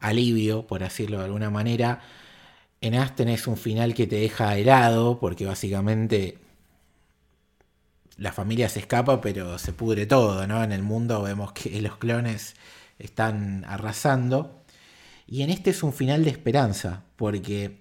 alivio, 0.01 0.67
por 0.67 0.81
decirlo 0.81 1.19
de 1.19 1.25
alguna 1.27 1.51
manera. 1.51 2.01
En 2.81 2.95
As 2.95 3.15
tenés 3.15 3.47
un 3.47 3.59
final 3.59 3.93
que 3.93 4.07
te 4.07 4.17
deja 4.17 4.57
helado, 4.57 5.21
porque 5.21 5.45
básicamente 5.45 6.46
la 8.17 8.33
familia 8.33 8.69
se 8.69 8.81
escapa, 8.81 9.21
pero 9.21 9.59
se 9.59 9.73
pudre 9.73 10.07
todo, 10.07 10.47
¿no? 10.47 10.63
En 10.63 10.73
el 10.73 10.83
mundo 10.83 11.23
vemos 11.23 11.53
que 11.53 11.81
los 11.83 11.97
clones 11.97 12.55
están 12.99 13.65
arrasando. 13.67 14.63
Y 15.27 15.43
en 15.43 15.51
este 15.51 15.71
es 15.71 15.83
un 15.83 15.93
final 15.93 16.25
de 16.25 16.31
esperanza, 16.31 17.03
porque 17.17 17.81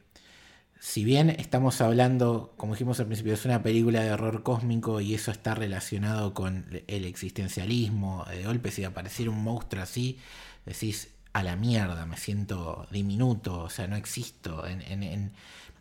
si 0.79 1.03
bien 1.03 1.29
estamos 1.29 1.79
hablando, 1.81 2.53
como 2.57 2.73
dijimos 2.73 2.99
al 2.99 3.05
principio, 3.05 3.33
es 3.33 3.45
una 3.45 3.61
película 3.61 4.01
de 4.01 4.11
horror 4.11 4.43
cósmico 4.43 4.99
y 4.99 5.13
eso 5.13 5.31
está 5.31 5.55
relacionado 5.55 6.33
con 6.33 6.65
el 6.87 7.05
existencialismo, 7.05 8.25
de 8.29 8.43
golpe 8.43 8.71
si 8.71 8.83
apareciera 8.83 9.31
un 9.31 9.43
monstruo 9.43 9.83
así, 9.83 10.19
decís, 10.65 11.09
a 11.33 11.43
la 11.43 11.55
mierda, 11.55 12.05
me 12.05 12.17
siento 12.17 12.87
diminuto, 12.91 13.63
o 13.63 13.69
sea, 13.69 13.87
no 13.87 13.95
existo. 13.95 14.65
En, 14.65 15.31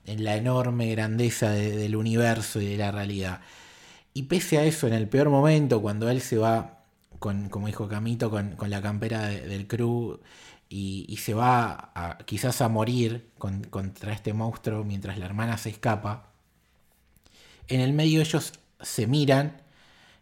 en 0.07 0.25
la 0.25 0.37
enorme 0.37 0.91
grandeza 0.91 1.51
del 1.51 1.97
universo 1.97 2.61
y 2.61 2.67
de 2.67 2.77
la 2.77 2.91
realidad. 2.91 3.41
Y 4.15 4.25
pese 4.25 4.59
a 4.59 4.65
eso, 4.65 4.87
en 4.87 4.95
el 4.95 5.09
peor 5.09 5.29
momento, 5.29 5.83
cuando 5.83 6.09
él 6.09 6.21
se 6.21 6.39
va, 6.39 6.85
con, 7.19 7.49
como 7.49 7.67
dijo 7.67 7.89
Camito, 7.89 8.31
con, 8.31 8.57
la 8.71 8.81
campera 8.81 9.27
del 9.29 9.67
crew 9.67 10.21
y, 10.69 11.17
se 11.19 11.35
va 11.35 12.19
quizás 12.25 12.61
a 12.62 12.69
morir 12.69 13.31
contra 13.39 14.12
este 14.12 14.33
monstruo 14.33 14.85
mientras 14.85 15.19
la 15.19 15.27
hermana 15.27 15.59
se 15.59 15.71
escapa, 15.71 16.31
en 17.69 17.81
el 17.81 17.93
medio 17.93 18.21
ellos 18.21 18.53
se 18.81 19.07
miran 19.07 19.62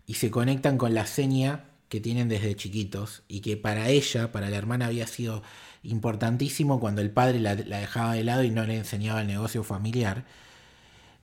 y 0.07 0.15
se 0.15 0.31
conectan 0.31 0.79
con 0.79 0.95
la 0.95 1.07
seña 1.07 1.65
que 1.89 2.01
tienen 2.01 2.29
desde 2.29 2.57
chiquitos 2.57 3.23
y 3.29 3.41
que 3.41 3.57
para 3.57 3.91
ella, 3.91 4.33
para 4.33 4.49
la 4.49 4.57
hermana, 4.57 4.87
había 4.87 5.07
sido 5.07 5.43
importantísimo 5.83 6.81
cuando 6.81 7.03
el 7.03 7.11
padre 7.11 7.41
la, 7.41 7.55
dejaba 7.55 8.15
de 8.15 8.25
lado 8.25 8.45
y 8.45 8.51
no 8.51 8.65
le 8.65 8.77
enseñaba 8.77 9.21
el 9.21 9.27
negocio 9.27 9.63
familiar, 9.65 10.25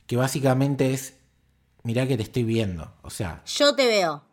que 0.06 0.16
básicamente 0.16 0.94
es, 0.94 1.16
mirá 1.90 2.06
que 2.06 2.18
te 2.18 2.22
estoy 2.22 2.44
viendo, 2.44 2.94
o 3.02 3.10
sea... 3.10 3.42
Yo 3.48 3.74
te 3.74 3.88
veo. 3.88 4.24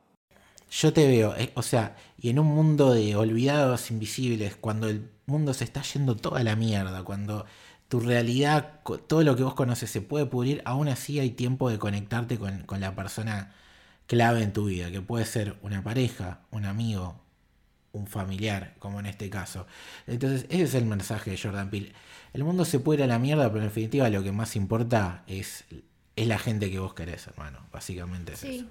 Yo 0.71 0.93
te 0.93 1.09
veo, 1.09 1.35
eh, 1.39 1.53
o 1.55 1.63
sea, 1.63 1.97
y 2.21 2.29
en 2.29 2.39
un 2.39 2.49
mundo 2.49 2.93
de 2.93 3.17
olvidados 3.17 3.91
invisibles, 3.91 4.57
cuando 4.57 4.91
el 4.91 5.11
mundo 5.25 5.55
se 5.55 5.65
está 5.65 5.81
yendo 5.81 6.17
toda 6.17 6.45
la 6.45 6.55
mierda, 6.55 7.03
cuando 7.03 7.47
tu 7.89 8.01
realidad, 8.01 8.81
todo 9.07 9.23
lo 9.23 9.37
que 9.37 9.43
vos 9.43 9.55
conoces 9.55 9.89
se 9.89 10.03
puede 10.03 10.27
pudrir, 10.27 10.61
aún 10.67 10.89
así 10.89 11.19
hay 11.19 11.31
tiempo 11.31 11.71
de 11.71 11.79
conectarte 11.79 12.39
con, 12.39 12.65
con 12.65 12.79
la 12.83 12.95
persona 12.95 13.55
clave 14.07 14.43
en 14.43 14.53
tu 14.53 14.67
vida, 14.67 14.91
que 14.91 15.01
puede 15.01 15.25
ser 15.25 15.57
una 15.63 15.83
pareja, 15.83 16.41
un 16.51 16.67
amigo, 16.67 17.19
un 17.93 18.07
familiar, 18.07 18.75
como 18.81 19.01
en 19.01 19.07
este 19.07 19.31
caso. 19.31 19.67
Entonces, 20.07 20.45
ese 20.51 20.63
es 20.65 20.75
el 20.75 20.85
mensaje 20.85 21.31
de 21.31 21.39
Jordan 21.39 21.71
Peele. 21.71 21.95
El 22.35 22.45
mundo 22.45 22.67
se 22.67 22.81
puede 22.81 22.99
ir 22.99 23.05
a 23.05 23.07
la 23.07 23.19
mierda, 23.19 23.49
pero 23.49 23.63
en 23.63 23.69
definitiva 23.69 24.11
lo 24.11 24.23
que 24.23 24.31
más 24.31 24.57
importa 24.57 25.25
es, 25.27 25.65
es 26.17 26.27
la 26.27 26.39
gente 26.39 26.71
que 26.71 26.79
vos 26.79 26.95
querés, 26.95 27.27
hermano. 27.27 27.67
Básicamente 27.73 28.33
es 28.33 28.45
eso. 28.45 28.67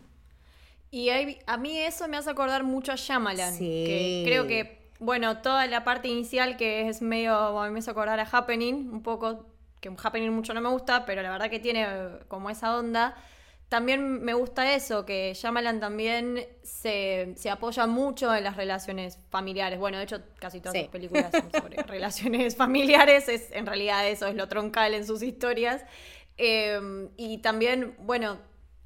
Y 0.91 1.09
a 1.09 1.57
mí 1.57 1.77
eso 1.77 2.07
me 2.07 2.17
hace 2.17 2.29
acordar 2.29 2.63
mucho 2.63 2.91
a 2.91 2.95
Shyamalan, 2.95 3.57
que 3.57 4.23
creo 4.25 4.47
que, 4.47 4.89
bueno, 4.99 5.41
toda 5.41 5.67
la 5.67 5.83
parte 5.83 6.07
inicial 6.07 6.57
que 6.57 6.87
es 6.89 7.01
medio, 7.01 7.35
a 7.35 7.67
mí 7.67 7.73
me 7.73 7.79
hace 7.79 7.91
acordar 7.91 8.19
a 8.19 8.27
Happening, 8.29 8.91
un 8.91 9.03
poco, 9.03 9.45
que 9.81 9.91
Happening 10.01 10.31
mucho 10.31 10.53
no 10.53 10.61
me 10.61 10.69
gusta, 10.69 11.05
pero 11.05 11.21
la 11.21 11.29
verdad 11.29 11.49
que 11.49 11.59
tiene 11.59 11.87
como 12.27 12.49
esa 12.49 12.77
onda 12.77 13.15
también 13.69 14.23
me 14.23 14.33
gusta 14.33 14.75
eso, 14.75 15.05
que 15.05 15.33
Shyamalan 15.33 15.79
también 15.79 16.47
se, 16.61 17.35
apoya 17.49 17.87
mucho 17.87 18.33
en 18.33 18.43
las 18.43 18.55
relaciones 18.55 19.17
familiares. 19.29 19.79
Bueno, 19.79 19.97
de 19.97 20.03
hecho, 20.03 20.21
casi 20.39 20.61
todas 20.61 20.77
sus 20.77 20.87
películas 20.89 21.31
son 21.31 21.51
sobre 21.51 21.81
relaciones 21.87 22.55
familiares, 22.55 23.27
es, 23.27 23.51
en 23.51 23.65
realidad 23.65 24.07
eso 24.07 24.27
es 24.27 24.35
lo 24.35 24.47
troncal 24.47 24.93
en 24.93 25.05
sus 25.05 25.23
historias. 25.23 25.83
Em, 26.37 27.09
y 27.17 27.37
también, 27.39 27.95
bueno, 27.99 28.37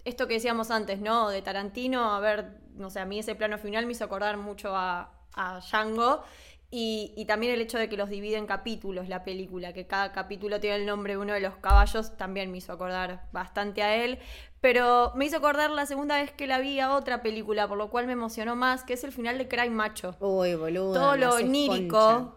esto 0.06 0.28
que 0.28 0.36
decíamos 0.36 0.72
antes, 0.72 1.00
¿no? 1.00 1.30
De 1.30 1.42
Tarantino, 1.42 2.14
a 2.14 2.20
ver, 2.20 2.62
no 2.76 2.90
sé, 2.90 3.00
a 3.00 3.06
mí 3.06 3.20
ese 3.20 3.36
plano 3.36 3.58
final 3.58 3.86
me 3.86 3.94
hizo 3.94 4.04
acordar 4.04 4.38
mucho 4.38 4.76
a, 4.76 5.12
a 5.34 5.60
Django. 5.60 6.24
Y, 6.72 7.26
también 7.26 7.52
el 7.54 7.62
hecho 7.62 7.80
de 7.80 7.90
que 7.90 7.98
los 7.98 8.10
divide 8.10 8.38
en 8.38 8.46
capítulos 8.46 9.10
la 9.10 9.24
película, 9.24 9.74
que 9.74 9.88
cada 9.88 10.12
capítulo 10.12 10.60
tiene 10.60 10.76
el 10.76 10.86
nombre 10.86 11.14
de 11.14 11.18
uno 11.18 11.34
de 11.34 11.40
los 11.40 11.56
caballos, 11.56 12.16
también 12.16 12.52
me 12.52 12.60
hizo 12.60 12.72
acordar 12.72 13.28
bastante 13.32 13.82
a 13.82 13.96
él. 13.96 14.20
Pero 14.62 15.12
me 15.16 15.26
hizo 15.26 15.38
acordar 15.38 15.72
la 15.72 15.88
segunda 15.88 16.18
vez 16.18 16.32
que 16.32 16.46
la 16.46 16.60
vi 16.60 16.80
a 16.80 16.94
otra 16.94 17.24
película, 17.24 17.68
por 17.68 17.78
lo 17.78 17.90
cual 17.90 18.06
me 18.06 18.14
emocionó 18.14 18.56
más, 18.56 18.84
que 18.84 18.94
es 18.94 19.04
el 19.04 19.12
final 19.12 19.40
de 19.40 19.48
Cry 19.48 19.70
Macho. 19.72 20.16
Uy, 20.20 20.54
boludo. 20.54 20.94
Todo 20.94 21.18
lo 21.18 21.34
onírico, 21.34 22.36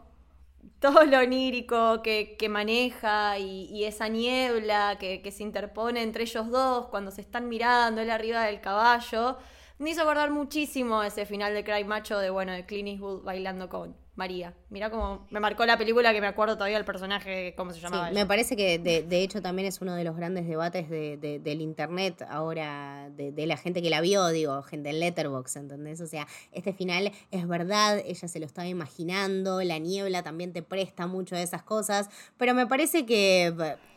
todo 0.83 1.05
lo 1.05 1.21
onírico 1.21 2.03
que, 2.03 2.37
maneja 2.51 3.39
y, 3.39 3.85
esa 3.85 4.09
niebla 4.09 4.97
que, 4.99 5.23
que 5.23 5.31
se 5.31 5.45
interpone 5.45 6.03
entre 6.03 6.25
ellos 6.25 6.51
dos 6.51 6.89
cuando 6.89 7.13
se 7.13 7.21
están 7.21 7.49
mirando 7.49 8.01
él 8.01 8.11
arriba 8.11 8.43
del 8.43 8.61
caballo. 8.61 9.39
Me 9.79 9.91
hizo 9.91 10.03
acordar 10.03 10.31
muchísimo 10.31 11.03
ese 11.03 11.27
final 11.27 11.55
de 11.55 11.65
Cry 11.65 11.85
Macho 11.85 12.19
de, 12.19 12.31
bueno, 12.31 12.53
de 12.53 12.65
Clint 12.67 12.89
Eastwood 12.89 13.23
bailando 13.23 13.69
con 13.69 13.97
María. 14.15 14.55
Mira 14.69 14.91
cómo 14.91 15.27
me 15.31 15.41
marcó 15.41 15.65
la 15.65 15.79
película 15.79 16.13
que 16.13 16.21
me 16.21 16.27
acuerdo 16.27 16.57
todavía 16.57 16.77
el 16.77 16.85
personaje, 16.85 17.55
cómo 17.57 17.73
se 17.73 17.81
llamaba. 17.81 18.11
me 18.11 18.27
parece 18.27 18.57
que 18.57 18.79
de, 18.79 19.23
hecho 19.23 19.41
también 19.41 19.67
es 19.67 19.81
uno 19.81 19.95
de 19.95 20.05
los 20.05 20.17
grandes 20.17 20.47
debates 20.47 20.91
de, 20.91 21.41
del 21.43 21.61
internet 21.63 22.23
ahora, 22.29 23.09
de, 23.17 23.47
la 23.47 23.57
gente 23.57 23.81
que 23.81 23.89
la 23.89 24.03
vio, 24.03 24.29
digo, 24.29 24.63
gente 24.63 24.91
en 24.91 25.01
Letterboxd, 25.01 25.57
¿entendés? 25.57 26.01
O 26.03 26.07
sea, 26.07 26.27
este 26.53 26.75
final 26.75 27.11
es 27.31 27.49
verdad, 27.49 28.03
ella 28.05 28.29
se 28.29 28.39
lo 28.39 28.45
estaba 28.45 28.69
imaginando, 28.69 29.63
la 29.63 29.79
niebla 29.79 30.23
también 30.23 30.53
te 30.53 30.63
presta 30.63 31.07
mucho 31.07 31.35
de 31.35 31.43
esas 31.43 31.63
cosas, 31.63 32.11
pero 32.37 32.53
me 32.53 32.67
parece 32.67 33.07
que 33.07 33.55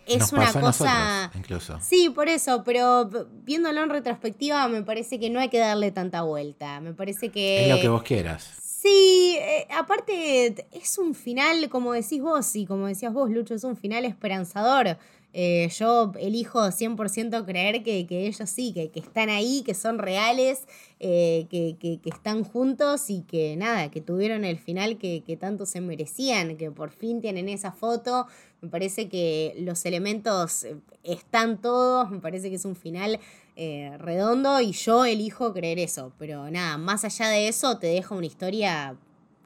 es 0.08 0.32
una 0.32 0.52
cosa. 0.54 1.32
incluso. 1.36 1.80
Sí, 1.82 2.10
por 2.10 2.30
eso, 2.30 2.64
pero 2.64 3.10
viéndolo 3.44 3.84
en 3.84 3.90
retrospectiva, 3.90 4.68
me 4.68 4.84
parece 4.84 5.20
que 5.20 5.30
no 5.30 5.40
hay 5.40 5.50
que 5.50 5.60
darle 5.60 5.92
tanta 5.92 6.22
vuelta. 6.22 6.80
Me 6.82 6.94
parece 6.94 7.30
que. 7.30 7.64
Es 7.64 7.70
lo 7.76 7.82
que 7.82 7.90
vos 7.90 8.04
quieras. 8.04 8.50
Sí, 8.64 9.36
eh, 9.40 9.68
aparte 9.76 10.68
es 10.72 10.98
un 11.00 11.16
final, 11.16 11.70
como 11.70 11.94
decís 11.94 12.22
vos 12.22 12.56
y 12.56 12.68
como 12.68 12.86
decías 12.86 13.12
vos, 13.14 13.32
Lucho, 13.32 13.56
es 13.56 13.64
un 13.64 13.76
final 13.76 14.06
esperanzador. 14.06 14.98
Eh, 15.38 15.68
yo 15.78 16.14
elijo 16.18 16.72
100% 16.72 17.46
creer 17.46 17.84
que, 17.84 18.08
ellos 18.10 18.50
sí, 18.50 18.72
que, 18.72 18.90
están 18.98 19.28
ahí, 19.28 19.64
que 19.66 19.74
son 19.74 20.00
reales, 20.00 20.66
eh, 21.02 21.48
que, 21.50 22.00
están 22.06 22.46
juntos 22.46 23.10
y 23.10 23.24
que 23.24 23.58
nada, 23.58 23.92
que 23.92 24.00
tuvieron 24.00 24.46
el 24.46 24.58
final 24.58 24.98
que, 24.98 25.38
tanto 25.38 25.66
se 25.66 25.82
merecían, 25.82 26.56
que 26.56 26.72
por 26.72 26.90
fin 26.90 27.20
tienen 27.20 27.50
esa 27.50 27.74
foto. 27.74 28.28
Me 28.62 28.70
parece 28.70 29.10
que 29.10 29.54
los 29.60 29.86
elementos 29.86 30.66
están 31.04 31.60
todos, 31.60 32.10
me 32.12 32.20
parece 32.20 32.50
que 32.50 32.56
es 32.56 32.64
un 32.64 32.78
final 32.78 33.20
eh, 33.58 33.94
redondo 33.98 34.62
y 34.62 34.72
yo 34.72 35.04
elijo 35.04 35.52
creer 35.52 35.80
eso. 35.80 36.14
Pero 36.18 36.50
nada, 36.50 36.78
más 36.78 37.04
allá 37.04 37.28
de 37.28 37.50
eso, 37.50 37.78
te 37.78 37.88
deja 37.88 38.16
una 38.16 38.26
historia 38.26 38.96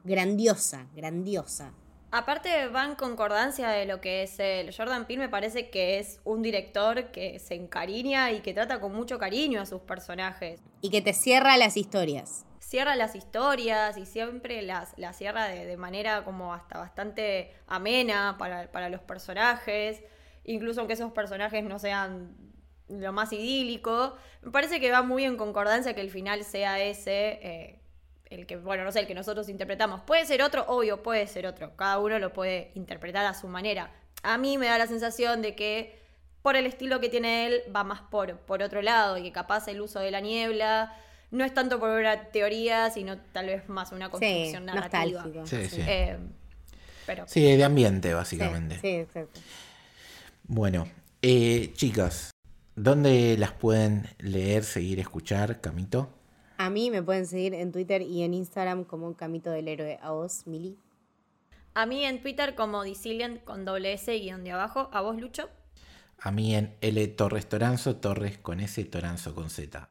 grandiosa, 0.04 0.86
grandiosa. 0.94 1.72
Aparte 2.12 2.66
va 2.68 2.84
en 2.84 2.96
concordancia 2.96 3.68
de 3.68 3.86
lo 3.86 4.00
que 4.00 4.24
es 4.24 4.40
el 4.40 4.74
Jordan 4.74 5.06
Peele, 5.06 5.24
me 5.24 5.28
parece 5.28 5.70
que 5.70 5.98
es 6.00 6.20
un 6.24 6.42
director 6.42 7.12
que 7.12 7.38
se 7.38 7.54
encariña 7.54 8.32
y 8.32 8.40
que 8.40 8.52
trata 8.52 8.80
con 8.80 8.92
mucho 8.92 9.18
cariño 9.18 9.60
a 9.60 9.66
sus 9.66 9.80
personajes. 9.82 10.60
Y 10.80 10.90
que 10.90 11.02
te 11.02 11.12
cierra 11.12 11.56
las 11.56 11.76
historias. 11.76 12.44
Cierra 12.58 12.96
las 12.96 13.14
historias 13.14 13.96
y 13.96 14.06
siempre 14.06 14.62
las, 14.62 14.92
las 14.96 15.16
cierra 15.16 15.46
de, 15.46 15.76
manera 15.76 16.24
como 16.24 16.52
hasta 16.52 16.78
bastante 16.78 17.54
amena 17.68 18.36
para, 18.38 18.70
para 18.72 18.88
los 18.88 19.00
personajes. 19.00 20.02
Incluso 20.44 20.80
aunque 20.80 20.94
esos 20.94 21.12
personajes 21.12 21.62
no 21.64 21.78
sean 21.78 22.36
lo 22.90 23.12
más 23.12 23.32
idílico. 23.32 24.16
Me 24.42 24.50
parece 24.50 24.80
que 24.80 24.90
va 24.90 25.02
muy 25.02 25.24
en 25.24 25.36
concordancia 25.36 25.94
que 25.94 26.00
el 26.00 26.10
final 26.10 26.44
sea 26.44 26.80
ese, 26.80 27.38
eh, 27.42 27.79
el 28.30 28.46
que, 28.46 28.56
bueno, 28.56 28.84
no 28.84 28.92
sé, 28.92 29.00
el 29.00 29.06
que 29.06 29.14
nosotros 29.14 29.48
interpretamos. 29.48 30.00
Puede 30.02 30.24
ser 30.24 30.42
otro, 30.42 30.64
obvio, 30.68 31.02
puede 31.02 31.26
ser 31.26 31.46
otro. 31.46 31.76
Cada 31.76 31.98
uno 31.98 32.18
lo 32.18 32.32
puede 32.32 32.70
interpretar 32.74 33.26
a 33.26 33.34
su 33.34 33.48
manera. 33.48 33.92
A 34.22 34.38
mí 34.38 34.56
me 34.56 34.66
da 34.66 34.78
la 34.78 34.86
sensación 34.86 35.42
de 35.42 35.54
que 35.54 35.98
por 36.42 36.56
el 36.56 36.66
estilo 36.66 37.00
que 37.00 37.08
tiene 37.08 37.46
él 37.46 37.62
va 37.74 37.84
más 37.84 38.00
por, 38.02 38.38
por 38.38 38.62
otro 38.62 38.82
lado 38.82 39.18
y 39.18 39.22
que 39.24 39.32
capaz 39.32 39.68
el 39.68 39.80
uso 39.80 40.00
de 40.00 40.10
la 40.10 40.20
niebla 40.20 40.96
no 41.30 41.44
es 41.44 41.52
tanto 41.52 41.78
por 41.78 41.90
una 41.90 42.30
teoría, 42.30 42.90
sino 42.90 43.18
tal 43.18 43.46
vez 43.46 43.68
más 43.68 43.92
una 43.92 44.10
construcción 44.10 44.64
narrativa. 44.64 45.24
Sí, 45.44 45.68
sí. 45.68 45.80
Eh, 45.86 46.16
pero... 47.06 47.24
sí, 47.26 47.42
de 47.56 47.64
ambiente, 47.64 48.14
básicamente. 48.14 48.78
Sí, 48.80 48.88
exacto. 48.88 49.40
Bueno, 50.44 50.88
eh, 51.22 51.72
chicas, 51.74 52.30
¿Dónde 52.76 53.36
las 53.36 53.52
pueden 53.52 54.08
leer, 54.18 54.64
seguir, 54.64 55.00
escuchar, 55.00 55.60
Camito? 55.60 56.08
A 56.60 56.68
mí 56.68 56.90
me 56.90 57.02
pueden 57.02 57.26
seguir 57.26 57.54
en 57.54 57.72
Twitter 57.72 58.02
y 58.02 58.22
en 58.22 58.34
Instagram 58.34 58.84
como 58.84 59.16
Camito 59.16 59.50
del 59.50 59.66
Héroe. 59.66 59.98
A 60.02 60.10
vos, 60.10 60.46
Mili. 60.46 60.76
A 61.72 61.86
mí 61.86 62.04
en 62.04 62.20
Twitter 62.20 62.54
como 62.54 62.82
Dicilian 62.82 63.38
con 63.38 63.64
doble 63.64 63.94
S 63.94 64.14
y 64.14 64.20
guion 64.20 64.44
de 64.44 64.52
abajo. 64.52 64.90
A 64.92 65.00
vos, 65.00 65.18
Lucho. 65.18 65.48
A 66.18 66.30
mí 66.30 66.54
en 66.54 66.76
L 66.82 67.08
Torres 67.08 67.48
Toranzo, 67.48 67.96
Torres 67.96 68.36
con 68.36 68.60
S, 68.60 68.84
Toranzo 68.84 69.34
con 69.34 69.48
Z. 69.48 69.88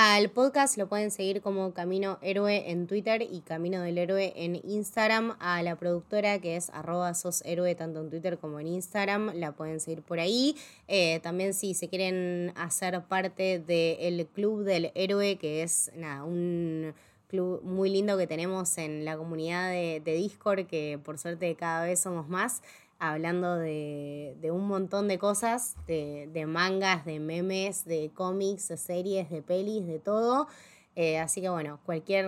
Al 0.00 0.30
podcast 0.30 0.76
lo 0.76 0.88
pueden 0.88 1.10
seguir 1.10 1.42
como 1.42 1.74
Camino 1.74 2.20
Héroe 2.22 2.70
en 2.70 2.86
Twitter 2.86 3.20
y 3.20 3.40
Camino 3.40 3.82
del 3.82 3.98
Héroe 3.98 4.32
en 4.36 4.54
Instagram. 4.54 5.34
A 5.40 5.60
la 5.64 5.74
productora 5.74 6.38
que 6.38 6.54
es 6.54 6.70
arroba 6.70 7.14
héroe 7.44 7.74
tanto 7.74 8.02
en 8.02 8.08
Twitter 8.08 8.38
como 8.38 8.60
en 8.60 8.68
Instagram, 8.68 9.32
la 9.34 9.50
pueden 9.50 9.80
seguir 9.80 10.02
por 10.02 10.20
ahí. 10.20 10.54
Eh, 10.86 11.18
también 11.24 11.52
si 11.52 11.74
se 11.74 11.88
quieren 11.88 12.52
hacer 12.54 13.02
parte 13.08 13.58
del 13.58 14.24
Club 14.28 14.62
del 14.62 14.92
Héroe, 14.94 15.36
que 15.36 15.64
es 15.64 15.90
nada, 15.96 16.22
un 16.22 16.94
club 17.26 17.60
muy 17.64 17.90
lindo 17.90 18.16
que 18.16 18.28
tenemos 18.28 18.78
en 18.78 19.04
la 19.04 19.18
comunidad 19.18 19.70
de 19.72 20.00
Discord, 20.04 20.66
que 20.66 21.00
por 21.04 21.18
suerte 21.18 21.56
cada 21.56 21.84
vez 21.84 21.98
somos 21.98 22.28
más 22.28 22.62
hablando 22.98 23.56
de, 23.56 24.36
un 24.52 24.66
montón 24.66 25.08
de 25.08 25.18
cosas, 25.18 25.76
de, 25.86 26.44
mangas, 26.46 27.04
de 27.04 27.20
memes, 27.20 27.84
de 27.84 28.10
cómics, 28.14 28.68
de 28.68 28.76
series, 28.76 29.30
de 29.30 29.42
pelis, 29.42 29.86
de 29.86 29.98
todo. 29.98 30.48
Eh, 30.96 31.18
así 31.18 31.40
que 31.40 31.48
bueno, 31.48 31.78
cualquier 31.86 32.26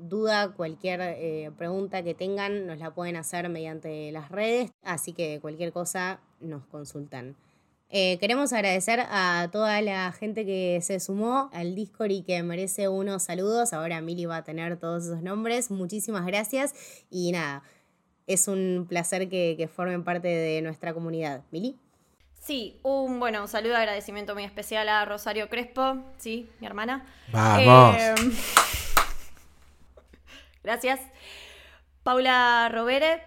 duda, 0.00 0.52
cualquier 0.52 1.00
eh, 1.00 1.50
pregunta 1.56 2.02
que 2.02 2.14
tengan, 2.14 2.66
nos 2.66 2.78
la 2.78 2.92
pueden 2.92 3.16
hacer 3.16 3.48
mediante 3.48 4.12
las 4.12 4.30
redes. 4.30 4.70
Así 4.82 5.12
que 5.12 5.40
cualquier 5.40 5.72
cosa 5.72 6.20
nos 6.40 6.64
consultan. 6.66 7.36
Eh, 7.94 8.16
queremos 8.20 8.54
agradecer 8.54 9.00
a 9.00 9.50
toda 9.52 9.82
la 9.82 10.10
gente 10.12 10.46
que 10.46 10.80
se 10.80 10.98
sumó 10.98 11.50
al 11.52 11.74
Discord 11.74 12.10
y 12.10 12.22
que 12.22 12.42
merece 12.42 12.88
unos 12.88 13.24
saludos. 13.24 13.74
Ahora 13.74 14.00
Mili 14.00 14.24
va 14.24 14.38
a 14.38 14.44
tener 14.44 14.78
todos 14.78 15.04
esos 15.04 15.22
nombres. 15.22 15.70
Muchísimas 15.70 16.24
gracias 16.24 16.74
y 17.10 17.32
nada, 17.32 17.62
es 18.26 18.48
un 18.48 18.86
placer 18.88 19.28
que, 19.28 19.54
que 19.56 19.68
formen 19.68 20.04
parte 20.04 20.28
de 20.28 20.62
nuestra 20.62 20.94
comunidad. 20.94 21.42
Mili. 21.50 21.76
Sí, 22.42 22.80
un 22.82 23.20
bueno, 23.20 23.42
un 23.42 23.48
saludo 23.48 23.74
de 23.74 23.78
agradecimiento 23.78 24.34
muy 24.34 24.42
especial 24.42 24.88
a 24.88 25.04
Rosario 25.04 25.48
Crespo, 25.48 26.02
sí, 26.18 26.50
mi 26.58 26.66
hermana. 26.66 27.06
Vamos. 27.30 27.96
Eh, 27.96 28.14
gracias. 30.64 31.00
Paula 32.02 32.68
Rovere, 32.68 33.22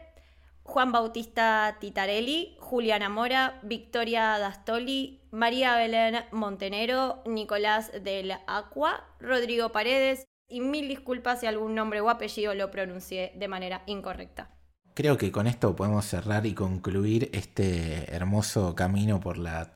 Juan 0.64 0.92
Bautista 0.92 1.78
Titarelli, 1.80 2.58
Juliana 2.60 3.08
Mora, 3.08 3.58
Victoria 3.64 4.38
Dastoli, 4.38 5.22
María 5.32 5.78
Belén 5.78 6.26
Montenero, 6.32 7.24
Nicolás 7.26 7.94
del 8.04 8.34
Aqua, 8.48 9.08
Rodrigo 9.22 9.72
Paredes 9.72 10.28
y 10.50 10.60
mil 10.60 10.90
disculpas 10.90 11.40
si 11.40 11.46
algún 11.46 11.74
nombre 11.74 12.02
o 12.02 12.10
apellido 12.10 12.54
lo 12.54 12.70
pronuncié 12.70 13.32
de 13.36 13.48
manera 13.48 13.84
incorrecta. 13.86 14.50
Creo 14.96 15.18
que 15.18 15.30
con 15.30 15.46
esto 15.46 15.76
podemos 15.76 16.06
cerrar 16.06 16.46
y 16.46 16.54
concluir 16.54 17.30
este 17.34 18.10
hermoso 18.16 18.76
camino 18.76 19.20
por 19.20 19.38
la 19.38 19.74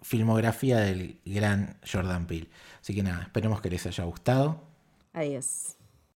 filmografía 0.00 0.78
del 0.78 1.18
gran 1.24 1.76
Jordan 1.90 2.28
Peele. 2.28 2.48
Así 2.80 2.94
que 2.94 3.02
nada, 3.02 3.24
esperemos 3.24 3.60
que 3.60 3.68
les 3.68 3.84
haya 3.86 4.04
gustado. 4.04 4.62
Adiós. 5.12 5.76